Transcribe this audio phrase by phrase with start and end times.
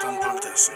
[0.00, 0.74] Planeten.se.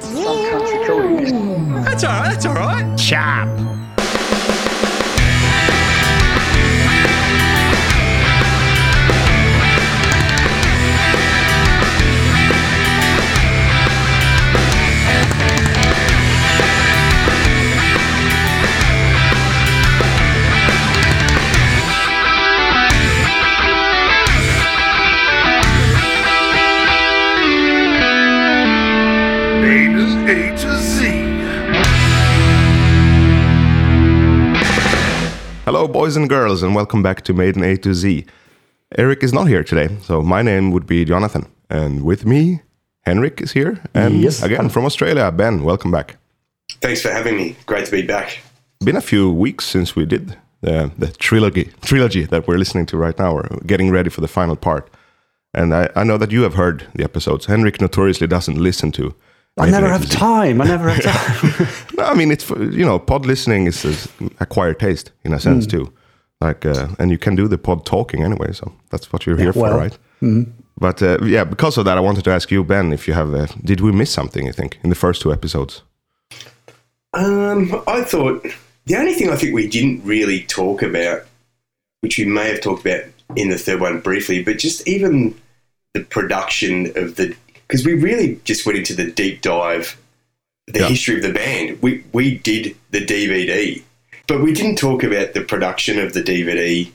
[0.00, 1.84] Some country code.
[1.84, 2.30] That's all right.
[2.30, 2.98] That's all right.
[2.98, 3.48] Chop.
[35.84, 38.24] Hello, boys and girls, and welcome back to Maiden A to Z.
[38.96, 42.62] Eric is not here today, so my name would be Jonathan, and with me,
[43.02, 44.42] Henrik is here, and Yes.
[44.42, 45.62] again from Australia, Ben.
[45.62, 46.16] Welcome back.
[46.80, 47.56] Thanks for having me.
[47.66, 48.38] Great to be back.
[48.82, 52.96] Been a few weeks since we did the, the trilogy trilogy that we're listening to
[52.96, 53.34] right now.
[53.34, 54.88] We're getting ready for the final part,
[55.52, 57.44] and I, I know that you have heard the episodes.
[57.44, 59.14] Henrik notoriously doesn't listen to.
[59.56, 60.60] I never have time.
[60.60, 61.68] I never have time.
[61.96, 64.08] No, I mean it's for- you know pod listening is is
[64.40, 65.92] acquired taste in a sense too,
[66.40, 69.52] like uh, and you can do the pod talking anyway, so that's what you're here
[69.52, 69.98] for, well, right?
[70.80, 73.32] But uh, yeah, because of that, I wanted to ask you, Ben, if you have
[73.32, 74.44] uh, did we miss something?
[74.46, 75.82] You think in the first two episodes?
[77.12, 78.44] Um, I thought
[78.86, 81.22] the only thing I think we didn't really talk about,
[82.00, 83.04] which we may have talked about
[83.36, 85.34] in the third one briefly, but just even
[85.92, 89.96] the production of the because we really just went into the deep dive,
[90.66, 90.88] the Yeah.
[90.88, 91.78] history of the band.
[91.82, 93.82] We we did the DVD,
[94.26, 96.90] but we didn't talk about the production of the DVD,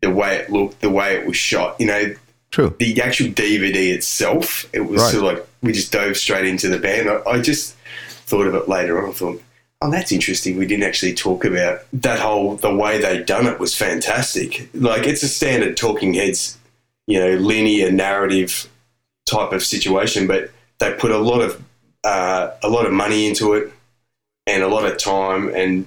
[0.00, 1.76] the way it looked, the way it was shot.
[1.78, 2.14] You know,
[2.50, 2.74] True.
[2.78, 5.12] the actual DVD itself, it was Right.
[5.12, 7.08] sort of like we just dove straight into the band.
[7.08, 7.74] I, I just
[8.26, 9.10] thought of it later on.
[9.10, 9.42] I thought,
[9.82, 10.56] oh, that's interesting.
[10.56, 14.68] We didn't actually talk about that whole the way they done it was fantastic.
[14.74, 16.56] Like it's a standard Talking Heads,
[17.06, 18.68] you know, linear narrative
[19.34, 21.62] type of situation, but they put a lot of
[22.04, 23.72] uh, a lot of money into it
[24.46, 25.86] and a lot of time, and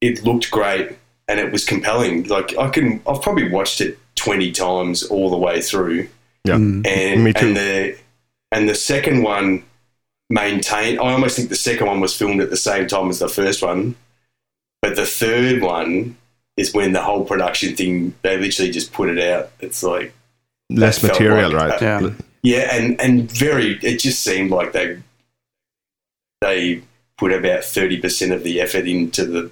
[0.00, 0.96] it looked great
[1.28, 2.24] and it was compelling.
[2.28, 6.08] Like I can, I've probably watched it twenty times all the way through
[6.44, 6.54] Yeah.
[6.56, 7.46] and Me too.
[7.46, 7.96] and the
[8.50, 9.62] and the second one
[10.30, 10.98] maintained.
[11.00, 13.62] I almost think the second one was filmed at the same time as the first
[13.62, 13.94] one,
[14.80, 16.16] but the third one
[16.56, 19.50] is when the whole production thing they literally just put it out.
[19.60, 20.12] It's like
[20.70, 21.82] Less material, like- right?
[21.82, 22.10] Yeah.
[22.42, 23.78] Yeah, and and very.
[23.82, 24.98] It just seemed like they
[26.40, 26.82] they
[27.16, 29.50] put about thirty percent of the effort into the.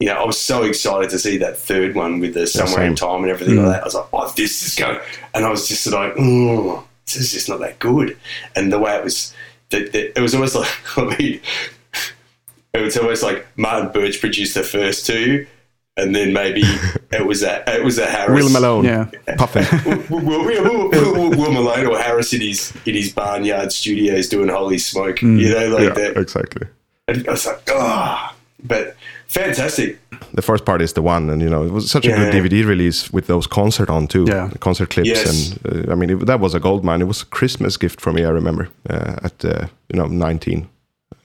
[0.00, 2.96] You know, I was so excited to see that third one with the somewhere in
[2.96, 3.72] time and everything like mm.
[3.72, 3.82] that.
[3.82, 4.98] I was like, "Oh, this is going,"
[5.34, 8.16] and I was just like, "Oh, this is just not that good."
[8.56, 9.34] And the way it was,
[9.68, 11.40] that it was almost like I mean,
[12.72, 15.46] it was almost like Martin Birch produced the first two,
[16.00, 16.62] and then maybe
[17.12, 18.42] it was a it was a Harris.
[18.44, 19.04] Will Malone, Yeah.
[19.36, 19.64] puffin.
[20.10, 24.28] Will, Will, Will, Will, Will, Will Malone or Harris in his in his barnyard studios
[24.28, 26.16] doing holy smoke, you know, like yeah, that.
[26.16, 26.66] exactly.
[27.08, 28.34] And I was like, ah,
[28.64, 28.96] but
[29.26, 29.98] fantastic.
[30.34, 32.30] The first part is the one, and you know it was such a Yeah.
[32.30, 34.50] good DVD release with those concert on too, Yeah.
[34.60, 35.26] concert clips, Yes.
[35.64, 37.00] and uh, I mean it, that was a gold mine.
[37.02, 38.20] It was a Christmas gift for me.
[38.24, 40.68] I remember uh, at uh, you know 19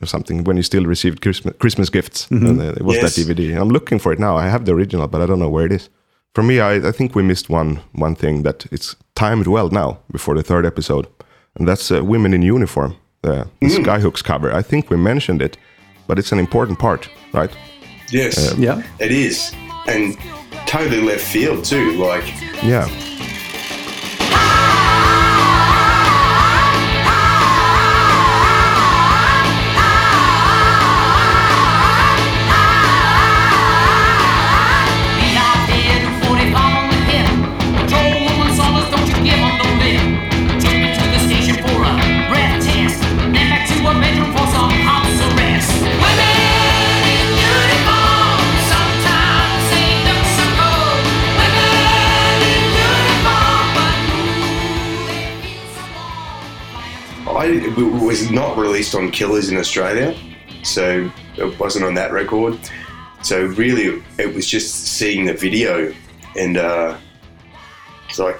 [0.02, 3.16] or something when you still received Christmas Christmas gifts, and uh, it was Yes.
[3.16, 3.56] that DVD.
[3.62, 4.38] I'm looking for it now.
[4.38, 5.90] I have the original, but I don't know where it is.
[6.34, 9.98] For me, I, I think we missed one one thing that it's timed well now
[10.12, 11.06] before the third episode,
[11.60, 12.94] and that's uh, women in uniform.
[13.24, 14.52] Uh, the Skyhooks cover.
[14.60, 15.58] I think we mentioned it,
[16.08, 17.52] but it's an important part, right?
[18.12, 18.82] Yes, Yeah.
[19.00, 19.52] it is,
[19.88, 20.16] and
[20.68, 21.94] totally left field too.
[21.94, 22.28] Like,
[22.64, 22.88] Yeah.
[57.64, 60.16] It was not released on Killers in Australia,
[60.64, 62.58] so it wasn't on that record.
[63.24, 65.94] So really, it was just seeing the video,
[66.38, 66.98] and uh,
[68.08, 68.40] it's like,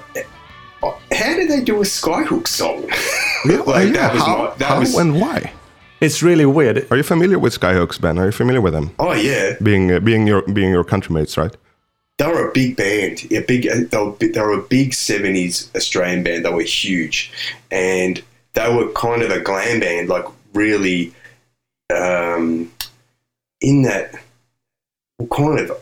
[0.82, 2.82] oh, how did they do a Skyhook song?
[3.66, 4.96] like that was how, my, that how was.
[4.96, 5.52] and why?
[6.00, 6.86] It's really weird.
[6.90, 8.18] Are you familiar with Skyhooks, Ben?
[8.18, 8.94] Are you familiar with them?
[8.98, 11.56] oh yeah, Being uh, being your being your countrymates, right?
[12.18, 13.26] they were a big band.
[13.30, 16.44] A big, uh, they were, they were a big '70s Australian band.
[16.44, 17.32] They were huge,
[17.70, 18.22] and
[18.56, 20.24] they were kind of a glam band, like
[20.54, 21.12] really,
[21.94, 22.72] um,
[23.60, 24.14] in that
[25.30, 25.72] kind of.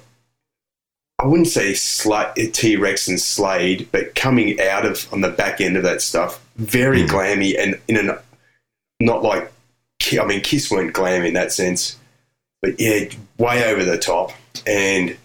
[1.21, 5.77] I wouldn't say T Rex and Slade, but coming out of on the back end
[5.77, 8.19] of that stuff, very glammy and in an
[9.01, 9.51] not like
[10.21, 11.97] I mean Kiss weren't glam in that sense,
[12.61, 14.33] but yeah, way over the top.
[14.67, 15.17] And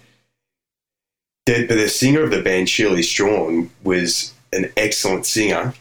[1.48, 5.74] the, but the singer of the band, Shirley Strachan, was an excellent singer,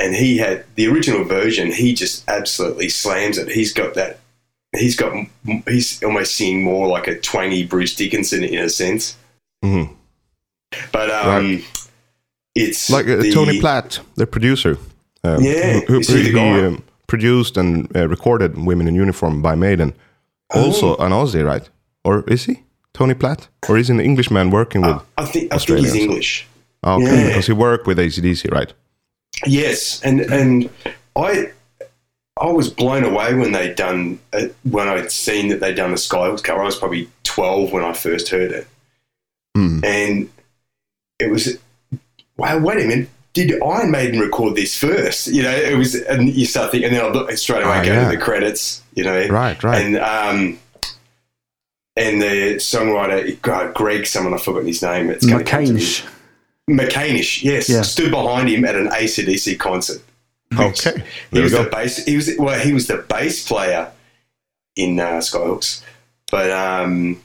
[0.00, 1.70] and he had the original version.
[1.72, 3.48] He just absolutely slams it.
[3.48, 4.18] He's got that.
[4.76, 5.12] He's got.
[5.68, 9.16] He's almost singing more like a twangy Bruce Dickinson in a sense.
[9.64, 9.90] Mhm.
[10.92, 11.62] But um,
[12.54, 14.78] it's like uh, the- Tony Platt, the producer.
[15.24, 19.92] Um, Yeah, who, is he um, produced and uh, recorded "Women in Uniform" by Maiden.
[20.54, 21.04] Also Oh.
[21.04, 21.68] an Aussie, right?
[22.04, 22.62] Or is he
[22.94, 23.48] Tony Platt?
[23.68, 24.96] Or is he an Englishman working with?
[25.18, 26.46] I think I think he's English.
[26.82, 27.26] Oh, okay, Uh, yeah.
[27.28, 28.72] because he worked with ACDC, right?
[29.46, 30.70] Yes, and and
[31.16, 31.50] I
[32.40, 35.96] I was blown away when they done uh, when I'd seen that they'd done the
[35.96, 36.62] Skyhooks cover.
[36.62, 38.66] I was probably twelve when I first heard it,
[39.56, 39.80] Hmm.
[39.84, 40.30] and
[41.18, 41.58] it was
[42.36, 42.58] wow.
[42.58, 43.08] Wait a minute.
[43.32, 45.28] Did Iron Maiden record this first?
[45.28, 47.84] You know, it was, and you start thinking, and then I look straight away Ah,
[47.84, 48.10] go yeah.
[48.10, 48.82] to the credits.
[48.94, 49.80] You know, Right, right.
[49.84, 50.58] and um,
[51.96, 55.10] and the songwriter God, Greg, someone I've forgotten his name.
[55.10, 55.86] It's gonna come to me.
[56.76, 57.42] Macainsh.
[57.42, 57.82] Yes, Yeah.
[57.82, 60.02] stood behind him at an ACDC concert.
[60.58, 61.62] Okay, he was go.
[61.64, 62.04] the bass.
[62.04, 63.90] He was well, he was the bass player
[64.76, 65.82] in uh, Skyhooks,
[66.30, 67.20] but um,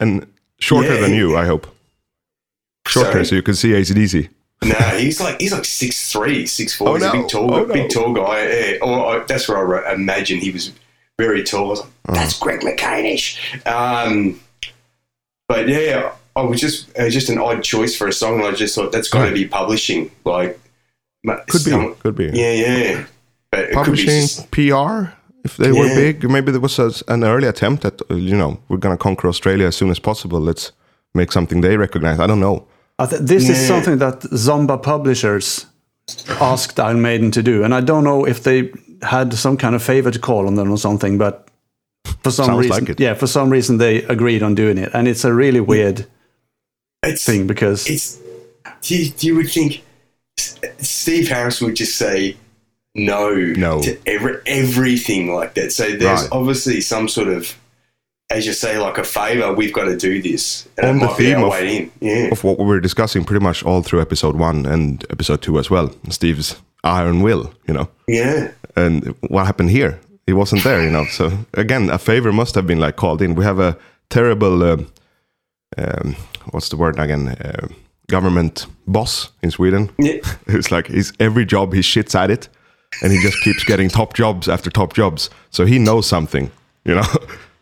[0.00, 0.26] And
[0.60, 1.66] shorter Yeah, than you, I hope.
[2.86, 3.24] Shorter, Sorry?
[3.26, 4.28] so you can see ACDC.
[4.64, 6.88] no, he's like he's like six three, six four.
[6.90, 7.12] Oh, he's a no.
[7.20, 7.74] big tall, Oh, no.
[7.74, 8.46] big tall guy.
[8.48, 8.76] Yeah.
[8.82, 10.72] Or that's where I imagine he was
[11.18, 11.68] very tall.
[11.68, 12.14] Was like, Oh.
[12.14, 13.38] that's Greg Macainsh.
[13.66, 14.40] Um,
[15.48, 18.38] but yeah, I was just it was just an odd choice for a song.
[18.40, 19.34] and I just thought that's got to Right.
[19.34, 20.58] be publishing, like
[21.22, 22.24] ma- Could be, could be.
[22.32, 23.04] Yeah, yeah.
[23.50, 25.12] But it could be Publishing, just, PR.
[25.44, 28.58] If they were big, maybe there was a, an early attempt at, uh, you know,
[28.68, 30.40] we're gonna conquer Australia as soon as possible.
[30.40, 30.72] Let's
[31.14, 32.18] make something they recognize.
[32.18, 32.66] I don't know.
[32.98, 35.66] I th- this is something that Zomba Publishers
[36.40, 38.72] asked Iron Maiden to do, and I don't know if they
[39.02, 41.48] had some kind of favor to call on them or something, but
[42.22, 45.06] for some Sounds reason, like yeah, for some reason they agreed on doing it, and
[45.06, 46.06] it's a really weird
[47.08, 48.18] it's thing because it's
[48.84, 49.82] you, you would think
[50.78, 52.36] Steve Harris would just say
[52.94, 53.82] no, No.
[53.82, 55.72] to every, everything like that.
[55.72, 56.28] So there's Right.
[56.32, 57.56] obviously some sort of,
[58.30, 59.52] as you say, like a favor.
[59.52, 61.54] We've got to do this, and On the theme of-.
[62.00, 65.58] Yeah, Of what we were discussing pretty much all through episode one and episode two
[65.58, 65.90] as well.
[66.10, 67.88] Steve's iron will, you know.
[68.06, 69.98] yeah, And what happened here?
[70.26, 71.04] He wasn't there, you know.
[71.06, 73.34] So again, a favor must have been like called in.
[73.34, 73.76] We have a
[74.08, 74.86] terrible, um,
[75.78, 76.16] um,
[76.50, 77.28] what's the word again?
[77.28, 77.68] Uh,
[78.08, 79.90] government boss in Sweden.
[79.98, 80.20] yeah.
[80.46, 82.48] It's like he's every job he shits at it,
[83.02, 85.30] and he just keeps getting top jobs after top jobs.
[85.50, 86.50] So he knows something,
[86.84, 87.06] you know.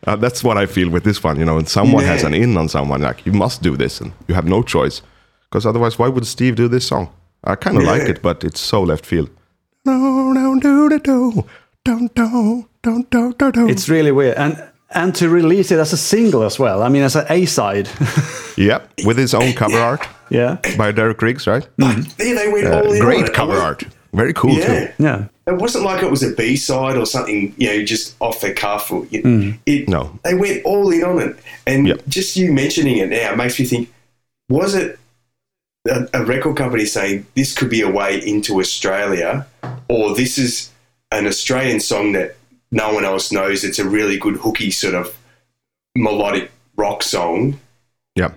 [0.05, 1.57] Uh, that's what I feel with this one, you know.
[1.57, 4.45] And someone has an in on someone, like you must do this, and you have
[4.45, 5.01] no choice,
[5.49, 7.07] because otherwise, why would Steve do this song?
[7.45, 9.29] I kind of like it, but it's so left field.
[9.85, 11.45] No, no, do do do,
[11.85, 13.69] don't do, don't do do do.
[13.69, 14.61] it's really weird, and
[14.93, 16.83] and to release it as a single as well.
[16.83, 17.89] I mean, as an A side,
[18.57, 21.67] yeah, with his own cover art yeah, by Derek Riggs, right?
[21.77, 22.99] There they went Uh, all in.
[23.01, 23.33] on great it.
[23.33, 24.65] cover It art, very cool Yeah.
[24.67, 25.03] too.
[25.03, 25.25] yeah.
[25.45, 28.53] It wasn't like it was a B side or something, you know, just off the
[28.53, 28.89] cuff.
[28.91, 30.17] Or, you it, No.
[30.23, 31.35] they went all in on it,
[31.67, 32.03] and Yep.
[32.07, 33.89] just you mentioning it now makes me think:
[34.49, 34.97] was it
[35.89, 39.45] a, a record company saying this could be a way into Australia,
[39.89, 40.69] or this is
[41.11, 42.37] an Australian song that
[42.73, 43.63] no one else knows?
[43.63, 45.15] It's a really good hooky sort of
[45.95, 47.59] melodic rock song.
[48.15, 48.33] Yeah.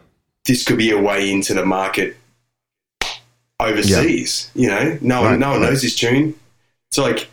[0.46, 2.16] This could be a way into the market
[3.58, 4.50] overseas.
[4.54, 5.70] You know, no one, Right, no one right.
[5.70, 6.34] knows this tune.
[6.90, 7.28] It's like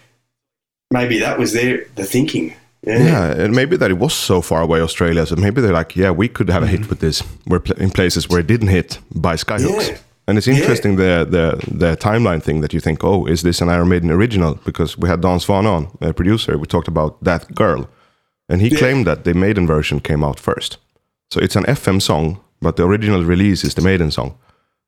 [0.91, 2.55] maybe that was their the thinking.
[2.85, 5.25] Yeah, Yeah, and maybe that it was so far away, Australia.
[5.25, 6.89] So maybe they're like, yeah, we could have a hit mm-hmm.
[6.89, 7.23] with this.
[7.45, 9.89] We're pl- in places where it didn't hit by Skyhooks.
[9.89, 9.97] Yeah.
[10.27, 13.69] And it's interesting the, the the timeline thing that you think, oh, is this an
[13.69, 14.55] Iron Maiden original?
[14.65, 16.57] Because we had Don Swan on, a producer.
[16.57, 17.87] We talked about that girl,
[18.49, 18.77] and he Yeah.
[18.79, 20.77] claimed that the Maiden version came out first.
[21.31, 24.33] So it's an FM song, but the original release is the Maiden song.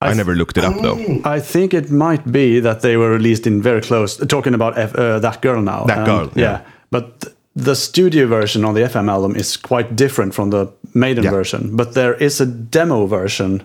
[0.01, 0.97] I, never looked it up though.
[1.35, 4.17] I think it might be that they were released in very close.
[4.27, 5.85] Talking about F, uh, that girl now.
[5.85, 6.59] That Girl, yeah.
[6.91, 7.25] But
[7.55, 11.31] the studio version on the FM album is quite different from the Maiden Yeah.
[11.31, 11.75] version.
[11.75, 13.63] But there is a demo version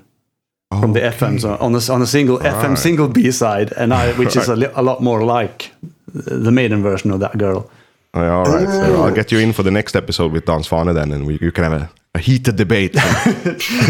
[0.79, 2.79] from the FM on a, on a single FM Right.
[2.79, 5.73] single B side, and I, which is a, li- a lot more like
[6.15, 7.69] the Maiden version of that girl.
[8.15, 10.63] Oh, yeah, all right, so I'll get you in for the next episode with Don
[10.63, 12.95] Swane then, and we, you can have a, a heated debate.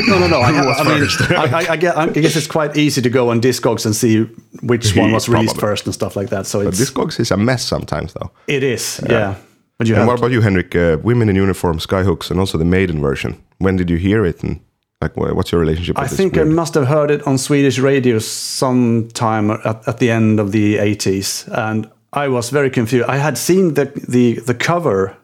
[0.09, 0.41] No, no, no.
[0.41, 0.49] I,
[0.81, 1.35] I mean, I,
[1.67, 4.25] I, I, guess, I guess it's quite easy to go on Discogs and see
[4.63, 5.61] which one was released Probably.
[5.71, 6.47] first and stuff like that.
[6.47, 8.31] So but Discogs is a mess sometimes though.
[8.47, 9.37] it is, yeah.
[9.79, 10.75] But you And have what about you, Henrik?
[10.77, 13.43] Uh, Women in Uniform, Skyhooks, and also the Maiden version.
[13.59, 14.61] When did you hear it, and
[15.01, 15.99] Like, what's your relationship?
[15.99, 20.39] I think I must have heard it on Swedish radio sometime at, at the end
[20.39, 23.09] of the 80s, and I was very confused.
[23.09, 25.17] I had seen the the, the cover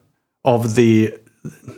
[0.45, 1.13] of the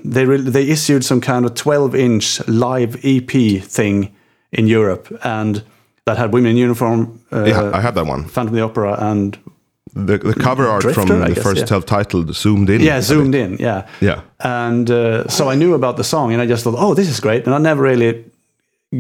[0.05, 4.15] they they issued some kind of 12 inch live EP thing
[4.53, 5.65] in Europe, and
[6.05, 8.25] that had women in uniform, uh, Yeah, I had that one.
[8.25, 9.37] Phantom of the Opera, and
[9.95, 11.67] The, the cover art Drifter, from I the guess, first yeah.
[11.67, 12.81] self-titled zoomed in.
[12.81, 14.21] yeah, zoomed in, yeah, Yeah.
[14.41, 17.21] and uh, so I knew about the song, and I just thought, oh, this is
[17.21, 18.25] great, and I never really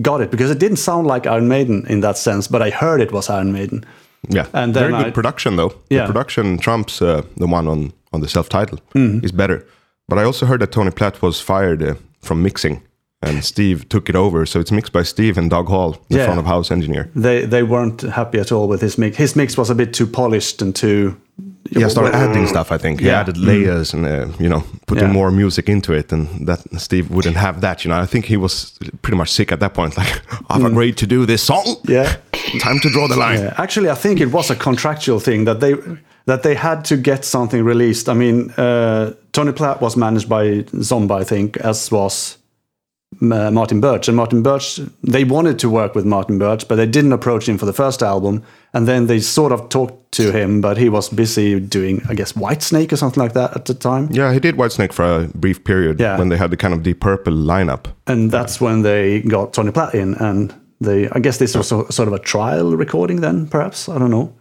[0.02, 3.00] got it because it didn't sound like Iron Maiden in that sense, but I heard
[3.00, 3.84] it was Iron Maiden.
[4.28, 5.72] Yeah, And very good I- production though.
[5.90, 6.06] Yeah.
[6.06, 8.80] The production trumps uh, the one on on the self-titled.
[8.94, 9.24] Mm-hmm.
[9.24, 9.64] Is better.
[10.08, 12.80] But I also heard that Tony Platt was fired uh, from mixing,
[13.22, 14.46] and Steve took it over.
[14.46, 16.24] So it's mixed by Steve and Doug Hall, the Yeah.
[16.26, 17.08] front of house engineer.
[17.16, 19.16] They they weren't happy at all with his mix.
[19.16, 21.14] His mix was a bit too polished and too.
[21.70, 22.72] Yeah, started adding stuff.
[22.72, 25.12] I think he added layers and uh, you know putting Yeah.
[25.12, 27.84] more music into it, and that Steve wouldn't have that.
[27.84, 28.72] You know, I think he was
[29.02, 29.96] pretty much sick at that point.
[29.96, 31.64] Like, I've agreed to do this song.
[31.64, 31.88] Mm.
[31.90, 32.16] Yeah.
[32.60, 33.40] time to draw the line.
[33.40, 35.74] Yeah, actually, I think it was a contractual thing that they
[36.24, 38.08] that they had to get something released.
[38.08, 42.38] I mean, uh, Tony Platt was managed by Zomba, I think, as was
[43.20, 44.08] uh, Martin Birch.
[44.08, 47.58] And Martin Birch, they wanted to work with Martin Birch, but they didn't approach him
[47.58, 48.42] for the first album.
[48.74, 52.32] And then they sort of talked to him, but he was busy doing, I guess,
[52.34, 54.08] Whitesnake or something like that at the time.
[54.12, 56.18] Yeah, he did Whitesnake for a brief period Yeah.
[56.18, 57.86] when they had the kind of Deep Purple lineup.
[58.06, 61.86] And that's when they got Tony Platt in, and they, I guess this was so-
[61.90, 63.88] sort of a trial recording then, perhaps.
[63.88, 64.32] I don't know.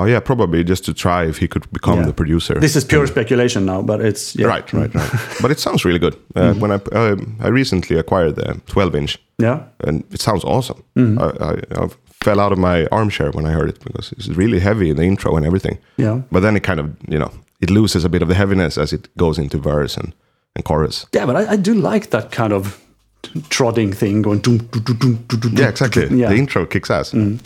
[0.00, 2.06] Oh yeah, probably just to try if he could become Yeah.
[2.06, 2.60] the producer.
[2.60, 4.48] This is pure speculation now, but it's yeah.
[4.48, 5.10] Right, right, right.
[5.42, 6.14] but it sounds really good.
[6.36, 6.60] Uh, Mm-hmm.
[6.60, 7.16] When I uh,
[7.46, 10.82] I recently acquired the 12 inch, Yeah, and it sounds awesome.
[10.96, 11.18] Mm-hmm.
[11.18, 11.88] I, I, I
[12.24, 15.02] fell out of my armchair when I heard it because it's really heavy in the
[15.04, 15.78] intro and everything.
[15.98, 17.30] yeah, But then it kind of you know
[17.60, 20.12] it loses a bit of the heaviness as it goes into verse and,
[20.56, 21.06] and chorus.
[21.14, 21.26] yeah.
[21.26, 22.78] But I, I do like that kind of
[23.48, 24.40] trodding thing going.
[24.40, 26.06] Doom, doom, doom, Yeah, exactly.
[26.20, 26.30] Yeah.
[26.30, 27.12] The intro kicks ass.
[27.12, 27.40] Behind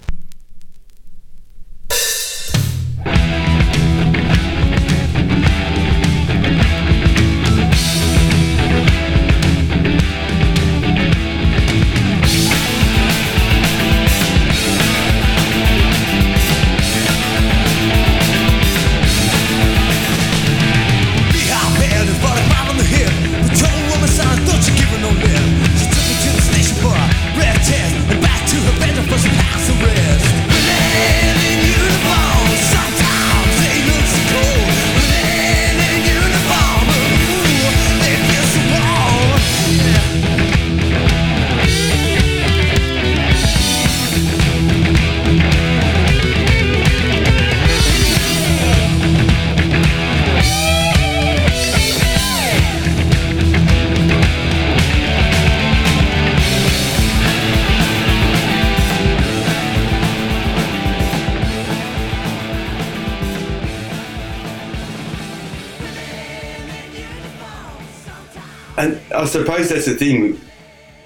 [69.56, 70.40] suppose that's the thing.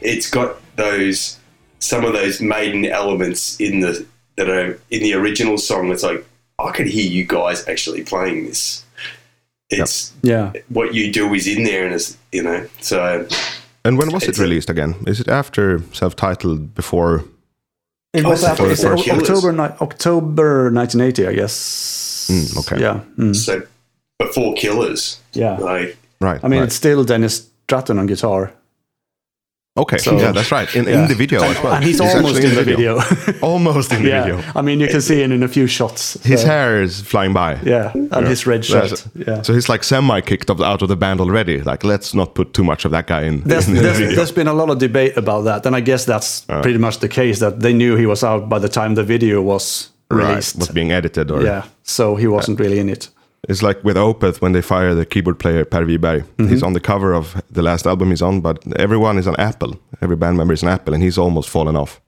[0.00, 1.36] It's got those
[1.80, 4.04] some of those maiden elements in the
[4.36, 5.90] that are in the original song.
[5.90, 6.24] It's like
[6.58, 8.84] I could hear you guys actually playing this.
[9.70, 10.52] It's Yeah.
[10.68, 12.66] what you do is in there, and it's you know.
[12.80, 13.26] So
[13.84, 14.94] And when was It's it a- released again?
[15.06, 16.74] Is it after self-titled?
[16.74, 17.24] Before?
[18.12, 19.22] It was so after for- it's for o- Killers.
[19.30, 22.28] October ni- October 1980, I guess.
[22.30, 22.80] Mm, okay.
[22.82, 23.00] Yeah.
[23.18, 23.62] mm, so
[24.18, 25.56] before Killers, Yeah.
[25.58, 26.40] like Right.
[26.42, 26.66] I mean, right.
[26.66, 28.50] it's still Dennis Stratton on guitar,
[29.76, 29.98] okay.
[29.98, 30.74] so- yeah, that's right.
[30.74, 31.02] In, Yeah.
[31.02, 31.74] in the video as well.
[31.74, 32.98] and he's, actually almost in the video.
[33.42, 34.22] almost in the yeah.
[34.24, 34.42] video.
[34.56, 36.14] I mean, you can see it in a few shots.
[36.24, 37.60] His so- hair is flying by.
[37.62, 39.04] Yeah, and his red shirt.
[39.14, 39.42] Yeah.
[39.42, 41.60] So he's like semi-kicked of- out of the band already.
[41.60, 44.16] Like, let's not put too much of that guy in, There's, in the there's, video.
[44.16, 46.62] there's been a lot of debate about that, and I guess that's Uh.
[46.62, 49.42] pretty much the case that they knew he was out by the time the video
[49.42, 50.56] was Right, released.
[50.56, 53.10] was being edited, or yeah, so he wasn't really in it.
[53.48, 56.22] It's like with Opeth when they fire the keyboard player Per Wiberg.
[56.22, 56.48] Mm-hmm.
[56.48, 59.78] He's on the cover of the last album he's on, but everyone is an Apple.
[60.02, 62.00] Every band member is an Apple, and he's almost fallen off.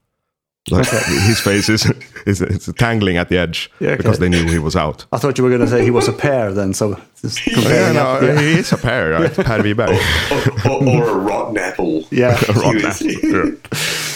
[0.70, 0.86] Like
[1.26, 1.90] his face is,
[2.26, 3.96] is it's tangling at the edge Yeah, okay.
[3.96, 5.06] because they knew he was out.
[5.10, 7.54] I thought you were going to say he was a pair then, so just Yeah,
[7.54, 8.40] comparing no, up, yeah.
[8.40, 9.32] he is a pair, right?
[9.32, 10.66] Per Wiberg.
[10.66, 12.04] or, or, or a rotten apple.
[12.10, 12.38] Yeah.
[12.54, 13.50] Rotten apple, yeah.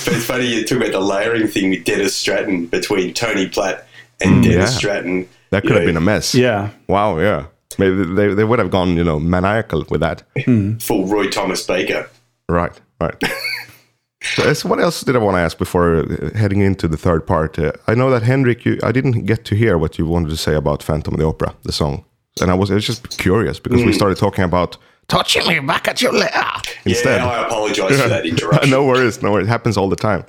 [0.05, 3.87] But it's funny you talk about the layering thing with Dennis Stratton between Tony Platt
[4.21, 4.67] and Dennis Mm, yeah.
[4.67, 5.29] Stratton.
[5.55, 6.35] That could You have been a mess.
[6.35, 6.71] Yeah.
[6.89, 7.47] Wow, yeah.
[7.79, 10.23] Maybe they, they would have gone, you know, maniacal with that.
[10.81, 12.09] full Roy Thomas Baker.
[12.49, 13.15] Right, right.
[14.25, 17.27] So, so what else did I want to ask before uh, heading into the third
[17.27, 17.59] part?
[17.59, 20.37] Uh, I know that Henrik, you, I didn't get to hear what you wanted to
[20.39, 22.07] say about Phantom of the Opera, the song,
[22.41, 25.87] and I was, I was just curious because we started talking about touching me back
[25.89, 26.33] at your lair
[26.87, 27.21] instead.
[27.21, 28.71] Yeah, I apologise for that interruption.
[28.71, 29.47] no worries, no worries.
[29.47, 30.25] It happens all the time.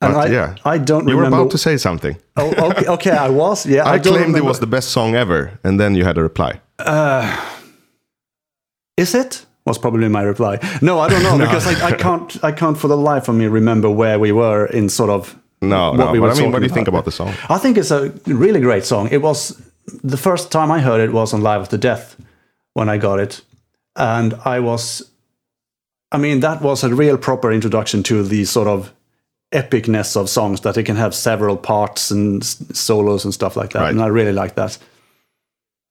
[0.00, 1.10] And But I, yeah, I don't remember.
[1.10, 2.16] you were about to say something.
[2.36, 3.64] oh, okay, okay, I was.
[3.66, 6.22] Yeah, I, don't claimed it was the best song ever, and then you had a
[6.22, 6.60] reply.
[6.78, 7.24] Uh,
[8.96, 9.46] Is it?
[9.64, 10.58] Was probably my reply.
[10.80, 12.44] No, I don't know because I, I can't.
[12.44, 15.34] I can't for the life of me remember where we were in sort of.
[15.62, 16.12] No, what no.
[16.12, 17.32] we were I mean, what do you think about the song?
[17.48, 19.08] I think it's a really great song.
[19.10, 19.60] It was
[20.04, 22.16] the first time I heard it was on Live After Death
[22.74, 23.40] when I got it,
[23.96, 25.10] and I was.
[26.12, 28.92] I mean, that was a real proper introduction to the sort of
[29.52, 33.70] epicness of songs that it can have several parts and s- solos and stuff like
[33.72, 33.90] that, Right.
[33.90, 34.78] and I really like that.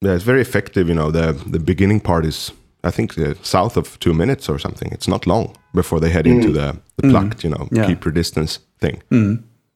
[0.01, 0.87] Yeah, it's very effective.
[0.89, 2.51] You know, the the beginning part is,
[2.83, 4.91] I think, uh, south of two minutes or something.
[4.93, 7.77] It's not long before they head into the the plucked, you know, Mm.
[7.77, 7.83] Yeah.
[7.85, 7.87] Mm.
[7.87, 9.01] keep your distance thing.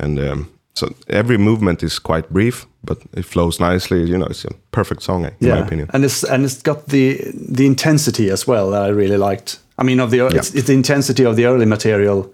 [0.01, 4.03] And um, so every movement is quite brief, but it flows nicely.
[4.03, 5.89] You know, it's a perfect song, in my opinion.
[5.93, 7.17] and it's and it's got the
[7.55, 9.57] the intensity as well that I really liked.
[9.81, 12.33] I mean, of the it's, it's the intensity of the early material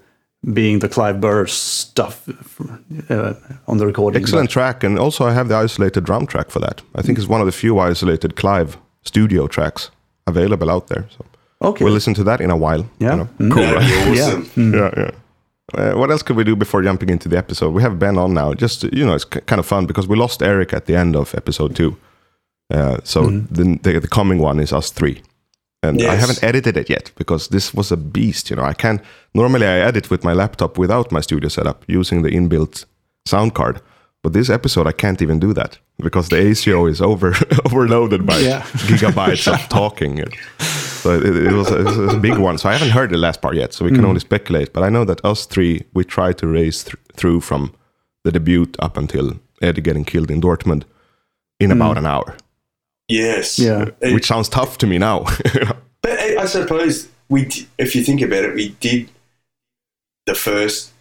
[0.52, 2.28] being the Clive Burr stuff
[3.10, 3.34] uh,
[3.66, 4.22] on the recording.
[4.22, 6.82] Excellent track, and also I have the isolated drum track for that.
[6.94, 9.90] I think it's one of the few isolated Clive studio tracks
[10.26, 11.04] available out there.
[11.16, 11.24] So
[11.62, 11.84] Okay.
[11.84, 12.84] we'll listen to that in a while.
[12.98, 13.10] Yeah.
[13.12, 13.28] you know.
[13.38, 13.52] Mm.
[13.52, 14.12] cool, That'd right?
[14.14, 14.74] be awesome.
[14.74, 15.10] Yeah, yeah.
[15.74, 17.74] Uh, what else could we do before jumping into the episode?
[17.74, 18.54] We have Ben on now.
[18.54, 21.16] Just you know, it's k- kind of fun because we lost Eric at the end
[21.16, 21.96] of episode two.
[22.72, 25.22] Uh, so the, the the coming one is us three,
[25.82, 28.50] and I haven't edited it yet because this was a beast.
[28.50, 29.00] You know, I can't.
[29.34, 32.84] Normally, I edit with my laptop without my studio setup using the inbuilt
[33.26, 33.80] sound card.
[34.22, 38.38] But this episode, I can't even do that because the ACO is over overloaded by
[38.38, 38.62] Yeah.
[38.88, 40.24] gigabytes of talking.
[40.58, 42.58] So it, it, was a, it was a big one.
[42.58, 44.08] So I haven't heard the last part yet, so we can mm.
[44.08, 44.72] only speculate.
[44.72, 47.72] But I know that us three, we tried to race th- through from
[48.24, 50.82] the debut up until Eddie getting killed in Dortmund
[51.60, 51.98] in about mm.
[51.98, 52.36] an hour,
[53.08, 53.58] Yes.
[53.58, 53.90] Yeah.
[54.00, 55.26] It- which sounds tough to me now.
[56.02, 57.48] But I I suppose we,
[57.78, 59.08] if you think about it, we did
[60.26, 60.92] the first.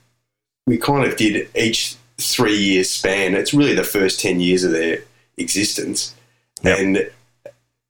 [0.66, 3.36] We kind of did each three year span.
[3.36, 5.00] It's really the first ten years of their
[5.38, 6.16] existence,
[6.64, 6.80] Yep.
[6.80, 7.12] and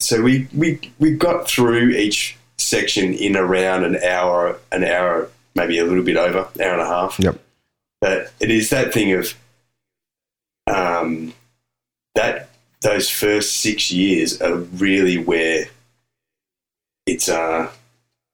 [0.02, 5.78] so we we we got through each section in around an hour, an hour, maybe
[5.80, 7.18] a little bit over, hour and a half.
[7.20, 7.40] yep.
[8.02, 9.34] But it is that thing of
[10.68, 11.34] um,
[12.16, 12.50] that
[12.82, 15.66] those first six years are really where
[17.06, 17.70] it's uh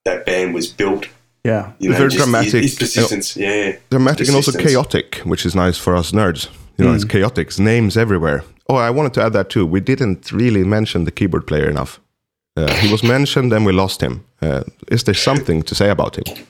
[0.05, 1.07] that band was built.
[1.43, 2.53] yeah, You know, Very just dramatic.
[2.63, 3.77] Its, its persistence, yeah.
[3.89, 6.49] Dramatic and also chaotic, which is nice for us nerds.
[6.77, 7.47] You know, it's chaotic.
[7.47, 8.43] It's names everywhere.
[8.67, 9.65] Oh, I wanted to add that too.
[9.67, 11.99] We didn't really mention the keyboard player enough.
[12.57, 14.23] Uh, he was mentioned, then we lost him.
[14.41, 16.45] Uh, is there something to say about him?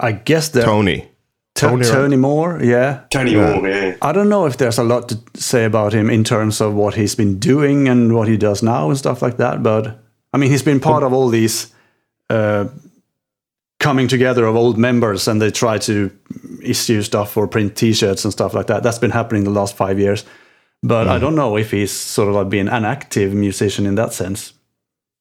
[0.00, 1.08] I guess that Tony.
[1.54, 2.60] Tony, Tony, Tony Moore.
[2.62, 3.54] Yeah, Tony Yeah.
[3.54, 3.96] Moore, yeah.
[4.02, 6.94] I don't know if there's a lot to say about him in terms of what
[6.94, 9.62] he's been doing and what he does now and stuff like that.
[9.62, 9.98] But
[10.32, 11.72] I mean, he's been part of all these
[12.28, 12.64] uh,
[13.78, 16.10] coming together of old members, and they try to
[16.62, 18.82] issue stuff or print T-shirts and stuff like that.
[18.82, 20.24] That's been happening the last five years.
[20.82, 24.12] But I don't know if he's sort of like being an active musician in that
[24.12, 24.52] sense.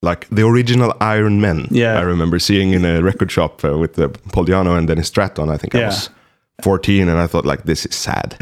[0.02, 1.68] like the original Iron Men.
[1.72, 1.98] Yeah.
[1.98, 5.50] I remember seeing in a record shop uh, with uh, Paul Di'Anno and Dennis Stratton.
[5.50, 5.86] I think I Yeah.
[5.88, 6.10] was
[6.62, 8.38] 14, and I thought like, this is sad.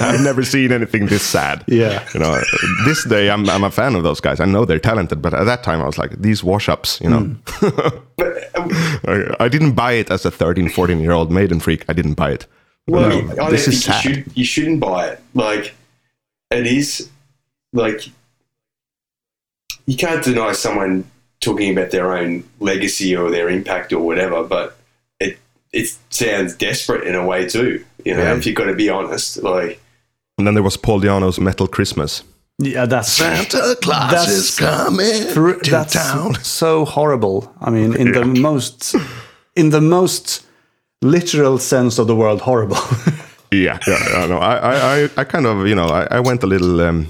[0.00, 1.64] I've, never seen anything this sad.
[1.66, 2.06] Yeah.
[2.14, 2.40] you know,
[2.84, 4.40] this day I'm I'm a fan of those guys.
[4.40, 7.34] I know they're talented, but at that time I was like, these wash-ups, you know.
[8.16, 8.68] But um,
[9.06, 11.84] I, I didn't buy it as a 13, 14 year old maiden freak.
[11.88, 12.46] I didn't buy it.
[12.86, 14.02] well, No, I this is you sad.
[14.02, 15.20] should you shouldn't buy it.
[15.34, 15.74] Like
[16.50, 17.08] it is
[17.72, 18.06] like
[19.86, 21.04] you can't deny someone
[21.40, 24.77] talking about their own legacy or their impact or whatever, but
[25.72, 27.84] it it sounds desperate in a way too.
[28.04, 28.36] You know, Yeah.
[28.36, 29.80] if you've got to be honest, like
[30.38, 32.22] And then there was Paul Di'Anno's Metal Christmas.
[32.60, 36.34] Yeah, that's Santa Claus That's is coming Thr- to that's town.
[36.42, 37.52] so horrible.
[37.60, 38.94] I mean, in the most,
[39.54, 40.44] in the most
[41.02, 42.76] literal sense of the word, horrible.
[43.50, 46.42] Yeah, yeah, yeah no, I, I, I, I kind of, you know, I, I went
[46.42, 47.06] a little um,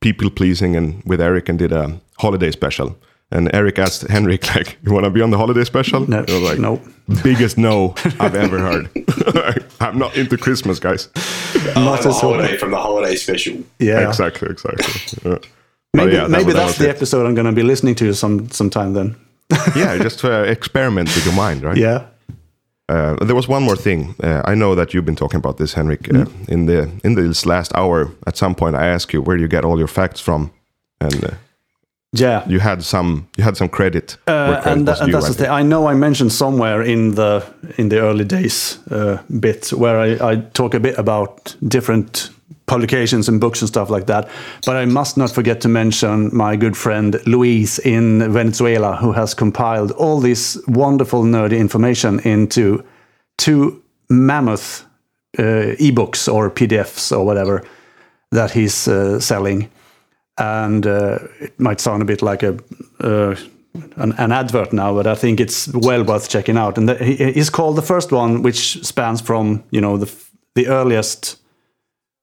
[0.00, 2.94] people pleasing and with Eric and did a holiday special.
[3.32, 6.32] And Eric asked Henrik, like, "You want to be on the holiday special?" No, I
[6.32, 6.80] was like, no.
[7.22, 8.88] biggest no I've ever heard.
[9.80, 11.08] I'm not into Christmas, guys.
[11.76, 12.34] I'll have a as well.
[12.34, 13.56] holiday from the holiday special.
[13.78, 15.30] yeah, Exactly, exactly.
[15.30, 15.38] Yeah.
[15.94, 16.96] Maybe yeah, that maybe was- that that's was the it.
[16.96, 19.16] episode I'm going to be listening to some sometime then.
[19.76, 21.76] Yeah, just to uh, experiment with your mind, right?
[21.76, 22.06] Yeah,
[22.88, 24.14] Uh, there was one more thing.
[24.22, 26.08] Uh, I know that you've been talking about this, Henrik.
[26.08, 26.48] Uh, Mm.
[26.48, 29.64] in the in this last hour, at some point, I asked you where you get
[29.64, 30.50] all your facts from,
[31.00, 31.30] and uh,
[32.12, 32.48] yeah.
[32.48, 34.16] you had some you had some credit.
[34.26, 35.50] Uh, credit and, was tha- and due, that's I the thing.
[35.50, 37.44] I know I mentioned somewhere in the
[37.78, 42.30] in the early days uh, bit where I, I talk a bit about different
[42.66, 44.28] publications and books and stuff like that.
[44.66, 49.34] But I must not forget to mention my good friend Luis in Venezuela, who has
[49.34, 52.84] compiled all this wonderful nerdy information into
[53.36, 54.84] two mammoth
[55.38, 57.62] uh, ebooks or PDFs or whatever
[58.30, 59.68] that he's uh, selling.
[60.38, 62.58] And uh, it might sound a bit like a
[63.00, 63.36] uh,
[63.96, 66.78] an, an advert now, but I think it's well worth checking out.
[66.78, 70.12] And the, he's called the first one, which spans from you know the
[70.54, 71.36] the earliest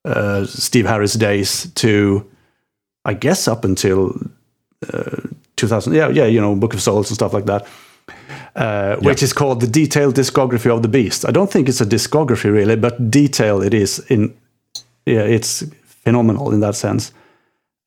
[0.04, 2.26] uh, Steve Harris days to,
[3.04, 4.14] I guess, up until
[4.92, 5.20] uh,
[5.56, 5.92] 2000.
[5.92, 7.66] Yeah, yeah, you know, Book of Souls and stuff like that.
[8.56, 11.24] Uh, Which is called the detailed discography of the beast.
[11.28, 14.34] I don't think it's a discography really, but detail it is in.
[15.06, 17.12] Yeah, it's phenomenal in that sense.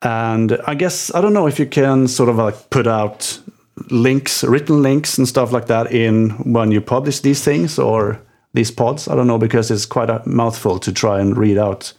[0.03, 3.39] And I guess I don't know if you can sort of like put out
[3.89, 8.19] links, written links and stuff like that in when you publish these things or
[8.53, 9.07] these pods.
[9.07, 11.93] I don't know because it's quite a mouthful to try and read out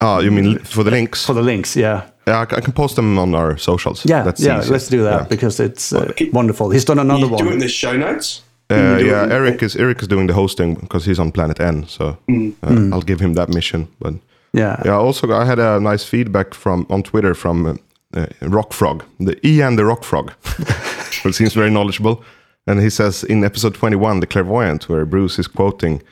[0.00, 1.26] Oh, you mean for the links?
[1.26, 1.74] for the links.
[1.74, 4.04] Yeah, yeah, I can post them on our socials.
[4.04, 4.60] yeah, That's yeah.
[4.60, 4.70] easy.
[4.70, 5.26] Let's do that Yeah.
[5.28, 6.30] because it's uh, Okay.
[6.32, 6.70] wonderful.
[6.70, 7.58] He's done another you do it in one.
[7.58, 8.42] the show notes.
[8.70, 11.84] Uh, yeah, Eric is Eric is doing the hosting because he's on Planet N.
[11.88, 12.52] So Mm.
[12.62, 13.88] uh, I'll give him that mission.
[13.98, 14.14] But
[14.52, 17.74] Yeah, yeah, also I had a nice feedback from on Twitter from uh,
[18.14, 20.32] uh, Rock Frog, the Ian the Rock Frog,
[21.22, 22.22] who seems very knowledgeable.
[22.66, 26.02] And he says in episode 21, the clairvoyant, where Bruce is quoting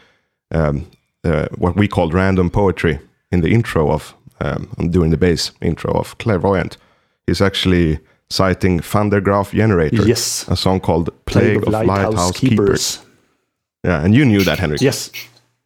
[0.54, 0.86] um,
[1.24, 2.98] uh, what we called random poetry
[3.30, 6.76] in the intro of um, during the bass intro of clairvoyant,
[7.26, 7.98] he's actually
[8.30, 10.46] citing Van der Graaf Generator, Yes.
[10.48, 13.00] a song called Plague, of Lighthouse, Keepers.
[13.84, 14.80] Yeah, and you knew that, Henrik.
[14.80, 15.10] Yes.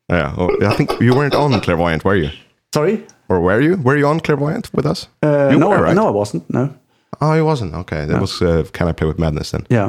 [0.09, 0.35] Yeah.
[0.37, 2.31] Oh, I think you weren't on Clairvoyant, were you?
[2.75, 3.05] Sorry.
[3.29, 3.77] Or were you?
[3.77, 5.09] Were you on Clairvoyant with us?
[5.23, 5.95] Uh, you no, were, I- right?
[5.97, 6.49] no, I wasn't.
[6.51, 6.75] No.
[7.21, 7.75] Oh, you wasn't.
[7.75, 9.67] Okay, that was uh, Can I Play with Madness then?
[9.71, 9.87] Yeah.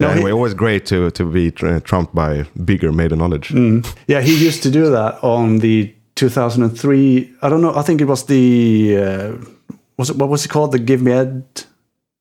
[0.00, 3.48] No, Yeah, he- anyway, always great to to be tr- trumped by bigger Maiden knowledge.
[3.54, 3.84] Mm.
[4.06, 7.30] Yeah, he used to do that on the 2003.
[7.42, 7.74] I don't know.
[7.78, 9.32] I think it was the uh,
[9.98, 10.72] was it what was it called?
[10.72, 11.42] The Give Me Ed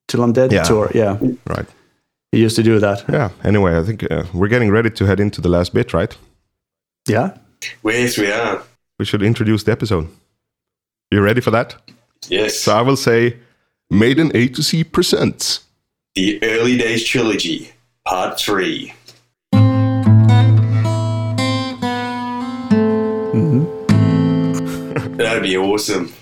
[0.07, 0.63] Till I'm Dead Yeah.
[0.67, 0.89] tour.
[0.93, 1.65] Yeah, Right.
[2.31, 3.03] he used to do that.
[3.09, 3.29] Yeah.
[3.43, 6.17] Anyway, I think uh, we're getting ready to head into the last bit, right?
[7.09, 7.29] Yeah.
[7.83, 8.61] Yes, we are.
[9.01, 10.07] We should introduce the episode.
[11.09, 11.75] You ready for that?
[12.29, 12.59] Yes.
[12.59, 13.37] So I will say,
[13.89, 15.61] Maiden A to Z presents.
[16.13, 17.71] the Early Days Trilogy,
[18.05, 18.93] Part 3.
[23.33, 25.17] Mm-hmm.
[25.17, 26.13] That'd be awesome.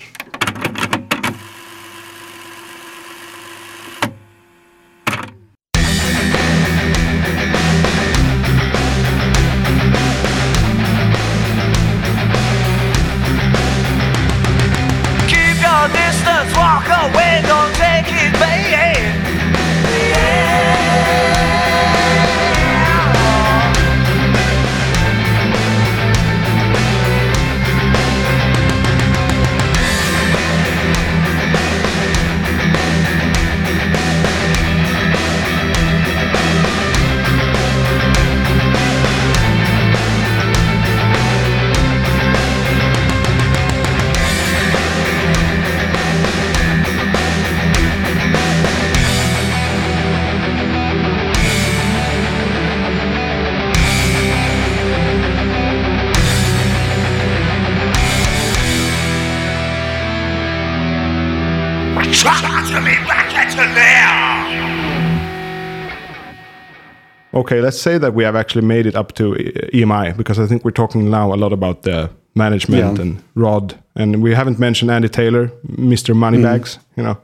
[67.49, 69.33] Okay, let's say that we have actually made it up to
[69.73, 73.01] EMI because I think we're talking now a lot about the management Yeah.
[73.01, 76.13] and Rod, and we haven't mentioned Andy Taylor, Mr.
[76.15, 76.75] Moneybags.
[76.77, 76.81] Mm.
[76.97, 77.17] You know,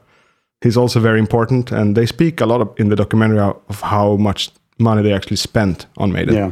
[0.64, 3.80] he's also very important, and they speak a lot of, in the documentary of of
[3.82, 6.50] how much money they actually spent on Maiden, Yeah.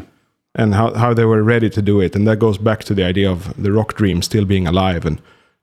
[0.55, 3.09] and how how they were ready to do it, and that goes back to the
[3.09, 5.19] idea of the rock dream still being alive, and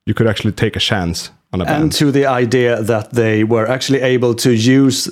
[0.05, 1.81] you could actually take a chance on a band.
[1.83, 5.09] And to the idea that they were actually able to use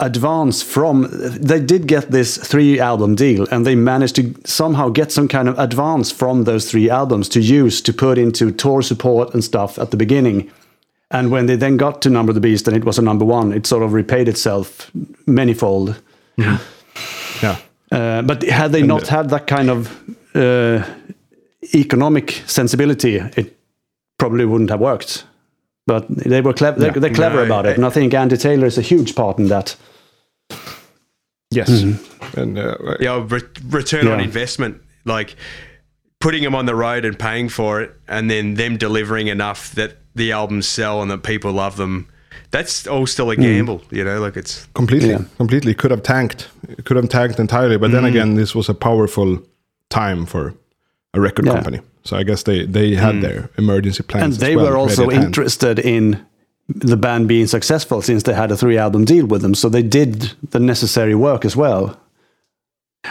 [0.00, 5.10] advance from they did get this three album deal and they managed to somehow get
[5.10, 9.32] some kind of advance from those three albums to use to put into tour support
[9.32, 10.50] and stuff at the beginning
[11.10, 13.54] and when they then got to number the beast and it was a number one
[13.54, 14.90] it sort of repaid itself
[15.26, 15.98] manifold
[16.36, 17.56] yeah.
[17.90, 19.90] uh, but had they not had that kind of
[20.34, 20.84] uh,
[21.74, 23.56] economic sensibility, it
[24.18, 25.24] probably wouldn't have worked.
[25.86, 26.80] But they were clever.
[26.80, 29.38] They're, they're clever No, about it, and I think Andy Taylor is a huge part
[29.38, 29.76] in that.
[31.50, 31.70] Yes.
[31.70, 32.40] Mm-hmm.
[32.40, 35.36] And uh, Yeah, re- return on investment, like
[36.20, 39.98] putting them on the road and paying for it, and then them delivering enough that
[40.14, 42.08] the albums sell and that people love them.
[42.50, 44.20] That's all still a gamble, you know.
[44.20, 45.22] Like it's completely Yeah.
[45.36, 46.48] completely could have tanked
[46.84, 48.08] could have tanked entirely but then Mm.
[48.08, 49.38] again this was a powerful
[49.88, 50.52] time for
[51.14, 51.52] a record Yeah.
[51.54, 54.24] company So I guess they they had their emergency plans.
[54.24, 56.16] and as they well were also interested in
[56.68, 59.54] the band being successful since they had a three album deal with them.
[59.54, 61.96] So they did the necessary work as well.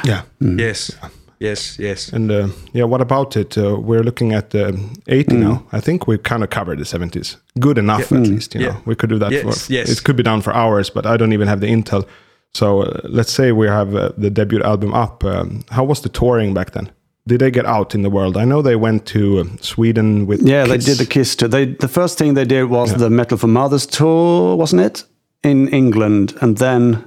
[0.03, 0.21] Yeah.
[0.39, 0.91] Yes,
[1.39, 2.13] yes, yes.
[2.13, 3.57] And uh, yeah, what about it?
[3.57, 5.63] Uh, we're looking at um, 80 now.
[5.71, 7.37] I think we kind of covered the 70s.
[7.59, 8.55] Good enough, at least.
[8.55, 8.77] You know, Yeah.
[8.85, 9.73] we could do that Yes, for.
[9.73, 9.89] yes.
[9.89, 12.05] It could be done for hours, but I don't even have the intel.
[12.53, 15.23] So uh, let's say we have uh, the debut album up.
[15.23, 16.89] Um, how was the touring back then?
[17.27, 18.37] Did they get out in the world?
[18.37, 20.41] I know they went to um, Sweden with.
[20.43, 21.49] Yeah, they did the Kiss tour.
[21.49, 25.03] They the first thing they did was the Metal for Muthas tour, wasn't it?
[25.43, 27.03] In England, and then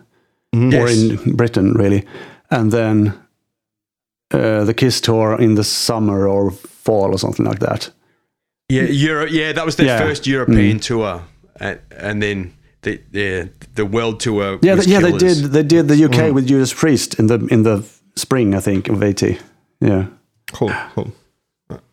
[0.53, 0.99] or Yes.
[0.99, 2.05] in Britain, really,
[2.51, 3.13] and then
[4.35, 7.91] uh, the Kiss tour in the summer or fall or something like that.
[8.69, 9.31] Yeah, Europe.
[9.31, 9.99] yeah, that was their Yeah.
[10.07, 11.21] first European tour,
[11.61, 12.53] and, and then
[12.83, 14.59] the yeah, the world tour.
[14.63, 15.53] Yeah, was th- yeah, they did.
[15.53, 17.83] They did the UK with Judas Priest in the in the
[18.17, 19.39] spring, I think, of eighty.
[19.81, 20.07] Yeah,
[20.53, 21.13] Cool, cool.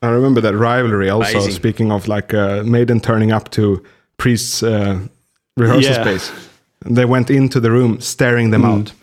[0.02, 1.32] I remember that rivalry also.
[1.32, 1.52] Amazing.
[1.54, 3.84] Speaking of like uh, Maiden turning up to
[4.17, 5.00] Priest's uh,
[5.58, 6.02] rehearsal Yeah.
[6.04, 6.32] space,
[6.86, 8.93] they went into the room, staring them out.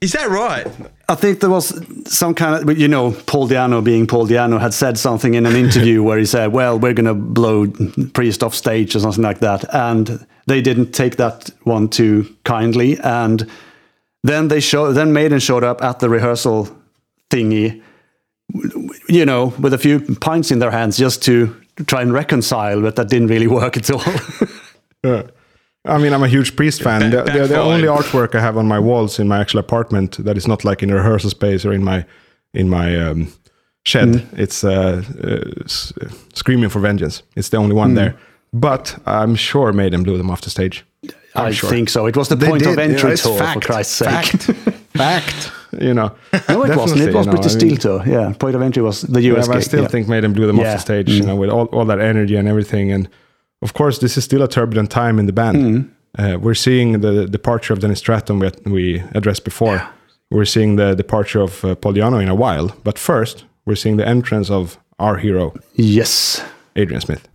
[0.00, 0.66] Is that right?
[1.08, 1.72] I think there was
[2.06, 5.54] some kind of, you know, Paul Di'Anno being Paul Di'Anno had said something in an
[5.54, 7.66] interview where he said, "Well, we're going to blow
[8.14, 12.98] Priest off stage" or something like that, and they didn't take that one too kindly.
[13.00, 13.46] And
[14.24, 16.68] then they show, then Maiden showed up at the rehearsal
[17.28, 17.82] thingy,
[19.08, 21.54] you know, with a few pints in their hands just to
[21.86, 24.02] try and reconcile, but that didn't really work at all.
[25.02, 25.22] Yeah.
[25.86, 27.10] I mean, I'm a huge Priest fan.
[27.10, 30.22] Back- the, the, the only artwork I have on my walls in my actual apartment
[30.24, 32.04] that is not like in a rehearsal space or in my
[32.52, 33.28] in my um,
[33.86, 34.28] shed.
[34.36, 37.22] It's uh, uh, s- uh, screaming for vengeance.
[37.34, 38.14] It's the only one there.
[38.52, 40.84] But I'm sure Maiden blew them off the stage.
[41.34, 41.70] I'm I sure.
[41.70, 42.04] think so.
[42.06, 44.08] It was the They point of did, yeah, entry it's tour, fact, for Christ's sake.
[44.10, 44.42] Fact.
[44.96, 45.52] fact.
[45.80, 46.14] You know.
[46.48, 47.00] No, it wasn't.
[47.00, 48.02] It was you know, I mean- Steel tour.
[48.06, 49.48] Yeah, point of entry was the Yeah, US.
[49.48, 49.88] but I still yeah.
[49.88, 50.74] think Maiden blew them off Yeah.
[50.74, 52.92] the stage, you know, with all, all that energy and everything.
[52.92, 53.08] And
[53.62, 55.56] of course, this is still a turbulent time in the band.
[55.56, 55.88] Mm.
[56.18, 59.80] Uh, we're seeing the departure of Dennis Stratton we, we addressed before.
[60.30, 62.68] We're seeing the departure of uh, Paul Di'Anno in a while.
[62.84, 66.42] But first, we're seeing the entrance of our hero, Yes.
[66.76, 67.28] Adrian Smith.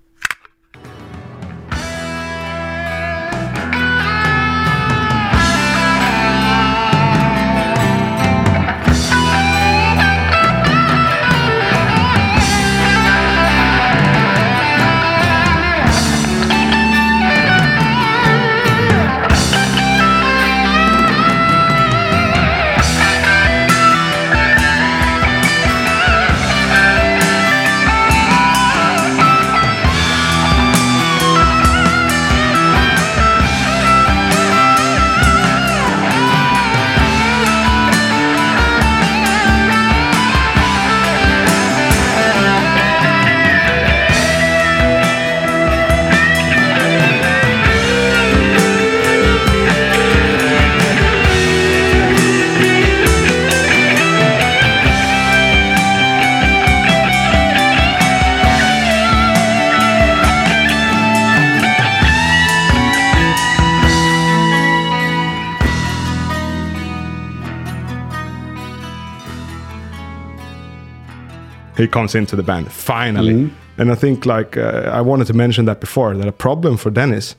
[71.96, 73.34] Comes into the band finally.
[73.34, 73.82] Mm-hmm.
[73.82, 76.92] And I think like uh, I wanted to mention that before that a problem for
[76.92, 77.36] Dennis,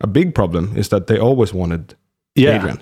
[0.00, 1.82] a big problem is that they always wanted
[2.34, 2.56] Yeah.
[2.56, 2.78] Adrian.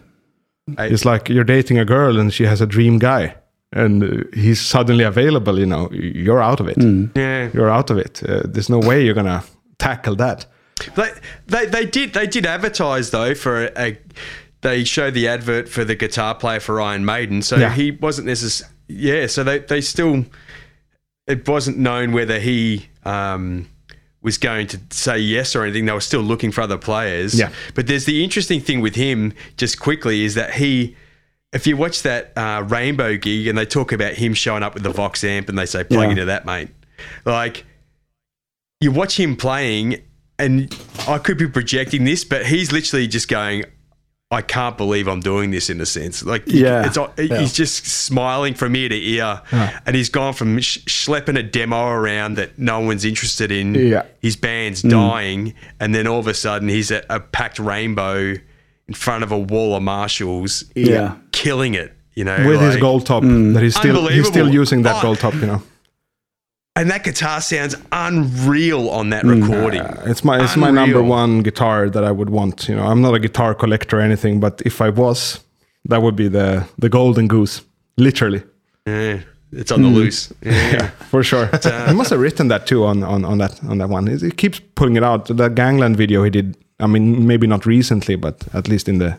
[0.79, 3.35] it's like you're dating a girl and she has a dream guy
[3.73, 4.09] and uh,
[4.43, 5.89] he's suddenly available, you know,
[6.25, 6.77] you're out of it.
[6.79, 7.11] Mm.
[7.17, 7.51] Yeah.
[7.55, 8.23] You're out of it.
[8.23, 9.43] Uh, there's no way you're going to
[9.79, 10.47] tackle that.
[10.95, 11.11] They,
[11.47, 13.99] they they did they did advertise though for a, a
[14.61, 17.75] they showed the advert for the guitar player for Iron Maiden, so Yeah.
[17.75, 19.27] he wasn't necessarily yeah.
[19.29, 20.25] So they they still
[21.27, 23.69] it wasn't known whether he um,
[24.23, 25.87] was going to say yes or anything.
[25.87, 27.39] They were still looking for other players.
[27.39, 27.51] Yeah.
[27.75, 30.97] But there's the interesting thing with him, just quickly, is that he.
[31.53, 34.83] If you watch that uh, Rainbow gig and they talk about him showing up with
[34.83, 36.11] the Vox amp and they say plug Yeah.
[36.11, 36.69] into that, mate,
[37.25, 37.65] like
[38.81, 40.03] you watch him playing,
[40.39, 40.75] and
[41.09, 43.65] I could be projecting this, but he's literally just going,
[44.37, 46.23] I can't believe I'm doing this in a sense.
[46.23, 46.87] Like, Yeah.
[46.87, 47.39] it's, Yeah.
[47.41, 49.41] he's just smiling from ear to ear,
[49.87, 53.75] and he's gone from sh- schlepping a demo around that no one's interested in.
[53.75, 54.03] Yeah.
[54.21, 58.35] His band's dying, and then all of a sudden he's at a packed rainbow
[58.89, 61.15] in front of a wall of marshals, Yeah.
[61.33, 61.93] killing it.
[62.15, 63.55] You know, With his gold top Mm.
[63.55, 65.03] that he's still he's still using that Oh.
[65.03, 65.63] gold top, you know.
[66.77, 69.43] And that guitar sounds unreal on that Mm.
[69.43, 69.83] recording.
[70.11, 72.69] It's my it's my number one guitar that I would want.
[72.69, 75.41] You know, I'm not a guitar collector or anything, but if I was,
[75.91, 77.63] that would be the the golden goose,
[77.97, 78.43] literally.
[78.87, 79.19] Yeah.
[79.53, 80.33] it's on the loose.
[80.43, 80.91] Yeah.
[81.11, 81.47] for sure.
[81.89, 84.07] he must have written that too on, on, on that on that one.
[84.07, 85.27] He keeps pulling it out.
[85.37, 86.57] That Gangland video he did.
[86.81, 89.11] I mean, maybe not recently, but at least in the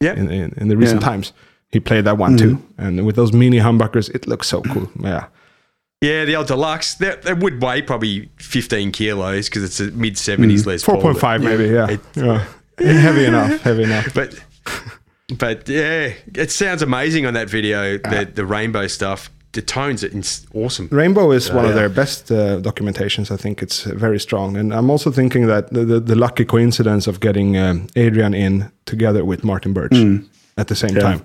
[0.00, 0.14] Yeah.
[0.20, 1.08] in, in, in the recent Yeah.
[1.10, 1.32] times,
[1.72, 2.56] he played that one too.
[2.78, 4.88] And with those mini humbuckers, it looks so cool.
[5.04, 5.24] Yeah,
[6.00, 6.94] Yeah, the old deluxe.
[6.94, 11.02] That, that would weigh probably 15 kilos because it's a mid 70s Les four Paul.
[11.02, 11.64] point five maybe.
[11.68, 12.44] Yeah, It- yeah.
[12.78, 13.60] heavy enough.
[13.60, 14.14] Heavy enough.
[14.14, 14.34] But
[15.38, 17.98] but yeah, it sounds amazing on that video.
[17.98, 19.30] The the rainbow stuff.
[19.52, 20.88] The tones are ins- awesome.
[20.92, 23.32] Rainbow is one of their best uh, documentations.
[23.32, 26.44] I think it's uh, very strong, and I'm also thinking that the, the, the lucky
[26.44, 29.92] coincidence of getting um, Adrian in together with Martin Birch
[30.56, 31.24] at the same time.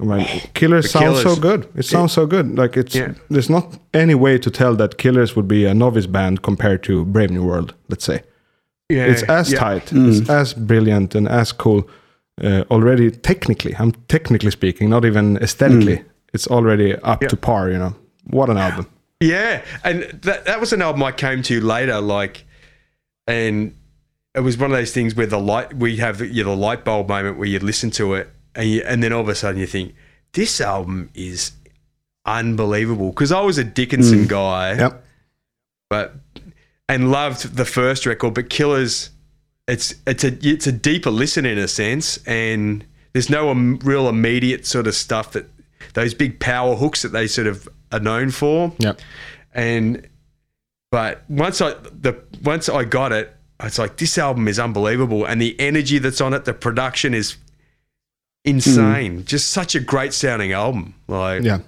[0.00, 1.66] I mean, Killers The sounds so good.
[1.76, 2.56] It sounds so good.
[2.58, 3.12] Like it's Yeah.
[3.28, 7.04] there's not any way to tell that Killers would be a novice band compared to
[7.04, 7.74] Brave New World.
[7.88, 8.22] Let's say
[8.88, 9.58] Yeah, it's as yeah.
[9.58, 11.88] tight, it's as brilliant, and as cool.
[12.42, 16.02] Uh, already technically, I'm technically speaking, not even aesthetically.
[16.32, 17.70] It's already up to par.
[17.70, 17.94] You know,
[18.30, 18.86] what an album.
[19.20, 22.44] Yeah, and that that was an album I came to later, like,
[23.26, 23.74] and
[24.34, 26.84] it was one of those things where the light we have you know, the light
[26.84, 29.60] bulb moment where you listen to it, and you, and then all of a sudden
[29.60, 29.94] you think
[30.32, 31.52] this album is
[32.26, 35.04] unbelievable because I was a Dickinson guy, Yep.
[35.88, 36.14] but
[36.88, 39.10] and loved the first record, but Killers,
[39.68, 44.08] it's it's a it's a deeper listen in a sense, and there's no um, real
[44.08, 45.48] immediate sort of stuff that
[45.94, 49.00] those big power hooks that they sort of are known for Yep.
[49.54, 50.06] and
[50.90, 55.40] but once I the once I got it, it's like this album is unbelievable, and
[55.40, 57.36] the energy that's on it, the production is
[58.44, 59.24] insane.
[59.24, 61.58] Just such a great sounding album, like Yeah.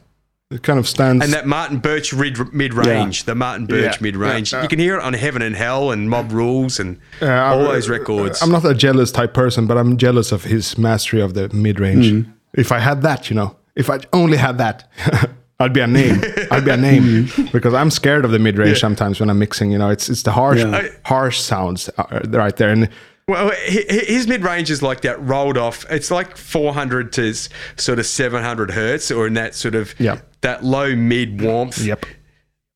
[0.50, 1.24] It kind of stands.
[1.24, 4.78] And that Martin Birch mid range, the Martin Birch Yeah, mid range, yeah, you can
[4.78, 8.42] hear it on Heaven and Hell and Mob Rules and Yeah, all I'm- those records.
[8.42, 11.80] I'm not a jealous type person, but I'm jealous of his mastery of the mid
[11.80, 12.26] range.
[12.52, 14.90] If I had that, you know, if I only had that,
[15.58, 16.20] I'd be a name.
[16.50, 19.72] I'd be a name because I'm scared of the mid range sometimes when I'm mixing.
[19.72, 20.86] You know, it's it's the harsh Yeah.
[21.06, 22.90] harsh sounds uh, right there, and
[23.28, 25.86] Well, hi- hi- his mid range is like that rolled off.
[25.90, 27.32] It's like 400 to
[27.76, 30.26] sort of 700 hertz, or in that sort of Yep.
[30.42, 31.78] that low mid warmth.
[31.78, 32.04] yep,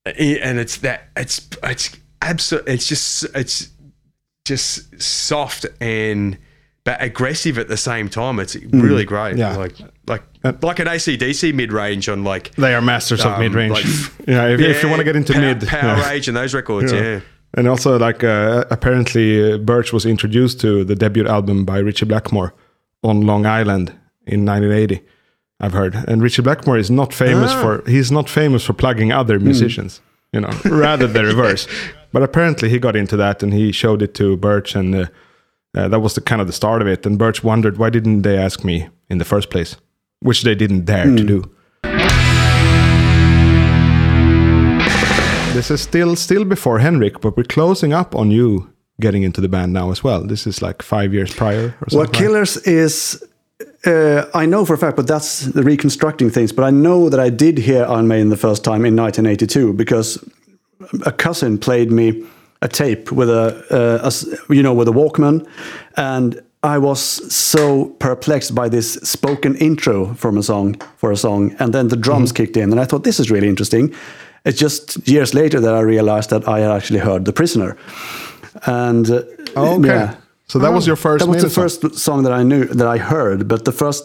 [0.04, 1.90] and it's that it's it's
[2.22, 2.64] absolute.
[2.68, 3.68] It's just it's
[4.44, 6.38] just soft and
[6.84, 8.38] but aggressive at the same time.
[8.38, 9.34] It's really great.
[9.34, 9.38] Mm.
[9.38, 9.56] Yeah.
[9.56, 9.74] like
[10.06, 10.22] like
[10.62, 13.72] like an ACDC mid range on like they are masters of Um, mid range.
[13.72, 13.84] like-
[14.28, 16.08] yeah, if, if you want to get into Power- mid, Power yeah.
[16.08, 16.92] Rage and those records.
[16.92, 17.20] Yeah.
[17.56, 22.06] And also, like, uh, apparently, uh, Birch was introduced to the debut album by Ritchie
[22.06, 22.52] Blackmore
[23.02, 23.90] on Long Island
[24.26, 25.00] in 1980.
[25.58, 27.62] I've heard, and Ritchie Blackmore is not famous Ah.
[27.62, 30.02] for he's not famous for plugging other musicians,
[30.34, 31.66] you know, rather the reverse.
[32.12, 35.06] But apparently, he got into that and he showed it to Birch, and uh,
[35.74, 37.06] uh, that was the kind of the start of it.
[37.06, 39.76] And Birch wondered why didn't they ask me in the first place,
[40.20, 41.50] which they didn't dare to do.
[45.56, 49.48] This is still still before Henrik, but we're closing up on you getting into the
[49.48, 50.22] band now as well.
[50.22, 51.98] This is like five years prior or something.
[51.98, 53.24] Well, Killers is.
[53.86, 56.52] Uh, I know for a fact, but that's the reconstructing things.
[56.52, 60.22] But I know that I did hear Iron Maiden the first time in 1982 because
[61.06, 62.26] a cousin played me
[62.60, 65.48] a tape with a, uh, a you know with a Walkman,
[65.96, 67.00] and I was
[67.34, 71.96] so perplexed by this spoken intro from a song for a song, and then the
[71.96, 73.94] drums kicked in, and I thought this is really interesting.
[74.46, 77.76] It's just years later that I realized that I had actually heard The Prisoner,
[78.66, 79.22] and uh,
[79.56, 79.88] Oh, okay.
[79.88, 80.14] yeah.
[80.48, 81.24] So that was your first.
[81.24, 81.64] That was the song.
[81.64, 84.04] first song that I knew that I heard, but the first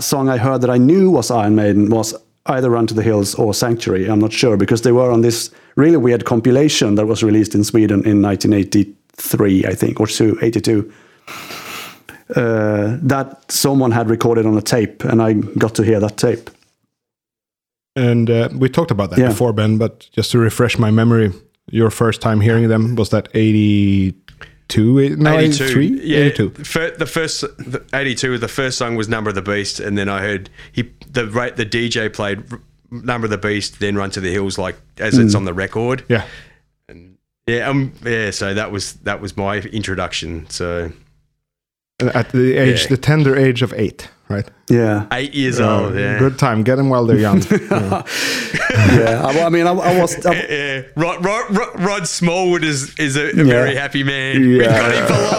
[0.00, 2.14] song I heard that I knew was Iron Maiden was
[2.46, 4.10] either Run to the Hills or Sanctuary.
[4.10, 7.62] I'm not sure because they were on this really weird compilation that was released in
[7.62, 10.92] Sweden in 1983, I think, or two, 82.
[12.34, 16.50] Uh, that someone had recorded on a tape, and I got to hear that tape.
[17.98, 19.28] And uh, we talked about that Yeah.
[19.28, 19.78] before, Ben.
[19.78, 21.32] But just to refresh my memory,
[21.70, 25.64] your first time hearing them was that eighty-two, no, 82.
[25.64, 26.00] 83?
[26.02, 26.48] Yeah, 82.
[26.50, 28.38] The, the first the 82.
[28.38, 31.54] The first song was Number of the Beast, and then I heard he the right
[31.56, 32.44] the DJ played
[32.90, 36.04] Number of the Beast, then Run to the Hills, like as it's on the record.
[36.08, 36.24] Yeah.
[36.88, 38.30] And Yeah, um, yeah.
[38.30, 40.48] So that was that was my introduction.
[40.50, 40.92] So
[42.00, 42.88] At the age, Yeah.
[42.88, 44.48] the tender age of eight, right?
[44.68, 45.94] Yeah, eight years old.
[45.94, 46.18] Yeah.
[46.18, 46.62] Good time.
[46.62, 47.42] Get them while they're young.
[47.70, 48.02] Yeah.
[48.98, 49.22] yeah.
[49.26, 50.24] I, I mean, I, I was.
[50.26, 54.40] I, Yeah, Rod, Rod, Rod, Rod Smallwood is is a, a very happy man.
[54.40, 54.78] We Yeah.
[54.80, 55.22] got him for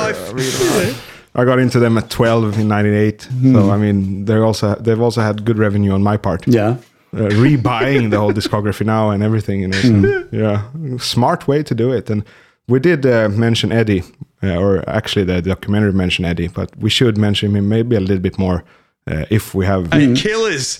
[0.84, 1.06] life.
[1.36, 3.24] I got into them at 12 in 98.
[3.24, 3.54] Hmm.
[3.54, 6.48] So, I mean, they're also, they've also had good revenue on my part.
[6.48, 6.78] yeah.
[7.14, 9.62] uh, rebuying the whole discography now and everything.
[9.62, 10.64] You know, so, yeah,
[10.98, 12.10] smart way to do it.
[12.10, 12.24] And
[12.68, 14.04] we did uh, mention Eddie,
[14.44, 18.20] uh, or actually the documentary mentioned Eddie, but we should mention him maybe a little
[18.22, 18.64] bit more
[19.10, 19.92] uh, if we have.
[19.92, 20.80] Hey, Killers.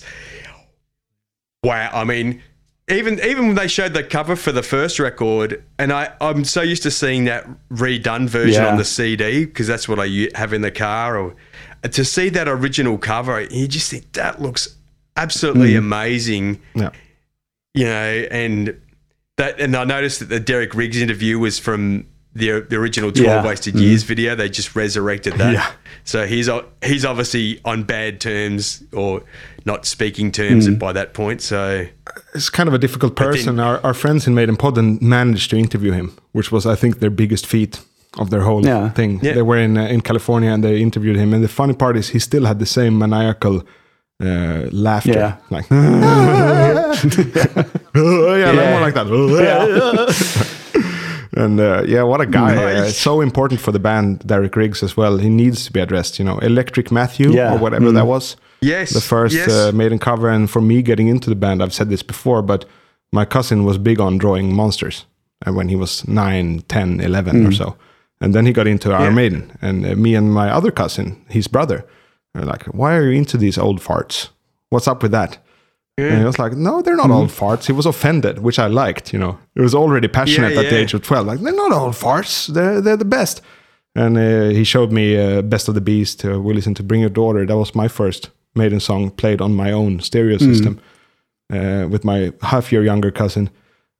[1.62, 1.90] Wow.
[1.92, 2.42] I mean,
[2.88, 6.62] even even when they showed the cover for the first record, and I I'm so
[6.62, 8.70] used to seeing that redone version Yeah.
[8.70, 11.34] on the CD because that's what I have in the car, or
[11.82, 14.76] to see that original cover, you just think that looks
[15.16, 16.90] absolutely amazing Yeah.
[17.74, 18.80] you know, and
[19.36, 23.44] that, and I noticed that the Derek Riggs interview was from the the original Twelve
[23.44, 23.48] Yeah.
[23.48, 24.34] Wasted Years video.
[24.36, 25.52] They just resurrected that.
[25.52, 25.70] Yeah.
[26.04, 26.48] So he's
[26.84, 29.22] he's obviously on bad terms or
[29.66, 31.42] not speaking terms by that point.
[31.42, 31.86] So
[32.34, 33.60] It's kind of a difficult then- person.
[33.60, 36.98] our, our friends in made Maiden Podden managed to interview him, which was, I think,
[37.00, 37.80] their biggest feat
[38.18, 38.88] of their whole Yeah.
[38.90, 39.20] thing.
[39.22, 39.34] Yeah.
[39.34, 41.34] They were in uh, in California and they interviewed him.
[41.34, 43.62] And the funny part is, he still had the same maniacal
[44.22, 45.12] uh, laughter.
[45.12, 45.36] Yeah.
[45.50, 45.66] Like,
[47.94, 49.06] yeah, like more like that.
[51.40, 52.56] and uh, yeah, what a guy!
[52.56, 55.18] Uh, it's so important for the band, Derek Riggs as well.
[55.18, 56.18] He needs to be addressed.
[56.18, 57.54] You know, Electric Matthew Yeah.
[57.54, 58.36] or whatever that was.
[58.60, 59.48] Yes, the first yes.
[59.50, 60.28] uh, Maiden cover.
[60.28, 62.64] And for me, getting into the band, I've said this before, but
[63.12, 65.06] my cousin was big on drawing monsters
[65.46, 67.76] and when he was 9, 10, 11 or so.
[68.20, 69.10] And then he got into Iron Yeah.
[69.16, 69.52] Maiden.
[69.62, 71.86] And uh, me and my other cousin, his brother,
[72.34, 74.28] are like, why are you into these old farts?
[74.68, 75.38] What's up with that?
[76.08, 77.66] And he was like, no, they're not all farts.
[77.66, 79.38] He was offended, which I liked, you know.
[79.54, 81.26] He was already passionate Yeah, at the age of 12.
[81.26, 82.46] Like, they're not all farts.
[82.46, 83.42] They're, they're the best.
[83.94, 86.24] And uh, he showed me uh, Best of the Beast.
[86.24, 87.44] Uh, we listened to Bring Your Daughter.
[87.46, 90.80] That was my first Maiden song played on my own stereo system
[91.52, 93.50] uh, with my half year younger cousin.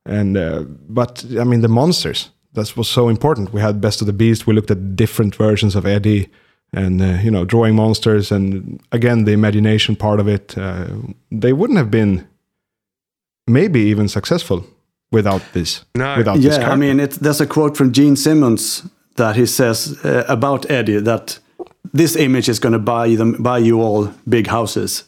[0.05, 3.53] And uh, but I mean the monsters that was so important.
[3.53, 4.47] We had Best of the Beast.
[4.47, 6.29] We looked at different versions of Eddie,
[6.73, 10.57] and uh, you know drawing monsters, and again the imagination part of it.
[10.57, 10.87] Uh,
[11.31, 12.27] they wouldn't have been
[13.47, 14.65] maybe even successful
[15.11, 15.85] without this.
[15.95, 16.17] No.
[16.17, 16.57] without this.
[16.57, 18.83] Yeah, I mean, it, there's a quote from Gene Simmons
[19.15, 21.39] that he says uh, about Eddie that
[21.93, 25.03] this image is going to buy them, buy you all big houses,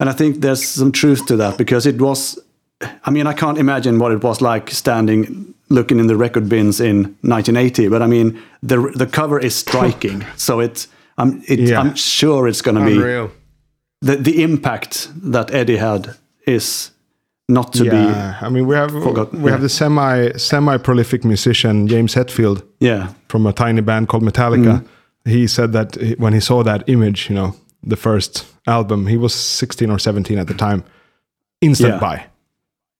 [0.00, 2.38] and I think there's some truth to that because it was.
[2.80, 6.80] I mean, I can't imagine what it was like standing looking in the record bins
[6.80, 10.88] in 1980, but I mean, the the cover is striking, so it's.
[11.16, 11.80] I'm, it, Yeah.
[11.80, 12.98] I'm sure it's going to be
[14.04, 16.16] the the impact that Eddie had
[16.46, 16.90] is
[17.48, 17.96] not to be.
[17.96, 18.92] yeah, I mean we have
[19.32, 24.24] we have the semi semi prolific musician James Hetfield Yeah, from a tiny band called
[24.24, 24.80] Metallica.
[24.80, 24.86] Mm.
[25.24, 29.34] He said that when he saw that image, you know, the first album, he was
[29.34, 30.82] 16 or 17 at the time.
[31.60, 32.00] Instant Yeah.
[32.00, 32.26] buy.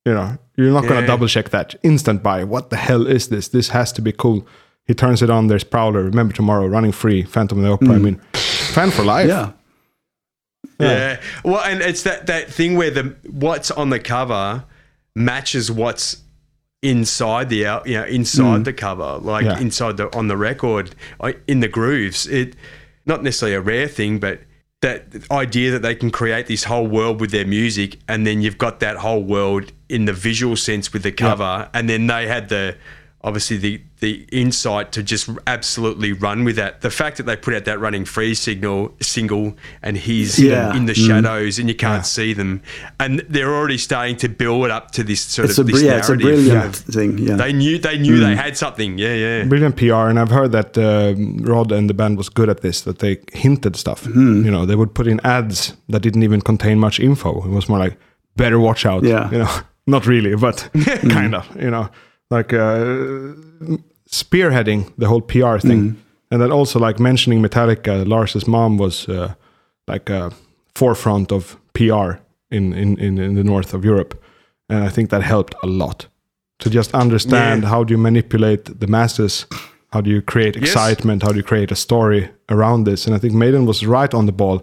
[0.05, 1.75] You know, you're not going to double check that.
[1.81, 2.43] Instant buy.
[2.43, 3.47] What the hell is this?
[3.47, 4.47] This has to be cool.
[4.85, 5.47] He turns it on.
[5.47, 6.03] There's Prowler.
[6.03, 7.95] Remember Tomorrow, Running Free, Phantom of the Opera.
[7.95, 8.03] I mm.
[8.03, 9.27] mean, fan for life.
[9.27, 9.51] yeah.
[10.79, 11.21] Yeah.
[11.43, 14.65] Well, and it's that that thing where the what's on the cover
[15.15, 16.21] matches what's
[16.81, 18.65] inside the out, you know, inside mm.
[18.65, 19.59] the cover, like Yeah.
[19.59, 22.27] inside the on the record, uh, in the grooves.
[22.27, 22.55] It
[23.05, 24.41] not necessarily a rare thing, but
[24.81, 28.57] that idea that they can create this whole world with their music, and then you've
[28.57, 32.49] got that whole world in the visual sense with the cover, and then they had
[32.49, 32.75] the
[33.21, 36.81] obviously the the insight to just absolutely run with that.
[36.81, 40.75] The fact that they put out that running free signal single and he's Yeah.
[40.75, 41.07] in the mm.
[41.07, 42.61] shadows and you can't see them,
[42.99, 45.97] and they're already starting to build up to this sort It's of br- this yeah,
[45.97, 46.45] it's a narrative.
[46.45, 47.17] brilliant thing.
[47.17, 48.37] Yeah, They knew they knew they mm.
[48.37, 48.99] had something.
[48.99, 49.43] Yeah, yeah.
[49.45, 52.81] Brilliant PR, and I've heard that um Rod and the band was good at this.
[52.81, 54.03] That they hinted stuff.
[54.03, 54.45] Mm-hmm.
[54.45, 57.43] You know, they would put in ads that didn't even contain much info.
[57.43, 57.97] It was more like,
[58.35, 59.31] "Better watch out." Yeah.
[59.31, 59.49] you know,
[59.87, 60.69] not really, but
[61.09, 61.45] kind of.
[61.61, 61.89] You know,
[62.29, 63.35] like uh,
[64.09, 65.95] spearheading the whole PR thing,
[66.31, 68.05] and then also like mentioning Metallica.
[68.07, 69.33] Lars's mom was uh,
[69.87, 70.31] like a
[70.75, 72.19] forefront of PR
[72.51, 74.15] in, in in in the north of Europe,
[74.69, 76.07] and I think that helped a lot
[76.59, 77.69] to just understand Yeah.
[77.69, 79.45] how do you manipulate the masses
[79.91, 80.63] how do you create Yes.
[80.69, 84.13] excitement how do you create a story around this and i think maiden was right
[84.13, 84.61] on the ball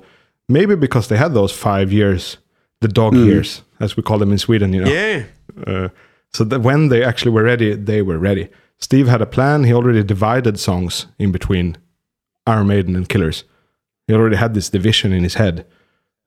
[0.48, 2.38] maybe because they had those five years
[2.80, 5.22] the dog years as we call them in sweden you know Yeah.
[5.66, 5.88] uh,
[6.36, 8.44] so that when they actually were ready they were ready
[8.78, 11.76] steve had a plan he already divided songs in between
[12.46, 13.44] iron maiden and killers
[14.06, 15.64] he already had this division in his head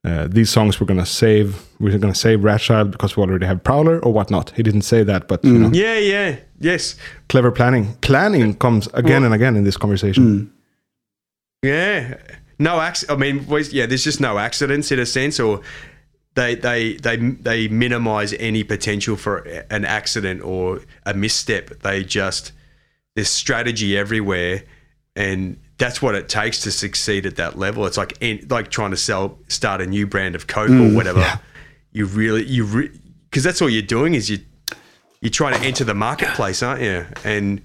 [0.07, 1.47] uh, these songs we're gonna save
[1.79, 4.51] we're gonna save Wrathchild because we already have Prowler or whatnot.
[4.55, 6.35] He didn't say that, but you know, Yeah, yeah.
[6.59, 6.95] Yes.
[7.27, 7.85] clever planning.
[8.01, 10.51] Planning comes again and again in this conversation.
[11.63, 12.17] Yeah.
[12.59, 13.87] No acc- I mean, yeah.
[13.87, 15.61] There's just no accidents in a sense, or
[16.35, 19.37] they they they they minimize any potential for
[19.69, 21.81] an accident or a misstep.
[21.81, 22.51] They just
[23.15, 24.63] there's strategy everywhere,
[25.15, 27.85] and that's what it takes to succeed at that level.
[27.85, 31.39] It's like like trying to sell start a new brand of Coke or mm, whatever.
[31.91, 32.91] You really you
[33.29, 34.39] because that's all you're doing is you
[35.21, 37.05] you're trying to enter the marketplace, aren't you?
[37.23, 37.61] And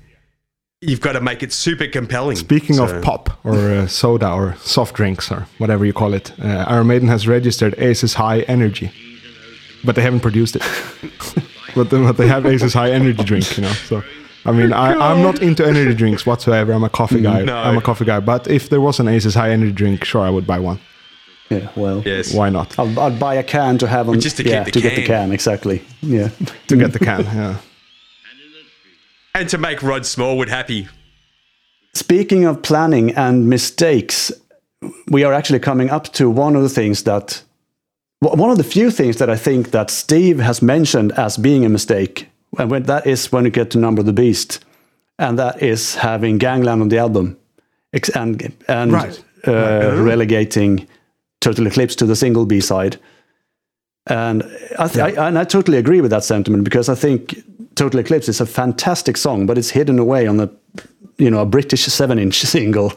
[0.81, 2.37] you've got to make it super compelling.
[2.37, 6.33] Speaking So- of pop or uh, soda or soft drinks or whatever you call it,
[6.41, 8.91] uh, Iron Maiden has registered Aces High Energy.
[9.85, 10.62] but they haven't produced it.
[11.74, 13.72] but, then, but they have Aces High energy drink, you know.
[13.72, 14.03] So
[14.45, 16.72] I mean, I, I'm not into energy drinks whatsoever.
[16.72, 17.43] I'm a coffee guy.
[17.43, 17.57] No.
[17.57, 18.20] I'm a coffee guy.
[18.20, 20.81] But if there was an Aces High energy drink, sure, I would buy one.
[21.51, 22.33] Yeah, well, Yes.
[22.33, 22.78] Why not?
[22.78, 24.20] I'll, I'll buy a can to have on.
[24.20, 25.26] just to yeah, keep the to get the can.
[25.26, 25.83] can exactly.
[26.01, 26.28] Yeah.
[26.68, 27.57] To get the can, yeah.
[29.35, 30.89] And to make Rod Smallwood happy.
[31.95, 34.33] Speaking of planning and mistakes,
[35.09, 37.43] we are actually coming up to one of the things that
[38.20, 41.68] one of the few things that I think that Steve has mentioned as being a
[41.68, 42.28] mistake,
[42.59, 44.62] and when that is when you get to Number of the Beast,
[45.18, 47.39] and that is having Gangland on the album,
[48.14, 49.24] and and Right.
[49.47, 50.87] uh, relegating
[51.41, 52.99] Total Eclipse to the single B side.
[54.07, 54.43] And
[54.78, 57.43] I, th- I and I totally agree with that sentiment because I think
[57.75, 60.49] Total Eclipse is a fantastic song, but it's hidden away on the
[61.18, 62.93] you know a British seven inch single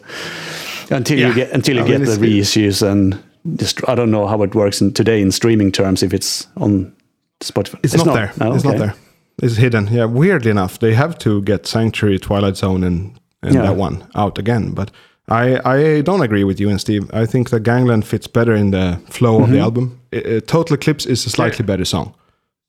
[0.90, 3.18] until you get until you I get mean, the it's- reissues and
[3.58, 6.94] just I don't know how it works in, today in streaming terms if it's on
[7.42, 7.80] Spotify.
[7.84, 8.32] It's, not, there.
[8.40, 8.78] Oh, It's okay.
[8.78, 8.96] not there.
[9.42, 9.88] It's hidden.
[9.92, 13.64] Yeah, weirdly enough, they have to get Sanctuary, Twilight Zone, and, and Yeah.
[13.64, 14.72] that one out again.
[14.74, 14.92] But
[15.28, 17.10] I, I don't agree with you and Steve.
[17.14, 19.64] I think that Gangland fits better in the flow of the Mm-hmm.
[19.64, 20.00] album.
[20.14, 22.14] I- uh, Total Eclipse is a slightly better song.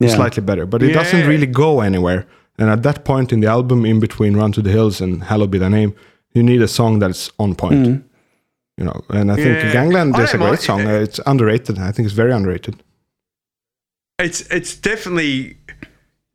[0.01, 0.09] Yeah.
[0.14, 2.26] Slightly better, but it doesn't really go anywhere.
[2.59, 5.51] And at that point in the album, in between Run to the Hills and Hallowed
[5.51, 5.95] Be Thy Name,
[6.34, 7.86] you need a song that's on point.
[7.86, 8.03] Mm.
[8.76, 9.72] You know, and I think Yeah.
[9.72, 10.80] Gangland is a great song.
[10.80, 11.78] It's underrated.
[11.78, 12.82] I think it's very underrated.
[14.18, 15.57] It's it's definitely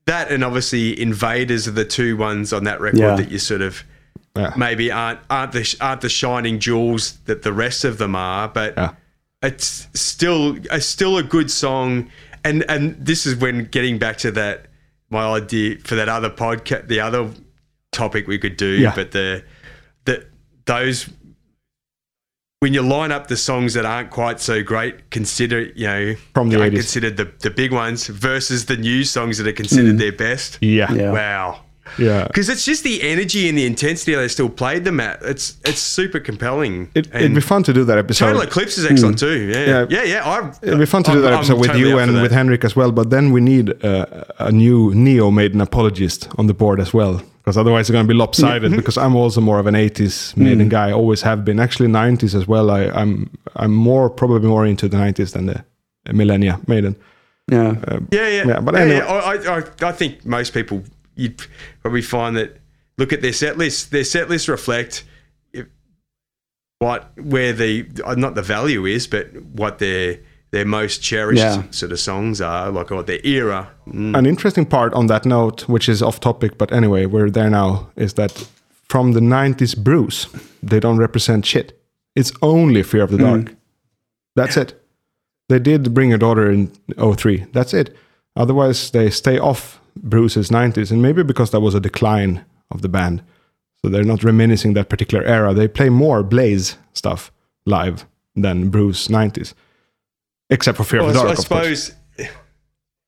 [0.05, 3.15] that, and obviously Invaders are the two ones on that record Yeah.
[3.15, 3.83] that you sort of
[4.35, 4.53] Yeah.
[4.57, 8.73] maybe aren't aren't the aren't the shining jewels that the rest of them are, but
[8.77, 8.91] Yeah.
[9.41, 12.09] it's still a still a good song.
[12.49, 14.65] And and this is when getting back to that
[15.09, 17.29] my idea for that other podcast, the other
[17.91, 18.93] topic we could do, Yeah.
[18.95, 19.43] but the
[20.05, 20.25] the
[20.65, 21.09] those
[22.59, 26.49] when you line up the songs that aren't quite so great, consider you know From
[26.49, 26.77] the aren't 80s.
[26.77, 29.99] considered the the big ones versus the new songs that are considered mm.
[29.99, 30.57] their best.
[30.61, 30.91] Yeah.
[30.91, 31.11] Yeah.
[31.11, 31.61] Wow.
[31.97, 32.27] Yeah.
[32.27, 35.21] Because it's just the energy and the intensity they still played them at.
[35.23, 36.89] It's it's super compelling.
[36.95, 38.27] It, it'd be fun to do that episode.
[38.27, 39.25] Total Eclipse is excellent hmm.
[39.27, 39.39] too.
[39.53, 39.85] Yeah, Yeah.
[39.89, 40.29] yeah, yeah.
[40.29, 42.31] I, It'd be fun to do that I'm- episode I'm with totally you and with
[42.31, 42.91] Henrik as well.
[42.91, 44.05] But then we need uh,
[44.39, 48.13] a new Neo Maiden apologist on the board as well, because otherwise it's going to
[48.13, 48.71] be lopsided.
[48.75, 50.43] because I'm also more of an '80s hmm.
[50.43, 51.59] Maiden guy, always have been.
[51.59, 52.69] Actually, '90s as well.
[52.69, 55.57] I, I'm I'm more probably more into the '90s than the
[56.07, 56.95] uh, millennia Maiden.
[57.51, 57.75] Yeah.
[57.87, 58.97] Uh, yeah, yeah, Yeah, but yeah, anyway.
[58.97, 59.05] yeah.
[59.05, 60.83] I, I, I- I think most people
[61.19, 61.41] you'd
[61.81, 62.57] probably find that
[62.97, 63.91] look at their set list.
[63.91, 65.03] Their set lists reflect
[65.53, 65.67] if,
[66.79, 70.19] what where the uh, not the value is, but what their
[70.51, 71.63] their most cherished Yeah.
[71.71, 73.69] sort of songs are, like what their era.
[73.87, 74.17] Mm.
[74.17, 77.89] An interesting part on that note, which is off topic, but anyway, we're there now,
[77.95, 78.31] is that
[78.87, 80.27] from the '90s Bruce,
[80.63, 81.79] they don't represent shit.
[82.15, 83.55] It's only Fear of the Dark.
[84.35, 84.73] That's it.
[85.49, 87.45] They did bring a daughter in 03.
[87.53, 87.95] That's it.
[88.35, 92.89] Otherwise, they stay off Bruce's 90s, and maybe because that was a decline of the
[92.89, 93.21] band.
[93.81, 95.53] So they're not reminiscing that particular era.
[95.53, 97.31] They play more Blaze stuff
[97.65, 99.53] live than Bruce 90s.
[100.49, 101.83] Except for Fear of Well, the I Dark, of course.
[101.83, 101.95] suppose.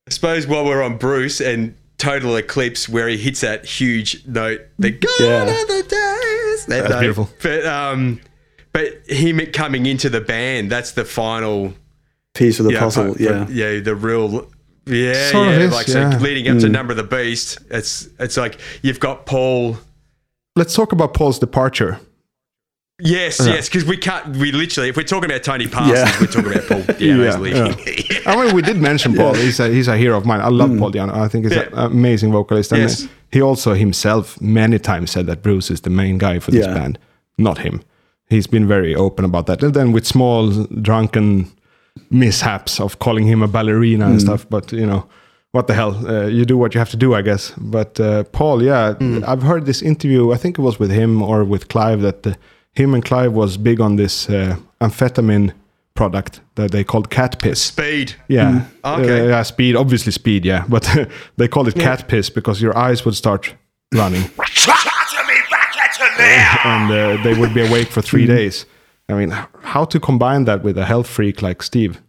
[0.07, 4.61] I suppose while we're on Bruce and Total Eclipse, where he hits that huge note,
[4.79, 5.43] the God Yeah.
[5.43, 6.65] of the days.
[6.65, 6.99] That That's note.
[6.99, 7.29] beautiful.
[7.41, 8.19] But um,
[8.73, 11.73] but him coming into the band, that's the final.
[12.33, 13.13] Piece of the yeah, puzzle.
[13.13, 13.47] for- Yeah.
[13.49, 14.49] yeah, the real.
[14.91, 16.11] Yeah, Sort yeah, is, like yeah.
[16.11, 16.71] so leading up to mm.
[16.71, 19.77] Number of the Beast, it's it's like you've got Paul.
[20.55, 21.99] Let's talk about Paul's departure.
[23.03, 24.35] Yes, yes, because we can't.
[24.37, 26.19] We literally, if we're talking about Tony Parsons, Yeah.
[26.19, 28.21] we're talking about Paul Di'Anno's Yeah, leaving.
[28.27, 29.33] I mean, we did mention Paul.
[29.33, 30.39] He's a he's a hero of mine.
[30.41, 30.77] I love mm.
[30.79, 31.13] Paul Di'Anno.
[31.15, 31.67] I think he's Yeah.
[31.73, 32.71] an amazing vocalist.
[32.71, 33.07] And Yes.
[33.31, 36.73] he also himself many times said that Bruce is the main guy for this Yeah.
[36.75, 36.99] band,
[37.39, 37.81] not him.
[38.29, 39.63] He's been very open about that.
[39.63, 41.51] And then with small drunken
[42.09, 44.45] mishaps of calling him a ballerina and stuff.
[44.49, 45.07] But you know,
[45.51, 46.07] what the hell?
[46.07, 47.51] Uh, you do what you have to do, I guess.
[47.57, 48.95] But uh, Paul, yeah,
[49.27, 50.31] I've heard this interview.
[50.31, 52.33] I think it was with him or with Clive that uh,
[52.73, 55.53] him and Clive was big on this uh, amphetamine
[55.93, 57.61] product that they called cat piss.
[57.61, 58.15] Speed.
[58.27, 58.65] Yeah.
[58.83, 59.21] Okay.
[59.21, 59.75] Uh, yeah, speed.
[59.75, 60.45] Obviously, speed.
[60.45, 60.87] Yeah, but
[61.37, 63.53] they call it cat piss because your eyes would start
[63.93, 64.23] running
[66.63, 68.65] and uh, they would be awake for three days.
[69.11, 69.29] I mean,
[69.61, 72.01] how to combine that with a health freak like Steve?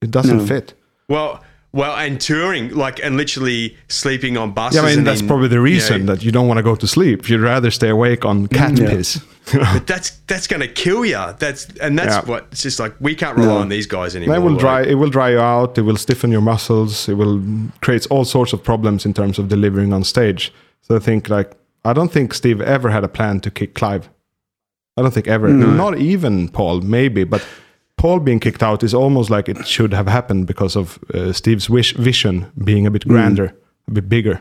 [0.00, 0.46] It doesn't hmm.
[0.46, 0.74] fit.
[1.08, 1.42] Well,
[1.72, 4.76] well, and touring, like, and literally sleeping on buses.
[4.76, 6.58] Yeah, I mean, and that's in- probably the you reason know, that you don't want
[6.58, 7.28] to go to sleep.
[7.28, 9.22] You'd rather stay awake on hmm, cat piss.
[9.52, 11.20] but that's that's going to kill you.
[11.38, 12.30] That's and that's Yeah.
[12.30, 12.94] what it's just like.
[13.00, 14.34] We can't rely on these guys anymore.
[14.34, 14.82] That will like- dry.
[14.82, 15.78] It will dry you out.
[15.78, 17.08] It will stiffen your muscles.
[17.08, 17.40] It will
[17.82, 20.52] create all sorts of problems in terms of delivering on stage.
[20.82, 21.52] So I think, like,
[21.84, 24.08] I don't think Steve ever had a plan to kick Clive.
[24.96, 25.48] I don't think ever.
[25.48, 27.46] Not even Paul, maybe, but
[27.96, 31.68] Paul being kicked out is almost like it should have happened because of uh, Steve's
[31.70, 33.54] wish, vision being a bit grander,
[33.88, 34.40] a bit bigger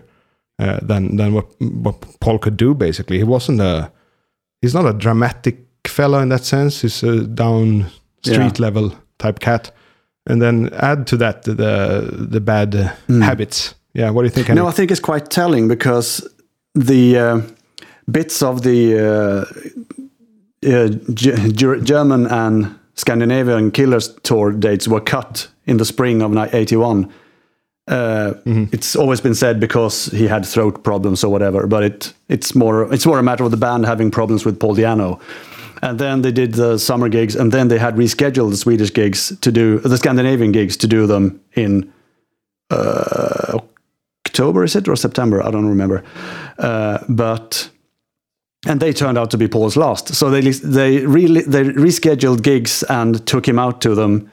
[0.60, 2.74] uh, than than what what Paul could do.
[2.74, 3.92] Basically, he wasn't a
[4.62, 6.82] he's not a dramatic fellow in that sense.
[6.82, 7.86] He's a down
[8.24, 8.66] street Yeah.
[8.66, 9.72] level type cat,
[10.26, 12.90] and then add to that the the bad uh,
[13.22, 13.76] habits.
[13.94, 14.50] Yeah, what do you think?
[14.58, 16.28] No, I think it's quite telling because
[16.76, 17.42] the uh,
[18.12, 19.46] bits of the
[20.66, 26.50] uh, uh, German and Scandinavian Killers tour dates were cut in the spring of ni-
[26.52, 27.12] 81.
[27.88, 28.34] Uh,
[28.72, 32.94] It's always been said because he had throat problems or whatever, but it it's more
[32.94, 35.20] it's more a matter of the band having problems with Paul Di'Anno.
[35.82, 39.34] And then they did the summer gigs, and then they had rescheduled the Swedish gigs
[39.40, 41.92] to do the Scandinavian gigs to do them in
[44.26, 45.42] October, is it, or September?
[45.42, 46.04] I don't remember.
[46.58, 47.70] Uh, but
[48.68, 50.14] and they turned out to be Paul's last.
[50.16, 54.30] So they they really they rescheduled gigs and took him out to them.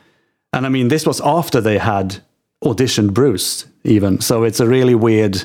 [0.53, 2.23] And I mean, this was after they had
[2.65, 4.21] auditioned Bruce, even.
[4.21, 5.45] So it's a really weird.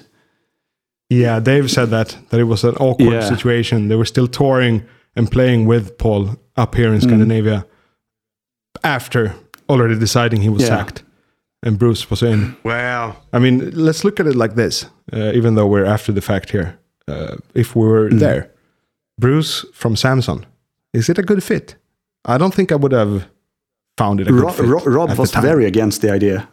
[1.09, 3.29] Yeah, Dave said that that it was an awkward Yeah.
[3.29, 3.87] situation.
[3.89, 4.83] They were still touring
[5.15, 7.03] and playing with Paul up here in Mm.
[7.03, 7.65] Scandinavia
[8.83, 9.33] after
[9.69, 10.69] already deciding he was Yeah.
[10.77, 11.03] sacked,
[11.63, 12.55] and Bruce was in.
[12.63, 13.15] Wow.
[13.33, 14.85] I mean, let's look at it like this.
[15.13, 16.77] Uh, even though we're after the fact here,
[17.07, 18.19] uh, if we were Mm.
[18.19, 18.50] there,
[19.21, 20.45] Bruce from Samson,
[20.93, 21.75] is it a good fit?
[22.25, 23.27] I don't think I would have
[23.97, 24.65] found it a good Ro- fit.
[24.65, 26.49] Ro- Rob was very against the idea,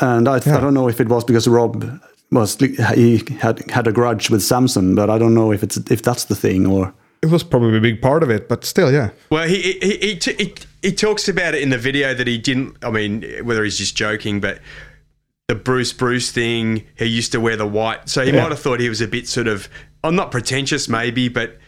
[0.00, 0.56] and I, Yeah.
[0.56, 1.84] I don't know if it was because Rob
[2.30, 2.56] was
[2.94, 6.24] he had had a grudge with Samson, but I don't know if it's if that's
[6.24, 6.92] the thing or.
[7.22, 9.08] It was probably a big part of it, but still, yeah.
[9.30, 12.38] Well, he he, he, he, he he talks about it in the video that he
[12.38, 12.76] didn't.
[12.84, 14.58] I mean, whether he's just joking, but
[15.48, 18.42] the Bruce Bruce thing, he used to wear the white, so he Yeah.
[18.42, 19.68] might have thought he was a bit sort of,
[20.02, 21.58] I'm not pretentious, maybe, but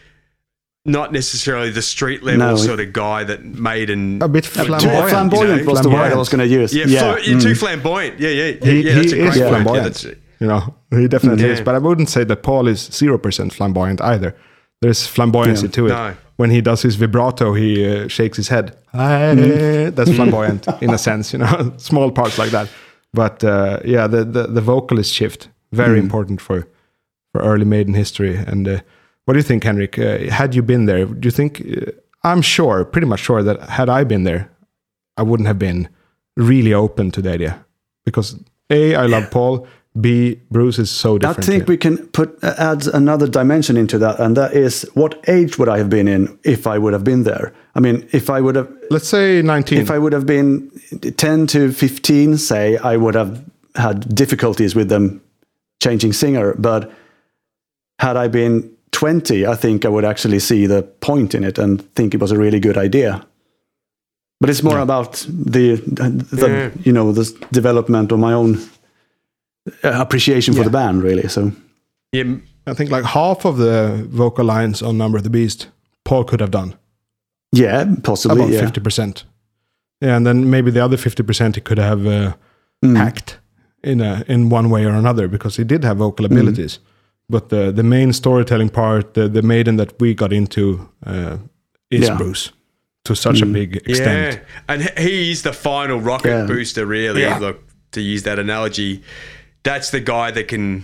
[0.85, 4.65] not necessarily the street level No, sort of guy that made and A bit would
[4.67, 5.09] do it, flamboyant.
[5.09, 5.71] flamboyant you know?
[5.71, 6.73] was the word I was going to use.
[6.73, 7.15] Yeah, yeah.
[7.15, 8.19] fl- yeah, too flamboyant.
[8.19, 8.65] Yeah, yeah, yeah.
[8.71, 9.43] He, yeah that's he a great is word.
[9.43, 9.83] Yeah, flamboyant.
[9.83, 11.51] that's you know, he definitely Yeah.
[11.51, 11.61] is.
[11.61, 14.35] But I wouldn't say that Paul is zero percent flamboyant either.
[14.81, 15.69] There's flamboyancy Yeah.
[15.69, 15.89] to it.
[15.89, 16.13] No.
[16.37, 18.75] When he does his vibrato, he uh, shakes his head.
[18.93, 19.93] Mm.
[19.95, 22.69] That's flamboyant in a sense, you know, small parts like that.
[23.13, 26.03] But uh, yeah, the, the the vocalist shift very Mm.
[26.03, 26.67] important for
[27.31, 28.35] for early Maiden history.
[28.35, 28.79] And uh,
[29.25, 29.97] what do you think, Henrik?
[29.97, 31.61] Uh, had you been there, do you think?
[31.61, 31.91] Uh,
[32.23, 34.49] I'm sure, pretty much sure that had I been there,
[35.17, 35.87] I wouldn't have been
[36.35, 37.65] really open to the idea
[38.05, 38.35] because
[38.69, 39.65] a I love Paul.
[39.99, 41.39] B Bruce is so different.
[41.39, 45.15] I think we can put uh, add another dimension into that, and that is what
[45.27, 47.51] age would I have been in if I would have been there?
[47.75, 49.77] I mean, if I would have, Let's say 19.
[49.79, 50.69] if I would have been
[51.17, 53.43] ten to fifteen, say, I would have
[53.75, 55.21] had difficulties with them
[55.81, 56.55] changing singer.
[56.57, 56.91] But
[57.99, 61.81] had I been twenty, I think I would actually see the point in it and
[61.95, 63.25] think it was a really good idea.
[64.41, 65.75] But it's more about the,
[66.31, 66.69] the Yeah.
[66.85, 68.57] you know, the development of my own
[69.83, 70.63] uh, appreciation for Yeah.
[70.65, 71.27] the band, really.
[71.27, 71.51] So.
[72.13, 72.35] Yeah,
[72.65, 75.67] I think like half of the vocal lines on Number of the Beast,
[76.05, 76.73] Paul could have done.
[77.51, 78.37] Yeah, possibly.
[78.43, 78.59] About yeah.
[78.61, 79.25] fifty percent.
[80.01, 82.33] Yeah, and then maybe the other fifty percent he could have uh,
[82.85, 82.95] Mm.
[82.97, 83.39] hacked
[83.83, 86.31] in a in one way or another because he did have vocal Mm.
[86.31, 86.79] abilities.
[87.29, 91.37] But the the main storytelling part, the the maiden that we got into, uh,
[91.91, 92.17] is Yeah.
[92.17, 92.51] Bruce
[93.03, 94.33] to such a big extent.
[94.33, 96.45] Yeah, and he- he is the final rocket Yeah.
[96.47, 96.85] booster.
[96.85, 97.39] Really, Yeah.
[97.39, 97.57] look
[97.91, 99.01] to use that analogy,
[99.63, 100.83] that's the guy that can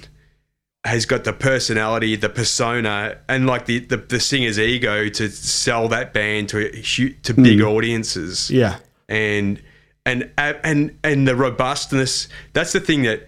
[0.85, 5.87] has got the personality, the persona, and like the the, the singer's ego to sell
[5.89, 6.81] that band to
[7.23, 8.49] to big audiences.
[8.51, 8.77] Yeah,
[9.09, 9.61] and
[10.05, 12.27] and and and the robustness.
[12.53, 13.27] That's the thing that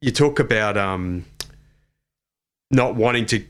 [0.00, 0.76] you talk about.
[0.76, 1.24] Um,
[2.70, 3.44] not wanting to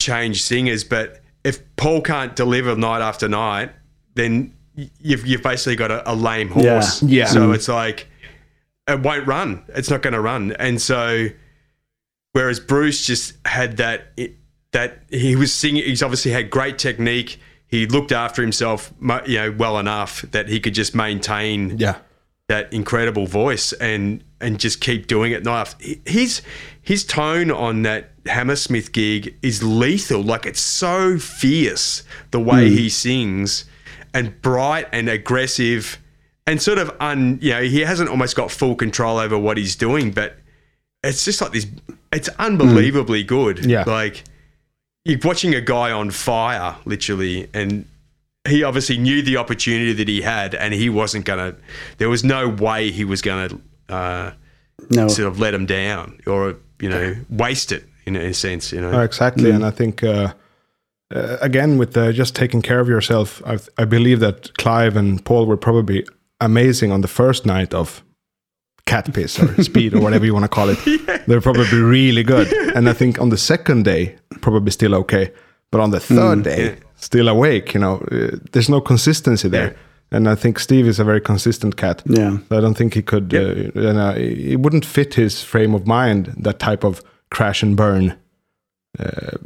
[0.00, 3.70] change singers, but if Paul can't deliver night after night,
[4.14, 7.02] then you've you've basically got a, a lame horse.
[7.02, 7.24] Yeah.
[7.24, 7.26] Yeah.
[7.26, 8.08] So it's like
[8.86, 9.64] it won't run.
[9.68, 11.28] It's not going to run, and so
[12.32, 14.16] whereas Bruce just had that
[14.72, 15.84] that he was singing.
[15.84, 17.40] He's obviously had great technique.
[17.66, 18.92] He looked after himself,
[19.26, 21.98] you know, well enough that he could just maintain yeah.
[22.48, 25.84] that incredible voice and and just keep doing it after.
[26.06, 26.42] His
[26.80, 30.22] his tone on that Hammersmith gig is lethal.
[30.22, 32.76] Like it's so fierce the way hmm.
[32.76, 33.64] he sings,
[34.14, 35.98] and bright and aggressive,
[36.46, 37.38] and sort of un.
[37.42, 40.38] You know, he hasn't almost got full control over what he's doing, but
[41.02, 41.66] it's just like this.
[42.12, 43.64] It's unbelievably good.
[43.64, 43.84] Yeah.
[43.86, 44.24] like
[45.04, 47.84] you're watching a guy on fire, literally, and
[48.46, 51.54] he obviously knew the opportunity that he had, and he wasn't gonna.
[51.98, 53.50] There was no way he was gonna
[53.88, 54.32] uh,
[54.90, 55.08] No.
[55.08, 58.72] sort of let him down or you know waste it in a sense.
[58.72, 60.32] You know, Oh, exactly, and I think uh,
[61.14, 65.24] uh, again with uh, just taking care of yourself, I, I believe that Clive and
[65.24, 66.04] Paul were probably
[66.40, 68.02] amazing on the first night of
[68.88, 70.78] cat piss or speed or whatever you want to call it.
[71.26, 75.32] They're probably really good, and I think on the second day probably still okay,
[75.70, 77.74] but on the third day still awake.
[77.74, 79.76] You know, uh, there's no consistency there.
[80.10, 82.02] And I think Steve is a very consistent cat.
[82.06, 82.38] Yeah.
[82.48, 83.34] So I don't think he could.
[83.34, 86.32] Uh, you know, it wouldn't fit his frame of mind.
[86.38, 88.16] That type of crash and burn.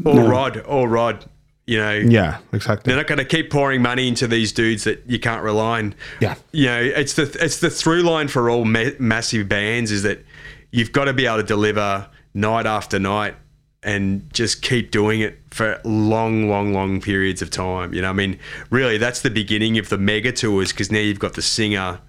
[0.05, 1.25] Or Rod, or Rod.
[1.67, 2.91] You know, Yeah, exactly.
[2.91, 5.95] they're not going to keep pouring money into these dudes that you can't rely on.
[6.21, 6.35] Yeah.
[6.53, 10.25] you know, it's the it's the through line for all ma- massive bands is that
[10.73, 13.37] you've got to be able to deliver night after night
[13.85, 17.93] and just keep doing it for long, long, long periods of time.
[17.95, 18.39] You know, I mean,
[18.71, 22.01] really, that's the beginning of the mega tours because now you've got the singer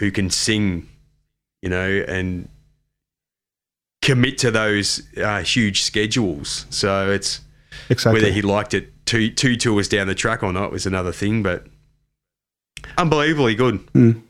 [0.00, 0.88] who can sing,
[1.62, 2.48] you know, and
[4.02, 6.66] commit to those uh, huge schedules.
[6.70, 7.40] So it's
[7.90, 8.20] Exactly.
[8.20, 11.42] whether he liked it two two tours down the track or not was another thing,
[11.42, 11.66] but
[12.98, 13.80] unbelievably good.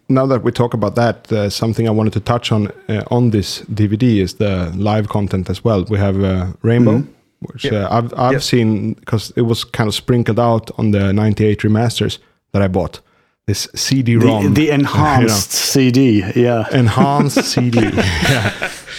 [0.08, 3.30] now that we talk about that, uh, something I wanted to touch on uh, on
[3.30, 5.84] this DVD is the live content as well.
[5.88, 7.04] We have uh, Rainbow,
[7.40, 8.42] which uh, I've I've Yep.
[8.42, 12.18] seen because it was kind of sprinkled out on the '98 remasters
[12.52, 13.00] that I bought.
[13.46, 16.64] This CD-ROM, the you know, enhanced CD, yeah.
[16.72, 17.78] enhanced CD.
[18.28, 18.50] yeah.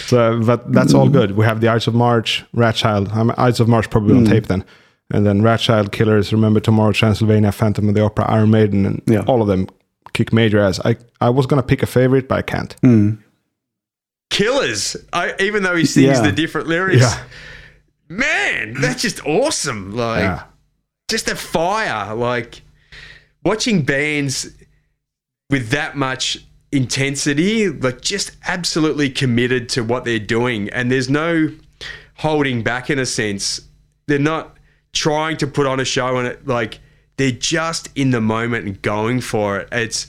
[0.06, 1.32] So, but that's all good.
[1.36, 3.12] We have the Ides of March, Wrathchild.
[3.14, 4.64] I'm Ides of March probably on tape then,
[5.12, 9.20] and then Wrathchild, Killers, Remember Tomorrow, Transylvania, Phantom of the Opera, Iron Maiden, and Yeah.
[9.26, 9.66] all of them
[10.12, 10.80] kick major ass.
[10.84, 12.74] I I was gonna pick a favorite, but I can't.
[12.82, 13.10] Hmm.
[14.30, 16.22] Killers, I, even though he sings Yeah.
[16.22, 17.22] the different lyrics, Yeah.
[18.08, 19.96] man, that's just awesome.
[19.96, 20.42] Like, Yeah.
[21.08, 22.14] just a fire.
[22.14, 22.60] Like,
[23.44, 24.50] watching bands
[25.50, 26.38] with that much
[26.70, 30.68] intensity, like, just absolutely committed to what they're doing.
[30.70, 31.50] And there's no
[32.16, 33.62] holding back in a sense.
[34.08, 34.57] They're not
[34.92, 36.80] trying to put on a show and it, like,
[37.16, 39.68] they're just in the moment and going for it.
[39.72, 40.06] It's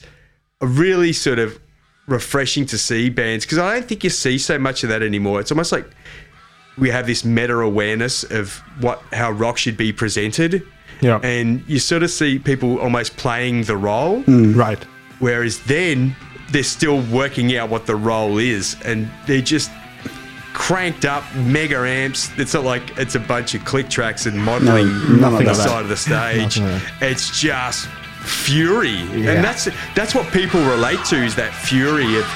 [0.60, 1.58] a really sort of
[2.06, 5.40] refreshing to see bands because I don't think you see so much of that anymore.
[5.40, 5.88] It's almost like
[6.78, 10.62] we have this meta awareness of what how rock should be presented.
[11.00, 11.18] Yeah.
[11.22, 14.82] And you sort of see people almost playing the role, mm, Right.
[15.18, 16.14] whereas then
[16.50, 19.70] they're still working out what the role is, and they're just
[20.70, 22.30] cranked up mega amps.
[22.38, 24.86] It's not like it's a bunch of click tracks and modeling
[25.20, 25.56] none on the that.
[25.56, 26.60] side of the stage.
[27.00, 27.88] It's just
[28.22, 29.32] fury, Yeah.
[29.32, 32.26] and that's that's what people relate to is that fury of.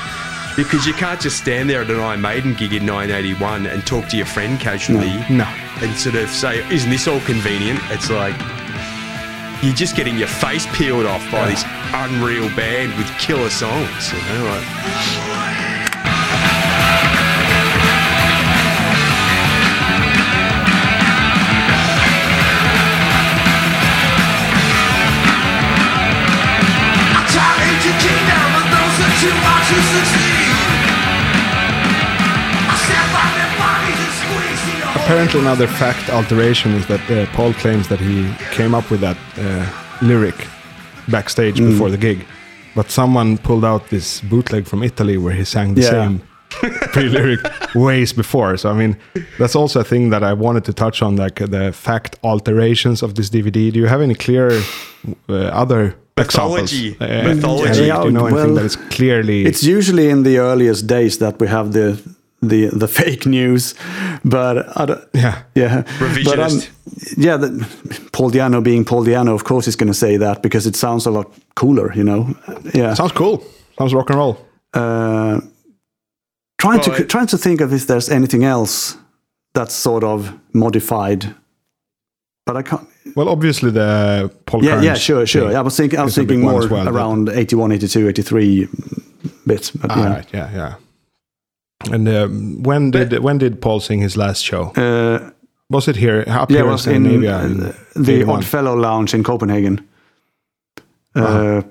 [0.57, 4.09] Because you can't just stand there at an Iron Maiden gig in 1981 and talk
[4.11, 5.47] to your friend casually No.
[5.83, 8.35] and sort of say, "Isn't this all convenient?" It's like
[9.63, 14.13] you're just getting your face peeled off by this unreal band with killer songs.
[14.13, 15.84] You know, like,
[34.97, 39.17] Apparently, another fact alteration is that uh, Paul claims that he came up with that
[39.39, 39.67] uh,
[40.07, 40.35] lyric
[41.09, 41.71] backstage Mm.
[41.73, 42.25] before the gig,
[42.75, 45.91] but someone pulled out this bootleg from Italy where he sang the Yeah.
[45.91, 46.21] same
[46.93, 47.41] pre-lyric
[47.75, 48.57] ways before.
[48.57, 48.97] So I mean,
[49.39, 53.15] that's also a thing that I wanted to touch on, like the fact alterations of
[53.15, 53.71] this DVD.
[53.73, 54.51] Do you have any clear
[55.29, 56.89] uh, other Mythology.
[56.93, 57.11] examples?
[57.11, 57.91] Uh, Mythology.
[57.91, 59.45] Eric, do you know anything well, that is clearly?
[59.45, 62.01] It's usually in the earliest days that we have the
[62.43, 63.75] the the fake news,
[64.25, 65.43] but I don't, yeah.
[65.55, 66.71] yeah, But, um, Revisionist.
[67.17, 67.49] yeah, the,
[68.13, 71.07] Paul Di'Anno being Paul Di'Anno, of course, is going to say that because it sounds
[71.07, 72.35] a lot cooler, you know.
[72.75, 73.43] Yeah, Sounds cool.
[73.79, 74.37] Sounds rock and roll.
[74.75, 75.41] uh,
[76.59, 78.97] trying Well, to it- trying to think of if there's anything else
[79.55, 81.35] that's sort of modified,
[82.47, 82.87] but I can't.
[83.17, 85.57] Well, obviously the Paul Yeah, yeah, sure, sure.
[85.57, 88.09] I was thinking, I was is a big thinking more well, but- around 81, 82,
[88.09, 88.69] 83
[89.47, 89.71] bits.
[89.71, 90.15] But Ah, yeah.
[90.15, 90.75] right, yeah, yeah.
[91.93, 94.73] And um, when did when did Paul sing his last show?
[94.77, 95.31] Uh,
[95.71, 97.37] Was it here up yeah, here it in was in Scandinavia?
[97.37, 98.39] uh, in the 81?
[98.39, 99.81] Oddfellow Lounge in Copenhagen.
[101.15, 101.59] Uh-huh.
[101.59, 101.63] Uh,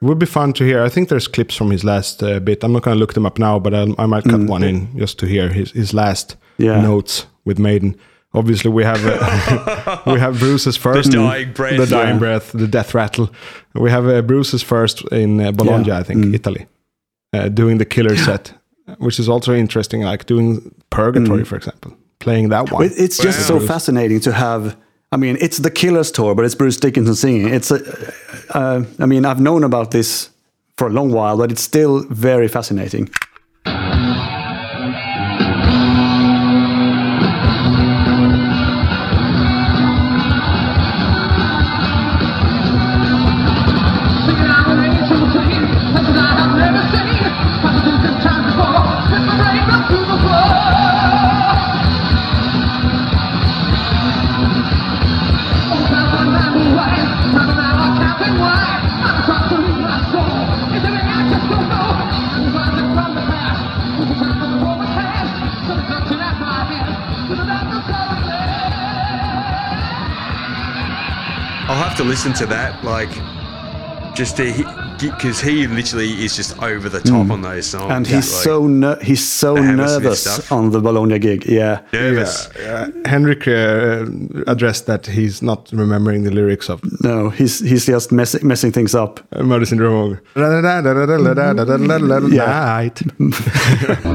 [0.00, 0.86] It would be fun to hear.
[0.86, 2.62] I think there's clips from his last uh, bit.
[2.62, 4.88] I'm not going to look them up now, but I'll, I might cut one in
[4.98, 6.64] just to hear his, his last Mm.
[6.64, 6.80] Yeah.
[6.82, 7.94] notes with Maiden.
[8.34, 11.78] Obviously, we have uh, we have Bruce's first, dying breath.
[11.78, 12.18] the dying Yeah.
[12.18, 13.30] breath, the death rattle.
[13.74, 15.98] We have uh, Bruce's first in uh, Bologna, Yeah.
[16.00, 16.34] I think, Mm.
[16.34, 16.66] Italy,
[17.32, 18.52] uh, doing the killer set,
[18.98, 20.02] which is also interesting.
[20.02, 22.90] Like doing Purgatory, for example, playing that one.
[22.96, 24.76] It's just so fascinating to have.
[25.10, 27.48] I mean, it's the Killers tour, but it's Bruce Dickinson singing.
[27.54, 27.78] It's a.
[28.50, 30.28] Uh, I mean, I've known about this
[30.76, 33.08] for a long while, but it's still very fascinating.
[72.08, 73.10] Listen to that, like
[74.16, 74.52] just to
[75.00, 77.96] because he literally is just over the top on those songs, Mm.
[77.96, 81.44] and he's Like, so ner- he's so nervous on the Bologna gig.
[81.46, 82.48] Yeah, nervous.
[82.56, 84.06] Uh, Henrik uh,
[84.48, 88.92] addressed that he's not remembering the lyrics of no, he's he's just messing messing things
[88.94, 89.20] up.
[89.32, 90.18] uh, Murder Syndrome.
[90.34, 90.62] Night.
[93.18, 94.04] But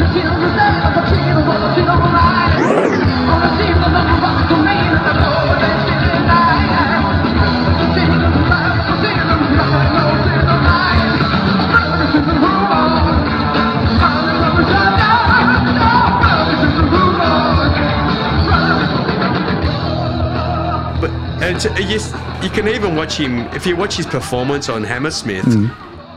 [0.00, 0.77] and
[21.58, 21.74] it's, uh,
[22.40, 25.44] you, you can even watch him if you watch his performance on Hammersmith.
[25.44, 25.66] Hmm.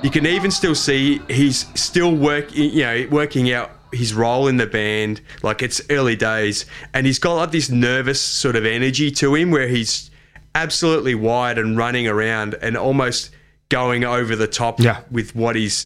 [0.03, 4.57] You can even still see he's still work, you know, working out his role in
[4.57, 5.21] the band.
[5.43, 9.49] Like it's early days, and he's got like this nervous sort of energy to him
[9.51, 10.11] where he's
[10.53, 13.31] absolutely wired and running around and almost
[13.69, 15.01] going over the top Yeah.
[15.11, 15.85] with what he's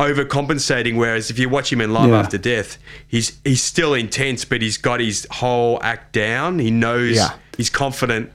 [0.00, 0.96] overcompensating.
[0.96, 2.18] Whereas if you watch him in Live Yeah.
[2.20, 6.58] After Death, he's he's still intense, but he's got his whole act down.
[6.58, 7.30] He knows Yeah.
[7.56, 8.30] he's confident.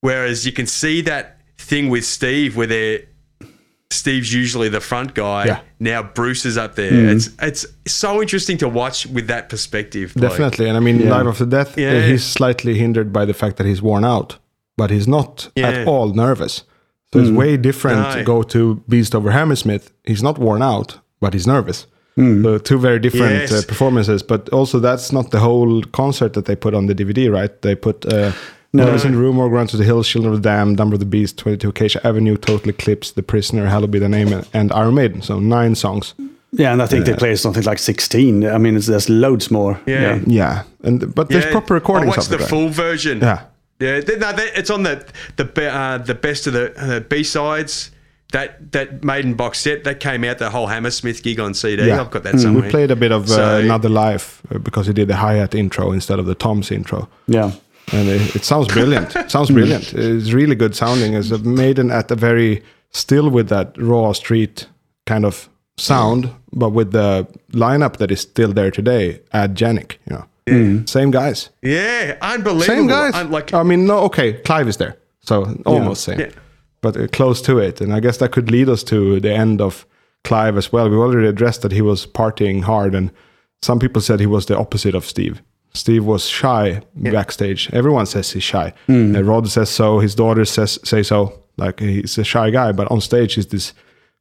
[0.00, 3.00] Whereas you can see that thing with Steve where they're
[3.90, 5.46] Steve's usually the front guy.
[5.46, 5.60] Yeah.
[5.78, 6.92] Now Bruce is up there.
[7.08, 10.12] It's it's so interesting to watch with that perspective.
[10.16, 11.16] like- Definitely, and I mean, Yeah.
[11.16, 12.06] Live After Death, uh, Yeah.
[12.06, 14.38] he's slightly hindered by the fact that he's worn out,
[14.76, 15.68] but he's not Yeah.
[15.68, 16.64] at all nervous.
[17.12, 18.14] So it's way different No.
[18.16, 19.92] to go to Beast over Hammersmith.
[20.04, 21.86] He's not worn out, but he's nervous.
[22.18, 23.52] So two very different Yes.
[23.52, 27.28] uh, performances, but also that's not the whole concert that they put on the DVD,
[27.30, 27.52] right?
[27.62, 28.32] They put uh,
[28.72, 31.00] Nervous in the Room, or Ground to the Hills, Children of the Damned, Number of
[31.00, 34.70] the Beast, 22 Acacia Avenue, Total Eclipse, The Prisoner, Hallowed Be the Name, and- and
[34.72, 35.22] Iron Maiden.
[35.22, 36.14] So nine songs.
[36.52, 38.46] Yeah, and I think they play something like sixteen.
[38.46, 39.78] I mean, it's, there's loads more.
[39.86, 40.20] Yeah.
[40.26, 42.48] Yeah, and but there's Yeah, proper recordings I watched of the right?
[42.48, 43.20] full version.
[43.20, 43.40] Yeah.
[43.78, 45.04] Yeah, th- no, that- it's on the
[45.36, 47.90] the uh, the best of the uh, B sides.
[48.32, 51.86] That that Maiden box set that came out the whole Hammersmith gig on CD.
[51.86, 52.00] Yeah.
[52.00, 52.64] I've got that somewhere.
[52.64, 55.54] We played a bit of uh, Another Life uh, because he did the hi hat
[55.54, 57.08] intro instead of the Tom's intro.
[57.28, 57.52] Yeah.
[57.92, 59.14] And it, it sounds brilliant.
[59.14, 59.92] It sounds brilliant.
[59.94, 61.14] It's really good sounding.
[61.14, 64.66] It's a Maiden at a very still with that raw street
[65.06, 70.16] kind of sound, but with the lineup that is still there today at Janick, you
[70.16, 70.24] know.
[70.86, 71.50] Same guys.
[71.62, 72.62] Yeah, unbelievable.
[72.62, 73.14] Same guys.
[73.14, 74.96] Un- like I mean, no, okay, Clive is there.
[75.20, 76.20] So almost same.
[76.20, 76.30] Yeah.
[76.82, 77.80] But uh, close to it.
[77.80, 79.84] And I guess that could lead us to the end of
[80.22, 80.88] Clive as well.
[80.88, 83.10] We already addressed that he was partying hard, and
[83.62, 85.42] some people said he was the opposite of Steve.
[85.76, 87.70] Steve was shy backstage.
[87.72, 88.72] Everyone says he's shy.
[88.88, 90.00] Uh, Rod says so.
[90.00, 91.32] His daughter says say so.
[91.58, 93.72] Like he's a shy guy, but on stage he's this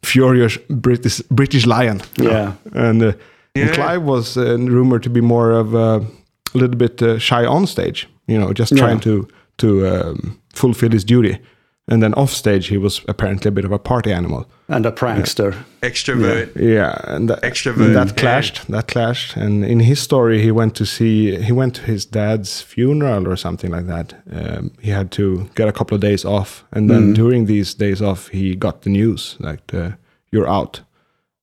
[0.03, 2.01] furious British British lion.
[2.17, 2.53] Yeah.
[2.73, 3.13] And, uh,
[3.55, 6.05] and Clive was uh, rumored to be more of a,
[6.53, 8.07] little bit uh, shy on stage.
[8.27, 9.27] You know, just trying to
[9.57, 11.39] to um, fulfill his duty.
[11.87, 14.47] And then off stage, he was apparently a bit of a party animal.
[14.67, 15.53] And a prankster.
[15.83, 16.55] extrovert.
[16.55, 18.13] Yeah, and the, Extrovert, That yeah.
[18.13, 18.67] clashed.
[18.69, 19.35] That clashed.
[19.37, 21.35] And in his story, he went to see.
[21.43, 24.15] He went to his dad's funeral or something like that.
[24.31, 28.01] Um, he had to get a couple of days off, and then during these days
[28.01, 29.91] off, he got the news like uh,
[30.31, 30.81] you're out.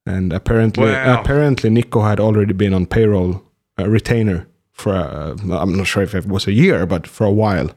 [0.06, 1.20] And apparently, Wow.
[1.20, 3.42] apparently, Nicko had already been on payroll,
[3.78, 4.92] a retainer for.
[4.94, 7.70] A, I'm not sure if it was a year, but for a while.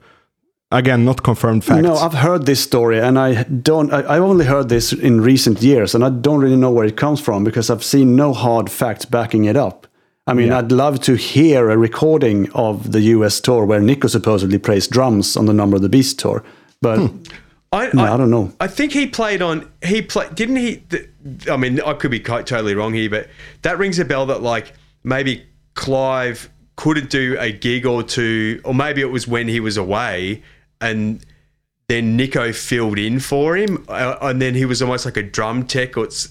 [0.77, 1.83] Again, not confirmed facts.
[1.83, 3.93] No, I've heard this story, and I don't.
[3.93, 6.97] I, I've only heard this in recent years, and I don't really know where it
[6.97, 9.87] comes from because I've seen no hard facts backing it up.
[10.27, 14.57] I mean, I'd love to hear a recording of the US tour where Nicko supposedly
[14.57, 16.43] plays drums on the Number of the Beast tour,
[16.81, 17.23] but hmm.
[17.71, 18.51] I, No, I don't know.
[18.59, 19.71] I think he played on.
[19.83, 20.33] He played.
[20.35, 20.77] Didn't he?
[20.77, 21.09] th-
[21.49, 23.29] I mean, I could be quite totally wrong here, but
[23.61, 24.25] that rings a bell.
[24.25, 24.73] That like
[25.03, 25.45] maybe
[25.75, 30.41] Clive couldn't do a gig or two, or maybe it was when he was away,
[30.81, 31.25] and
[31.87, 35.65] then Nicko filled in for him, uh, and then he was almost like a drum
[35.65, 36.29] tech, or it's,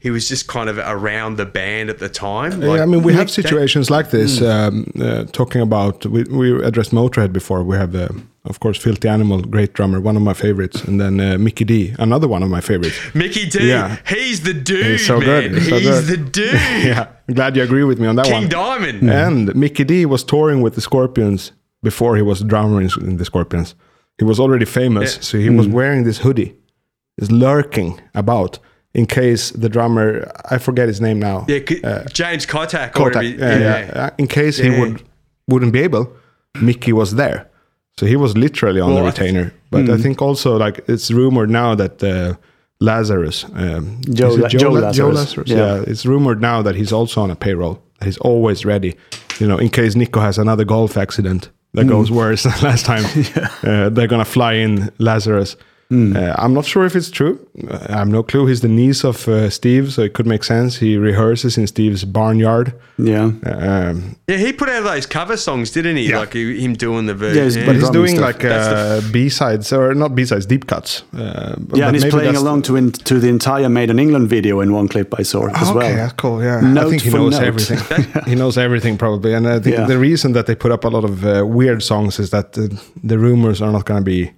[0.00, 2.60] he was just kind of around the band at the time.
[2.60, 4.40] Yeah, I mean, we have that- situations like this.
[4.40, 4.44] Hmm.
[4.46, 7.62] Um, uh, talking about, we, we addressed Motorhead before.
[7.62, 8.08] We have, uh,
[8.44, 11.94] of course, Philthy Animal, great drummer, one of my favorites, and then uh, Mikkey Dee,
[12.00, 12.98] another one of my favorites.
[13.14, 13.68] Mikkey Dee.
[13.68, 13.98] Yeah.
[14.08, 15.52] He's the dude, He's so man.
[15.52, 15.62] good.
[15.62, 16.04] He's so good.
[16.06, 16.52] the dude.
[16.84, 18.42] yeah, I'm glad you agree with me on that King one.
[18.42, 19.10] King Diamond.
[19.10, 21.52] And Mikkey Dee was touring with the Scorpions
[21.82, 23.74] before he was a drummer in, in the Scorpions.
[24.18, 25.22] He was already famous, Yeah.
[25.22, 26.54] so he was wearing this hoodie,
[27.18, 28.58] is lurking about
[28.94, 31.44] in case the drummer, I forget his name now.
[31.48, 32.88] Yeah, c- James Kottak.
[32.98, 33.92] or Kottak, whatever- yeah, yeah.
[33.94, 34.10] yeah.
[34.18, 35.02] In case he would
[35.48, 36.10] wouldn't be able,
[36.62, 37.46] Mikkey was there,
[37.98, 39.52] so he was literally on Well, the I th- retainer.
[39.70, 42.34] But I think also like it's rumored now that uh,
[42.80, 45.56] Lazarus, um, Joe is it La- Joe Lazarus, yeah.
[45.56, 45.84] yeah.
[45.86, 48.96] it's rumored now that he's also on a payroll that he's always ready.
[49.38, 53.04] You know, in case Nicko has another golf accident that goes worse than last time,
[53.62, 55.56] uh, they're gonna fly in Lazarus.
[55.88, 57.38] Uh, I'm not sure if it's true.
[57.70, 58.46] Uh, I have no clue.
[58.46, 60.78] He's the niece of uh, Steve, so it could make sense.
[60.78, 62.72] He rehearses in Steve's barnyard.
[62.98, 63.30] Yeah.
[63.44, 66.08] Um, Yeah, he put out those cover songs, didn't he?
[66.08, 66.18] Yeah.
[66.18, 67.36] Like he- him doing the version.
[67.36, 68.34] Yeah, he's- but he's doing stuff.
[68.34, 71.04] like uh, B sides or not B sides, deep cuts.
[71.14, 74.28] Uh, Yeah, but and he's playing along to in, to the entire Made in England
[74.28, 75.96] video in one clip I saw as okay, well.
[75.96, 76.42] that's cool.
[76.42, 77.44] Yeah, I Note think he for knows note.
[77.46, 78.22] everything.
[78.26, 79.86] he knows everything probably, and I think Yeah.
[79.86, 82.68] the reason that they put up a lot of uh, weird songs is that the,
[83.04, 84.32] the rumors are not going to be,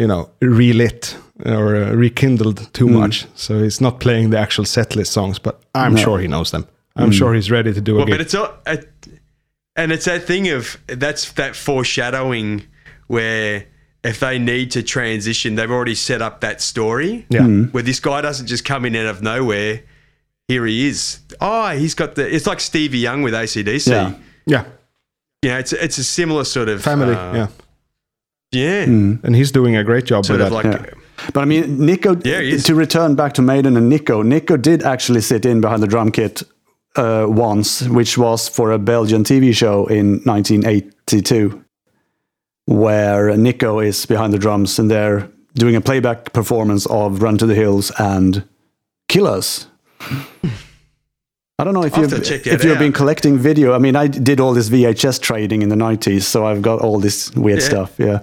[0.00, 3.26] you know, relit or uh, rekindled too much.
[3.34, 6.02] So he's not playing the actual setlist songs, but I'm No.
[6.04, 6.64] sure he knows them.
[6.96, 8.14] I'm sure he's ready to do a Well, gig.
[8.14, 8.88] but it's all, it,
[9.76, 12.62] and it's that thing of that's that foreshadowing
[13.06, 13.64] where
[14.04, 17.26] if they need to transition, they've already set up that story.
[17.30, 19.82] yeah, Where this guy doesn't just come in out of nowhere.
[20.48, 21.20] Here he is.
[21.40, 22.34] Oh, he's got the.
[22.34, 23.86] It's like Stevie Young with ACDC.
[23.90, 24.14] Yeah.
[24.46, 24.64] yeah,
[25.42, 27.14] Yeah, it's it's a similar sort of family.
[27.14, 27.46] uh, yeah,
[28.52, 30.68] yeah, and he's doing a great job sort with of that.
[30.70, 30.94] like Yeah.
[31.34, 35.20] But I mean, Nicko, Yeah, to return back to Maiden and Nicko, Nicko did actually
[35.20, 36.42] sit in behind the drum kit
[36.96, 41.62] uh, once, which was for a Belgian TV show in 1982,
[42.64, 47.46] where Nicko is behind the drums and they're doing a playback performance of Run to
[47.46, 48.42] the Hills and
[49.08, 49.66] Killers.
[51.58, 53.74] I don't know if you've, to check that if you've been collecting video.
[53.74, 56.98] I mean, I did all this VHS trading in the 90s, so I've got all
[56.98, 57.64] this weird Yeah.
[57.66, 57.92] stuff.
[57.98, 58.20] Yeah.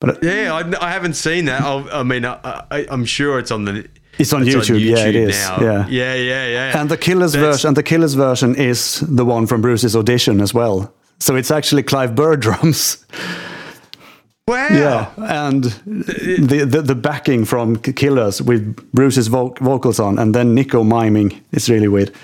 [0.00, 0.52] But yeah.
[0.54, 1.60] I, I haven't seen that.
[1.62, 3.88] I'll, I mean, I, I, I'm sure it's on the.
[4.18, 4.80] it's on, YouTube.
[4.80, 5.36] Yeah, it is.
[5.36, 5.60] now.
[5.60, 5.86] Yeah.
[5.88, 6.80] yeah, yeah, yeah.
[6.80, 10.40] And the Killers That's- version, and the Killers version is the one from Bruce's audition
[10.40, 10.92] as well.
[11.20, 13.04] So it's actually Clive Burr drums.
[14.46, 14.68] wow.
[14.70, 20.54] Yeah, and the, the the backing from Killers with Bruce's vo- vocals on, and then
[20.54, 21.42] Nicko miming.
[21.50, 22.12] It's really weird.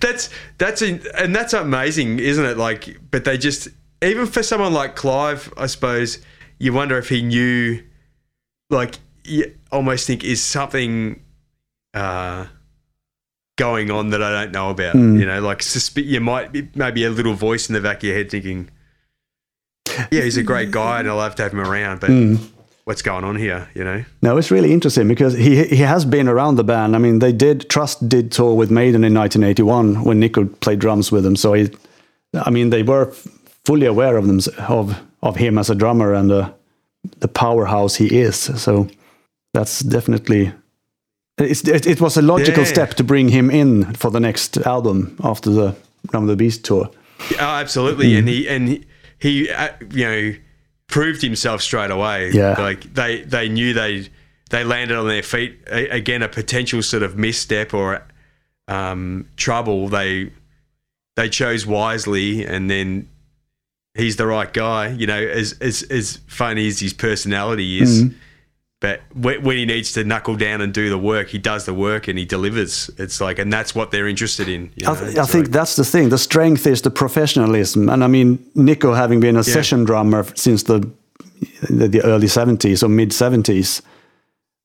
[0.00, 2.56] That's that's in, and that's amazing, isn't it?
[2.56, 3.68] Like, but they just
[4.02, 6.18] even for someone like Clive, I suppose
[6.58, 7.82] you wonder if he knew,
[8.70, 11.22] like, you almost think is something
[11.94, 12.46] uh,
[13.56, 14.94] going on that I don't know about.
[14.94, 15.62] You know, like
[15.96, 18.70] you might be maybe a little voice in the back of your head thinking,
[20.10, 22.10] "Yeah, he's a great guy, and I'll have to have him around." But
[22.84, 23.68] what's going on here?
[23.74, 24.04] You know?
[24.22, 26.96] No, it's really interesting because he he has been around the band.
[26.96, 31.12] I mean, they did Trust did tour with Maiden in 1981 when Nicko played drums
[31.12, 31.36] with them.
[31.36, 31.70] So he,
[32.32, 33.12] I mean, they were
[33.68, 36.50] fully aware of them of of him as a drummer and uh,
[37.20, 38.36] the powerhouse he is.
[38.62, 38.88] So
[39.54, 40.52] that's definitely.
[41.40, 42.72] It's, it, it was a logical Yeah.
[42.74, 45.74] step to bring him in for the next album after the
[46.12, 46.90] Number the Beast tour.
[47.40, 48.84] Oh, absolutely, and he and he,
[49.18, 50.34] he uh, you know
[50.86, 52.30] proved himself straight away.
[52.32, 52.54] Yeah.
[52.58, 54.08] like they they knew they
[54.50, 56.22] they landed on their feet A- again.
[56.22, 58.02] A potential sort of misstep or
[58.68, 59.88] um, trouble.
[59.88, 60.30] They
[61.16, 63.08] they chose wisely, and then
[63.98, 64.88] he's the right guy.
[64.88, 68.04] You know, as as as funny as his personality is.
[68.04, 68.14] Mm.
[68.80, 71.74] But when when he needs to knuckle down and do the work, he does the
[71.74, 72.88] work and he delivers.
[72.96, 74.70] It's like, and that's what they're interested in.
[74.76, 76.10] you I, th- I think like- that's the thing.
[76.10, 80.62] The strength is the professionalism, and I mean Nicko having been a session drummer since
[80.62, 80.88] the
[81.68, 83.82] the, the early seventies or mid seventies,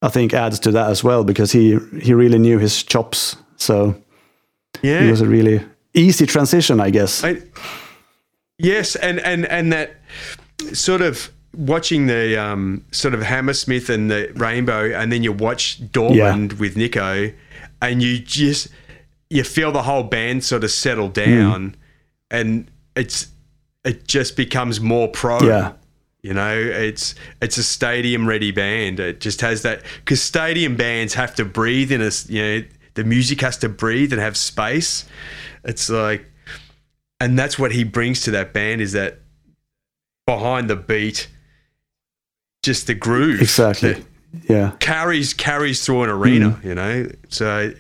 [0.04, 3.36] I think adds to that as well because he he really knew his chops.
[3.58, 3.96] So
[4.84, 5.60] yeah, it was a really
[5.96, 7.24] easy transition, I guess.
[7.24, 7.42] I,
[8.58, 9.96] yes, and and and that
[10.74, 15.82] sort of watching the um, sort of Hammersmith and the Rainbow, and then you watch
[15.92, 17.32] Dortmund with Nicko,
[17.82, 18.70] and you just
[19.30, 21.76] you feel the whole band sort of settle down,
[22.32, 23.28] and it's
[23.84, 25.40] it just becomes more pro.
[25.44, 25.74] yeah,
[26.22, 29.00] You know, it's it's a stadium ready band.
[29.00, 32.64] It just has that because stadium bands have to breathe in a you know
[32.96, 35.06] the music has to breathe and have space.
[35.64, 36.26] It's like,
[37.20, 39.20] and that's what he brings to that band is that
[40.26, 41.28] behind the beat,
[42.64, 44.04] just the groove exactly.
[44.50, 46.60] Yeah, carries carries through an arena.
[46.64, 47.72] You know, so